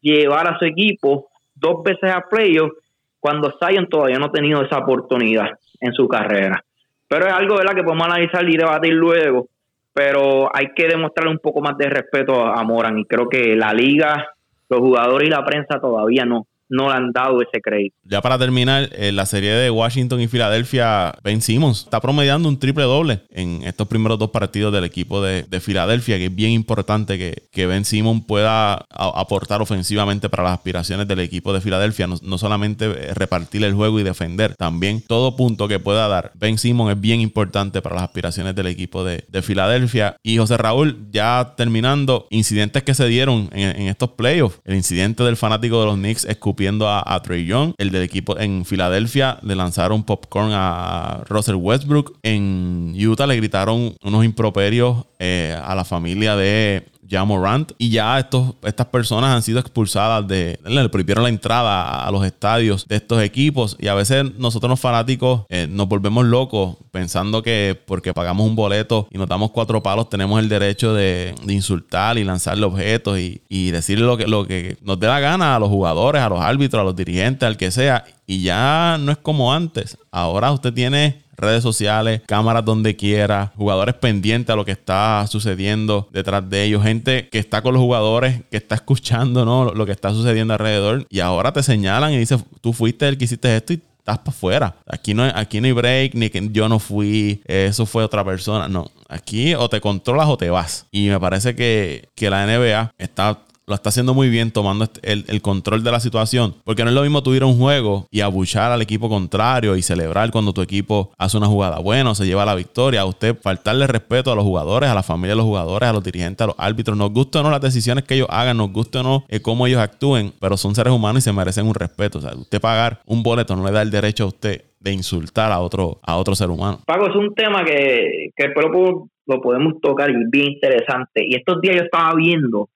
llevar 0.00 0.48
a 0.48 0.58
su 0.58 0.64
equipo 0.64 1.28
dos 1.54 1.82
veces 1.82 2.10
a 2.10 2.22
playoffs 2.22 2.76
cuando 3.20 3.52
Zion 3.58 3.88
todavía 3.88 4.18
no 4.18 4.26
ha 4.26 4.32
tenido 4.32 4.62
esa 4.62 4.78
oportunidad 4.78 5.50
en 5.80 5.92
su 5.92 6.08
carrera. 6.08 6.64
Pero 7.08 7.26
es 7.26 7.32
algo 7.32 7.56
¿verdad? 7.56 7.74
que 7.74 7.82
podemos 7.82 8.06
analizar 8.06 8.48
y 8.48 8.56
debatir 8.56 8.94
luego, 8.94 9.48
pero 9.92 10.54
hay 10.54 10.72
que 10.74 10.88
demostrarle 10.88 11.32
un 11.32 11.38
poco 11.38 11.60
más 11.60 11.76
de 11.76 11.88
respeto 11.88 12.44
a 12.44 12.62
Moran 12.64 12.98
y 12.98 13.04
creo 13.04 13.28
que 13.28 13.54
la 13.56 13.72
liga, 13.72 14.34
los 14.68 14.80
jugadores 14.80 15.28
y 15.28 15.30
la 15.30 15.44
prensa 15.44 15.80
todavía 15.80 16.24
no, 16.24 16.46
no 16.72 16.88
le 16.88 16.94
han 16.94 17.12
dado 17.12 17.42
ese 17.42 17.60
crédito. 17.60 17.94
Ya 18.02 18.22
para 18.22 18.38
terminar, 18.38 18.88
en 18.94 19.04
eh, 19.04 19.12
la 19.12 19.26
serie 19.26 19.52
de 19.52 19.70
Washington 19.70 20.22
y 20.22 20.26
Filadelfia, 20.26 21.14
Ben 21.22 21.42
Simmons 21.42 21.80
está 21.84 22.00
promediando 22.00 22.48
un 22.48 22.58
triple 22.58 22.84
doble 22.84 23.20
en 23.30 23.62
estos 23.64 23.86
primeros 23.86 24.18
dos 24.18 24.30
partidos 24.30 24.72
del 24.72 24.84
equipo 24.84 25.20
de, 25.22 25.44
Filadelfia, 25.60 26.16
que 26.16 26.26
es 26.26 26.34
bien 26.34 26.50
importante 26.50 27.18
que, 27.18 27.44
que 27.52 27.66
Ben 27.66 27.84
Simmons 27.84 28.24
pueda 28.26 28.86
aportar 28.90 29.60
ofensivamente 29.60 30.30
para 30.30 30.44
las 30.44 30.54
aspiraciones 30.54 31.06
del 31.06 31.20
equipo 31.20 31.52
de 31.52 31.60
Filadelfia, 31.60 32.06
no, 32.06 32.38
solamente 32.38 32.86
eh, 32.86 33.14
repartir 33.14 33.62
el 33.64 33.74
juego 33.74 34.00
y 34.00 34.02
defender, 34.02 34.56
también 34.56 35.02
todo 35.06 35.36
punto 35.36 35.68
que 35.68 35.78
pueda 35.78 36.08
dar 36.08 36.32
Ben 36.34 36.56
Simmons 36.56 36.92
es 36.92 37.00
bien 37.00 37.20
importante 37.20 37.82
para 37.82 37.96
las 37.96 38.04
aspiraciones 38.04 38.54
del 38.54 38.66
equipo 38.66 39.04
de, 39.04 39.22
Filadelfia. 39.42 40.16
Y 40.22 40.38
José 40.38 40.56
Raúl, 40.56 41.08
ya 41.10 41.54
terminando, 41.56 42.28
incidentes 42.30 42.84
que 42.84 42.94
se 42.94 43.06
dieron 43.06 43.50
en, 43.52 43.80
en 43.82 43.88
estos 43.88 44.10
playoffs, 44.10 44.60
el 44.64 44.76
incidente 44.76 45.24
del 45.24 45.36
fanático 45.36 45.80
de 45.80 45.86
los 45.86 45.96
Knicks 45.96 46.24
escupiendo 46.24 46.61
viendo 46.62 46.88
a, 46.88 47.20
Trey 47.22 47.44
Young. 47.44 47.74
El 47.76 47.90
del 47.90 48.02
equipo 48.02 48.38
en 48.38 48.64
Filadelfia 48.64 49.38
le 49.42 49.56
lanzaron 49.56 50.04
popcorn 50.04 50.52
a 50.52 51.24
Russell 51.28 51.56
Westbrook. 51.56 52.18
En 52.22 52.94
Utah 52.96 53.26
le 53.26 53.34
gritaron 53.34 53.96
unos 54.04 54.24
improperios 54.24 55.04
eh, 55.18 55.58
a 55.60 55.74
la 55.74 55.84
familia 55.84 56.36
de 56.36 56.86
ya 57.12 57.24
Morant. 57.24 57.72
Y 57.78 57.90
ya 57.90 58.18
estos, 58.18 58.54
estas 58.62 58.86
personas 58.86 59.36
han 59.36 59.42
sido 59.42 59.60
expulsadas 59.60 60.26
de. 60.26 60.58
Le 60.64 60.88
prohibieron 60.88 61.22
la 61.22 61.28
entrada 61.28 62.06
a 62.06 62.10
los 62.10 62.24
estadios 62.24 62.88
de 62.88 62.96
estos 62.96 63.22
equipos. 63.22 63.76
Y 63.78 63.88
a 63.88 63.94
veces 63.94 64.34
nosotros 64.38 64.70
los 64.70 64.80
fanáticos 64.80 65.42
eh, 65.50 65.68
nos 65.70 65.88
volvemos 65.88 66.24
locos 66.24 66.76
pensando 66.90 67.42
que 67.42 67.78
porque 67.86 68.14
pagamos 68.14 68.46
un 68.46 68.56
boleto 68.56 69.08
y 69.10 69.18
nos 69.18 69.28
damos 69.28 69.50
cuatro 69.50 69.82
palos, 69.82 70.08
tenemos 70.08 70.40
el 70.40 70.48
derecho 70.48 70.94
de, 70.94 71.34
insultar 71.46 72.16
y 72.16 72.24
lanzarle 72.24 72.64
objetos 72.64 73.18
y, 73.18 73.42
y 73.48 73.70
decirle 73.70 74.06
lo 74.06 74.16
que, 74.16 74.26
lo 74.26 74.46
que 74.46 74.78
nos 74.80 74.98
dé 74.98 75.06
la 75.06 75.20
gana 75.20 75.54
a 75.54 75.58
los 75.58 75.68
jugadores, 75.68 76.22
a 76.22 76.30
los 76.30 76.40
árbitros, 76.40 76.80
a 76.80 76.84
los 76.84 76.96
dirigentes, 76.96 77.46
al 77.46 77.58
que 77.58 77.70
sea. 77.70 78.04
Y 78.26 78.42
ya 78.42 78.96
no 78.98 79.12
es 79.12 79.18
como 79.18 79.52
antes. 79.52 79.98
Ahora 80.10 80.50
usted 80.50 80.72
tiene 80.72 81.22
redes 81.42 81.62
sociales, 81.62 82.22
cámaras 82.26 82.64
donde 82.64 82.96
quiera, 82.96 83.52
jugadores 83.56 83.94
pendientes 83.94 84.52
a 84.52 84.56
lo 84.56 84.64
que 84.64 84.72
está 84.72 85.26
sucediendo 85.28 86.08
detrás 86.12 86.48
de 86.48 86.64
ellos, 86.64 86.82
gente 86.82 87.28
que 87.28 87.38
está 87.38 87.62
con 87.62 87.74
los 87.74 87.82
jugadores, 87.82 88.40
que 88.50 88.56
está 88.56 88.74
escuchando 88.74 89.44
¿no? 89.44 89.72
lo 89.72 89.86
que 89.86 89.92
está 89.92 90.10
sucediendo 90.10 90.54
alrededor 90.54 91.06
y 91.10 91.20
ahora 91.20 91.52
te 91.52 91.62
señalan 91.62 92.12
y 92.12 92.18
dicen, 92.18 92.42
tú 92.60 92.72
fuiste 92.72 93.08
el 93.08 93.18
que 93.18 93.24
hiciste 93.24 93.56
esto 93.56 93.72
y 93.74 93.82
estás 94.02 94.18
para 94.18 94.30
afuera. 94.30 94.76
Aquí 94.86 95.14
no, 95.14 95.24
aquí 95.24 95.60
no 95.60 95.66
hay 95.66 95.72
break, 95.72 96.14
ni 96.14 96.28
que 96.28 96.48
yo 96.50 96.68
no 96.68 96.78
fui, 96.78 97.40
eso 97.46 97.86
fue 97.86 98.02
otra 98.04 98.24
persona. 98.24 98.68
No, 98.68 98.90
aquí 99.08 99.54
o 99.54 99.68
te 99.68 99.80
controlas 99.80 100.28
o 100.28 100.36
te 100.36 100.50
vas. 100.50 100.86
Y 100.90 101.08
me 101.08 101.20
parece 101.20 101.54
que, 101.54 102.08
que 102.14 102.28
la 102.28 102.46
NBA 102.46 102.94
está 102.98 103.38
lo 103.72 103.76
está 103.76 103.88
haciendo 103.88 104.12
muy 104.12 104.28
bien 104.28 104.50
tomando 104.50 104.84
este, 104.84 105.00
el, 105.12 105.40
control 105.40 105.82
de 105.82 105.90
la 105.90 105.98
situación. 105.98 106.54
Porque 106.64 106.84
no 106.84 106.90
es 106.90 106.94
lo 106.94 107.00
mismo 107.00 107.22
tú 107.22 107.32
ir 107.32 107.42
a 107.42 107.46
un 107.46 107.58
juego 107.58 108.06
y 108.10 108.20
abuchar 108.20 108.70
al 108.70 108.82
equipo 108.82 109.08
contrario 109.08 109.76
y 109.76 109.82
celebrar 109.82 110.30
cuando 110.30 110.52
tu 110.52 110.60
equipo 110.60 111.10
hace 111.16 111.38
una 111.38 111.46
jugada 111.46 111.78
buena 111.78 112.10
o 112.10 112.14
se 112.14 112.26
lleva 112.26 112.44
la 112.44 112.54
victoria. 112.54 113.00
A 113.00 113.06
usted 113.06 113.34
faltarle 113.40 113.86
respeto 113.86 114.30
a 114.30 114.36
los 114.36 114.44
jugadores, 114.44 114.90
a 114.90 114.94
la 114.94 115.02
familia 115.02 115.30
de 115.30 115.36
los 115.36 115.46
jugadores, 115.46 115.88
a 115.88 115.92
los 115.94 116.04
dirigentes, 116.04 116.44
a 116.44 116.48
los 116.48 116.56
árbitros. 116.58 116.98
Nos 116.98 117.12
gusta 117.12 117.40
o 117.40 117.42
no 117.42 117.50
las 117.50 117.62
decisiones 117.62 118.04
que 118.04 118.14
ellos 118.14 118.28
hagan, 118.30 118.58
nos 118.58 118.70
gusta 118.70 119.00
o 119.00 119.02
no 119.02 119.24
eh, 119.28 119.40
cómo 119.40 119.66
ellos 119.66 119.80
actúen, 119.80 120.34
pero 120.38 120.58
son 120.58 120.74
seres 120.74 120.92
humanos 120.92 121.22
y 121.22 121.24
se 121.24 121.32
merecen 121.32 121.66
un 121.66 121.74
respeto. 121.74 122.18
O 122.18 122.20
sea, 122.20 122.34
usted 122.34 122.60
pagar 122.60 123.00
un 123.06 123.22
boleto 123.22 123.56
no 123.56 123.64
le 123.64 123.72
da 123.72 123.80
el 123.80 123.90
derecho 123.90 124.24
a 124.24 124.26
usted 124.26 124.64
de 124.80 124.92
insultar 124.92 125.50
a 125.50 125.60
otro, 125.60 125.98
a 126.02 126.16
otro 126.16 126.34
ser 126.34 126.50
humano. 126.50 126.80
Pago, 126.86 127.08
es 127.08 127.16
un 127.16 127.34
tema 127.34 127.64
que, 127.64 128.30
que 128.36 128.48
lo, 128.48 129.08
lo 129.26 129.40
podemos 129.40 129.80
tocar 129.80 130.10
y 130.10 130.14
bien 130.30 130.52
interesante. 130.52 131.24
Y 131.26 131.36
estos 131.36 131.60
días 131.60 131.76
yo 131.76 131.82
estaba 131.82 132.14
viendo 132.14 132.68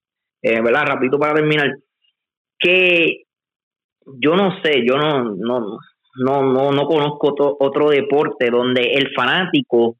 eh, 0.47 0.61
¿verdad? 0.61 0.86
Rapidito 0.86 1.18
para 1.18 1.34
terminar, 1.34 1.72
que 2.57 3.24
yo 4.20 4.36
no 4.36 4.62
sé, 4.62 4.84
yo 4.86 4.97
no, 4.97 5.34
no, 5.34 5.78
no, 6.14 6.70
no, 6.70 6.86
conozco 6.86 7.34
otro 7.59 7.90
deporte 7.90 8.49
donde 8.49 8.92
el 8.92 9.12
fanático 9.12 9.97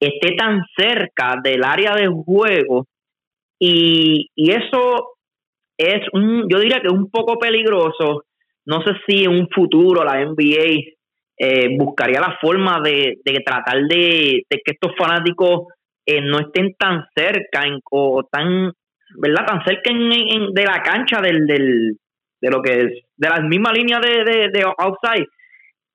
esté 0.00 0.34
tan 0.36 0.62
cerca 0.74 1.36
del 1.44 1.62
área 1.62 1.94
de 1.94 2.08
juego 2.08 2.86
y, 3.58 4.30
y 4.34 4.50
eso 4.52 5.16
es 5.76 6.00
un, 6.14 6.48
yo 6.48 6.58
diría 6.58 6.80
que 6.80 6.86
es 6.86 6.94
un 6.94 7.10
poco 7.10 7.38
peligroso. 7.38 8.24
No 8.64 8.82
sé 8.82 8.92
si 9.06 9.24
en 9.24 9.32
un 9.32 9.48
futuro 9.48 10.02
la 10.02 10.24
NBA 10.24 10.80
eh, 11.38 11.76
buscaría 11.78 12.20
la 12.20 12.38
forma 12.40 12.80
de, 12.80 13.18
de 13.22 13.40
tratar 13.44 13.82
de, 13.86 14.44
que 14.48 14.72
estos 14.72 14.92
fanáticos 14.96 15.66
eh, 16.06 16.22
no 16.22 16.38
estén 16.38 16.74
tan 16.78 17.04
cerca 17.14 17.64
o 17.90 18.22
tan 18.24 18.72
¿verdad? 19.16 19.46
Tan 19.46 19.64
cerca 19.64 19.90
en, 19.90 20.52
de 20.52 20.64
la 20.64 20.82
cancha 20.82 21.20
del, 21.20 21.46
del, 21.46 21.96
de 22.40 22.50
lo 22.50 22.62
que 22.62 22.72
es, 22.72 22.92
de 23.16 23.28
la 23.28 23.40
misma 23.40 23.72
línea 23.72 24.00
de, 24.00 24.24
de, 24.24 24.48
de 24.52 24.62
outside. 24.78 25.26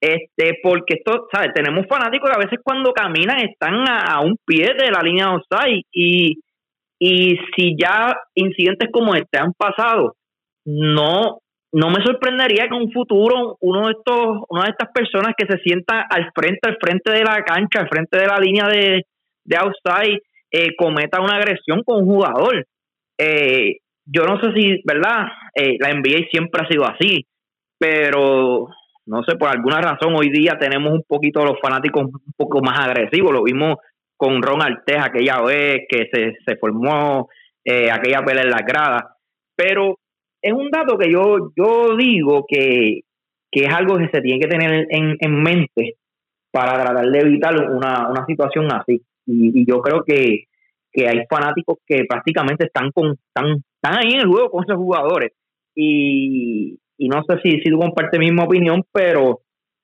Este, 0.01 0.59
porque 0.61 0.95
esto, 0.95 1.27
¿sabes? 1.31 1.53
Tenemos 1.53 1.87
fanáticos 1.87 2.29
que 2.29 2.35
a 2.35 2.45
veces 2.45 2.59
cuando 2.63 2.93
caminan 2.93 3.39
están 3.39 3.85
a, 3.87 4.21
un 4.21 4.37
pie 4.45 4.73
de 4.77 4.91
la 4.91 5.01
línea 5.01 5.27
outside 5.27 5.81
y, 5.91 6.39
y 6.99 7.39
si 7.55 7.75
ya 7.77 8.15
incidentes 8.35 8.89
como 8.91 9.15
este 9.15 9.39
han 9.39 9.53
pasado, 9.53 10.15
no 10.65 11.39
no 11.73 11.89
me 11.89 12.01
sorprendería 12.05 12.69
que 12.69 12.75
en 12.75 12.83
un 12.83 12.91
futuro 12.91 13.57
uno 13.59 13.87
de 13.87 13.93
estos 13.93 14.43
una 14.47 14.63
de 14.63 14.69
estas 14.69 14.91
personas 14.93 15.33
que 15.37 15.45
se 15.45 15.57
sienta 15.59 16.05
al 16.09 16.31
frente 16.33 16.69
al 16.69 16.77
frente 16.79 17.11
de 17.11 17.23
la 17.23 17.43
cancha 17.43 17.81
al 17.81 17.89
frente 17.89 18.17
de 18.17 18.27
la 18.27 18.37
línea 18.37 18.67
de, 18.67 19.03
de 19.43 19.57
outside 19.57 20.21
eh, 20.51 20.73
cometa 20.77 21.19
una 21.19 21.35
agresión 21.35 21.83
con 21.83 22.03
un 22.03 22.05
jugador 22.05 22.65
eh, 23.17 23.77
yo 24.05 24.25
no 24.25 24.39
sé 24.39 24.53
si, 24.53 24.81
¿verdad? 24.85 25.27
Eh, 25.55 25.77
la 25.79 25.93
NBA 25.93 26.27
siempre 26.29 26.61
ha 26.63 26.67
sido 26.67 26.85
así, 26.85 27.25
pero 27.77 28.67
no 29.07 29.23
sé, 29.23 29.35
por 29.35 29.49
alguna 29.49 29.81
razón 29.81 30.15
hoy 30.15 30.29
día 30.29 30.57
tenemos 30.59 30.93
un 30.93 31.03
poquito 31.07 31.43
los 31.43 31.59
fanáticos 31.61 32.05
un 32.05 32.33
poco 32.37 32.61
más 32.61 32.79
agresivos. 32.79 33.31
Lo 33.31 33.43
vimos 33.43 33.77
con 34.17 34.41
Ron 34.41 34.61
Artes 34.61 34.97
aquella 34.99 35.41
vez 35.41 35.85
que 35.89 36.07
se, 36.11 36.37
se 36.45 36.57
formó 36.57 37.29
eh, 37.63 37.89
aquella 37.91 38.23
pelea 38.23 38.43
en 38.43 38.51
la 38.51 38.63
grada. 38.65 39.15
Pero 39.55 39.97
es 40.41 40.53
un 40.53 40.69
dato 40.69 40.97
que 40.97 41.11
yo, 41.11 41.51
yo 41.55 41.95
digo 41.97 42.45
que, 42.47 43.01
que 43.51 43.61
es 43.65 43.73
algo 43.73 43.97
que 43.97 44.09
se 44.09 44.21
tiene 44.21 44.39
que 44.39 44.47
tener 44.47 44.87
en, 44.89 45.17
en 45.19 45.43
mente 45.43 45.95
para 46.51 46.73
tratar 46.73 47.09
de 47.09 47.19
evitar 47.19 47.55
una, 47.69 48.09
una 48.09 48.25
situación 48.25 48.71
así. 48.71 49.01
y 49.25 49.65
yo 49.67 49.81
creo 49.81 50.03
que, 50.03 50.45
que 50.95 51.07
hay 51.07 51.25
fanáticos 51.29 51.77
que 51.85 52.05
prácticamente 52.07 52.67
están 52.67 52.91
con 52.91 53.11
están, 53.11 53.61
están 53.75 53.99
ahí 53.99 54.13
en 54.13 54.21
el 54.21 54.27
juego 54.27 54.49
con 54.49 54.63
esos 54.63 54.77
jugadores. 54.77 55.33
Y, 55.75 56.79
y 56.97 57.09
no 57.09 57.21
sé 57.27 57.37
si, 57.43 57.59
si 57.59 57.69
tú 57.69 57.77
compartes 57.77 58.17
mi 58.17 58.27
misma 58.27 58.45
opinión 58.45 58.81
pero 58.91 59.41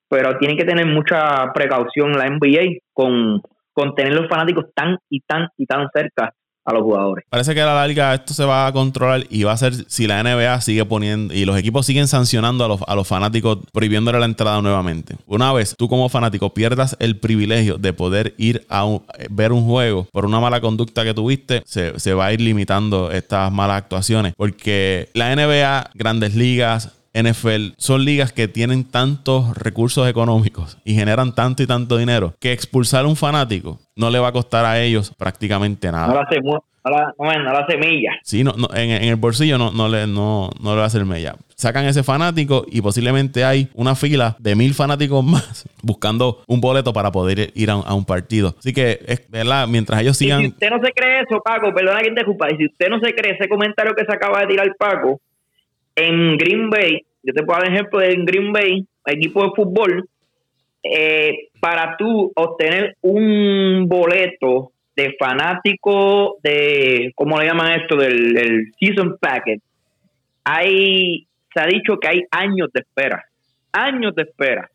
pero 0.08 0.38
tienen 0.38 0.58
que 0.58 0.66
tener 0.66 0.86
mucha 0.86 1.52
precaución 1.54 2.12
la 2.12 2.28
NBA 2.28 2.80
con, 2.94 3.42
con 3.72 3.96
tener 3.96 4.14
los 4.14 4.28
fanáticos 4.28 4.66
tan 4.76 4.98
y 5.10 5.22
tan 5.22 5.48
y 5.58 5.66
tan 5.66 5.88
cerca 5.94 6.34
a 6.66 6.74
los 6.74 6.84
jugadores. 6.84 7.26
Parece 7.30 7.54
que 7.54 7.62
a 7.62 7.66
la 7.66 7.76
larga 7.76 8.14
esto 8.14 8.34
se 8.34 8.46
va 8.46 8.68
a 8.68 8.72
controlar 8.72 9.26
y 9.30 9.44
va 9.44 9.54
a 9.54 9.58
ser 9.58 9.74
si 9.88 10.08
la 10.08 10.22
NBA 10.24 10.62
sigue 10.62 10.86
poniendo 10.86 11.34
y 11.34 11.46
los 11.46 11.58
equipos 11.58 11.86
siguen 11.86 12.08
sancionando 12.08 12.66
a 12.66 12.68
los, 12.68 12.82
a 12.86 12.96
los 12.96 13.08
fanáticos 13.08 13.60
prohibiéndole 13.72 14.20
la 14.20 14.26
entrada 14.26 14.62
nuevamente. 14.62 15.16
Una 15.26 15.52
vez 15.54 15.76
tú 15.78 15.88
como 15.90 16.10
fanático 16.10 16.54
pierdas 16.54 16.96
el 17.00 17.18
privilegio 17.18 17.78
de 17.78 17.94
poder 17.94 18.36
ir 18.38 18.66
a 18.70 18.88
ver 19.30 19.52
un 19.52 19.66
juego 19.66 20.08
por 20.12 20.26
una 20.26 20.40
mala 20.40 20.62
conducta 20.62 21.04
que 21.04 21.14
tuviste, 21.14 21.64
se, 21.66 22.00
se 22.00 22.14
va 22.14 22.28
a 22.28 22.34
ir 22.34 22.42
limitando 22.42 23.12
estas 23.12 23.52
malas 23.52 23.78
actuaciones 23.78 24.34
porque 24.38 25.10
la 25.14 25.36
NBA, 25.36 25.92
grandes 25.96 26.36
ligas, 26.36 26.92
NFL 27.14 27.74
son 27.78 28.06
ligas 28.06 28.32
que 28.32 28.48
tienen 28.48 28.84
tantos 28.84 29.58
recursos 29.58 30.08
económicos 30.08 30.78
y 30.86 30.96
generan 30.96 31.36
tanto 31.36 31.64
y 31.64 31.68
tanto 31.68 31.98
dinero 31.98 32.34
que 32.40 32.54
expulsar 32.54 33.06
a 33.06 33.08
un 33.08 33.16
fanático 33.16 33.80
no 33.96 34.10
le 34.10 34.20
va 34.20 34.30
a 34.30 34.32
costar 34.32 34.66
a 34.66 34.80
ellos 34.80 35.14
prácticamente 35.18 35.92
nada. 35.92 36.08
No 36.08 36.14
la, 36.90 37.14
no, 37.18 37.54
la, 37.54 37.68
semilla. 37.68 38.12
Sí, 38.24 38.44
no, 38.44 38.54
en, 38.74 38.90
el 38.90 39.16
bolsillo 39.16 39.60
no, 39.60 39.72
no, 39.72 39.88
le, 39.88 40.08
no, 40.08 40.50
no 40.60 40.72
le 40.72 40.78
va 40.78 40.84
a 40.84 40.88
hacer 40.88 41.06
mella. 41.06 41.36
Sacan 41.56 41.86
ese 41.86 42.02
fanático 42.02 42.66
y 42.68 42.82
posiblemente 42.82 43.44
hay 43.44 43.70
una 43.76 43.94
fila 43.94 44.36
de 44.40 44.56
mil 44.56 44.74
fanáticos 44.74 45.24
más 45.26 45.70
buscando 45.84 46.42
un 46.48 46.60
boleto 46.60 46.92
para 46.92 47.12
poder 47.12 47.52
ir 47.54 47.70
a 47.70 47.76
un, 47.76 48.06
partido. 48.06 48.56
Así 48.58 48.74
que, 48.74 49.00
es 49.06 49.30
verdad, 49.30 49.68
mientras 49.68 50.02
ellos 50.02 50.18
sigan. 50.18 50.42
si 50.42 50.48
usted 50.48 50.70
no 50.72 50.80
se 50.84 50.92
cree 50.92 51.22
eso, 51.22 51.40
Paco, 51.44 51.72
perdona 51.72 52.02
que 52.02 52.12
te 52.12 52.22
y 52.22 52.58
si 52.58 52.66
usted 52.66 52.90
no 52.90 53.00
se 53.00 53.14
cree 53.14 53.36
ese 53.36 53.48
comentario 53.48 53.94
que 53.94 54.04
se 54.04 54.12
acaba 54.12 54.42
de 54.42 54.48
tirar 54.48 54.76
Paco, 54.80 55.22
en 55.96 56.38
Green 56.38 56.70
Bay, 56.70 57.02
yo 57.24 57.34
te 57.34 57.44
puedo 57.44 57.60
dar 57.60 57.72
ejemplo 57.72 58.02
en 58.02 58.26
Green 58.26 58.52
Bay, 58.52 58.86
equipo 59.06 59.44
de 59.44 59.52
fútbol, 59.56 60.06
eh, 60.84 61.50
para 61.60 61.96
tú 61.98 62.32
obtener 62.36 62.96
un 63.02 63.86
boleto 63.88 64.72
de 64.96 65.16
fanático 65.20 66.38
de, 66.44 67.12
¿cómo 67.16 67.40
le 67.40 67.48
llaman 67.48 67.80
esto? 67.82 67.96
Del, 67.96 68.72
Season 68.80 69.18
Packet, 69.20 69.62
hay 70.44 71.28
se 71.54 71.60
ha 71.60 71.68
dicho 71.68 71.98
que 71.98 72.08
hay 72.08 72.22
años 72.32 72.70
de 72.74 72.82
espera, 72.82 73.26
años 73.74 74.16
de 74.16 74.24
espera. 74.24 74.70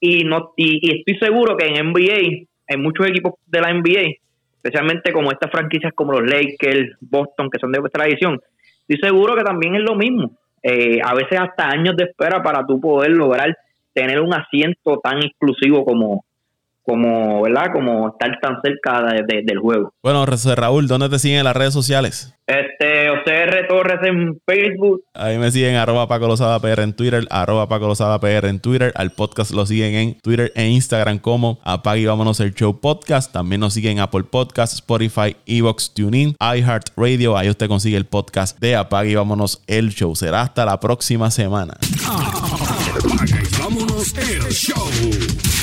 Y, 0.00 0.24
no, 0.24 0.52
y, 0.56 0.98
estoy 0.98 1.18
seguro 1.18 1.56
que 1.56 1.66
en 1.66 1.90
NBA, 1.90 2.46
en 2.68 2.82
muchos 2.82 3.06
equipos 3.06 3.34
de 3.46 3.60
la 3.60 3.72
NBA, 3.72 4.16
especialmente 4.56 5.12
como 5.12 5.30
estas 5.30 5.50
franquicias 5.50 5.92
como 5.94 6.12
los 6.12 6.30
Lakers, 6.30 6.96
Boston, 7.00 7.50
que 7.50 7.58
son 7.58 7.72
de 7.72 7.80
tradición, 7.92 8.40
estoy 8.86 9.08
seguro 9.08 9.36
que 9.36 9.42
también 9.42 9.74
es 9.74 9.82
lo 9.82 9.94
mismo. 9.94 10.36
Eh, 10.62 11.00
a 11.04 11.14
veces 11.14 11.40
hasta 11.40 11.68
años 11.68 11.96
de 11.96 12.04
espera 12.04 12.42
para 12.42 12.64
tú 12.66 12.80
poder 12.80 13.10
lograr 13.10 13.56
tener 13.92 14.20
un 14.20 14.32
asiento 14.32 15.00
tan 15.02 15.18
exclusivo 15.18 15.84
como, 15.84 16.24
como, 16.84 17.42
¿verdad? 17.42 17.72
Como 17.72 18.08
estar 18.08 18.38
tan 18.40 18.60
cerca 18.62 19.02
del 19.26 19.58
juego. 19.58 19.92
Bueno, 20.02 20.24
Raúl, 20.26 20.88
¿dónde 20.88 21.08
te 21.08 21.18
siguen 21.18 21.38
en 21.38 21.44
las 21.44 21.56
redes 21.56 21.72
sociales? 21.72 22.34
Este, 22.46 23.08
OCR 23.08 23.68
Torres 23.68 24.00
en 24.02 24.40
Facebook. 24.44 25.04
Ahí 25.14 25.38
me 25.38 25.50
siguen 25.50 25.76
arroba 25.76 26.08
Paco 26.08 26.26
Lozada 26.26 26.58
PR 26.60 26.82
en 26.82 26.92
Twitter, 26.92 27.24
arroba 27.30 27.68
Paco 27.68 27.86
Lozada 27.86 28.18
PR 28.18 28.48
en 28.48 28.60
Twitter. 28.60 28.92
Al 28.96 29.12
podcast 29.12 29.52
lo 29.52 29.64
siguen 29.64 29.94
en 29.94 30.20
Twitter 30.20 30.52
e 30.56 30.68
Instagram 30.68 31.18
como 31.18 31.60
Apague 31.62 32.00
y 32.00 32.06
Vámonos 32.06 32.40
el 32.40 32.52
Show 32.52 32.80
Podcast. 32.80 33.32
También 33.32 33.60
nos 33.60 33.74
siguen 33.74 33.92
en 33.92 34.00
Apple 34.00 34.24
Podcast, 34.24 34.74
Spotify, 34.74 35.36
Evox, 35.46 35.94
TuneIn, 35.94 36.36
iHeartRadio. 36.40 37.36
Ahí 37.36 37.48
usted 37.48 37.68
consigue 37.68 37.96
el 37.96 38.06
podcast 38.06 38.58
de 38.58 38.74
Apague 38.74 39.10
y 39.10 39.14
Vámonos 39.14 39.62
el 39.68 39.90
Show. 39.90 40.16
Será 40.16 40.42
hasta 40.42 40.64
la 40.64 40.80
próxima 40.80 41.30
semana. 41.30 41.74
Apague 42.06 43.40
y 43.40 43.62
Vámonos 43.62 44.14
el 44.18 44.50
Show. 44.50 45.61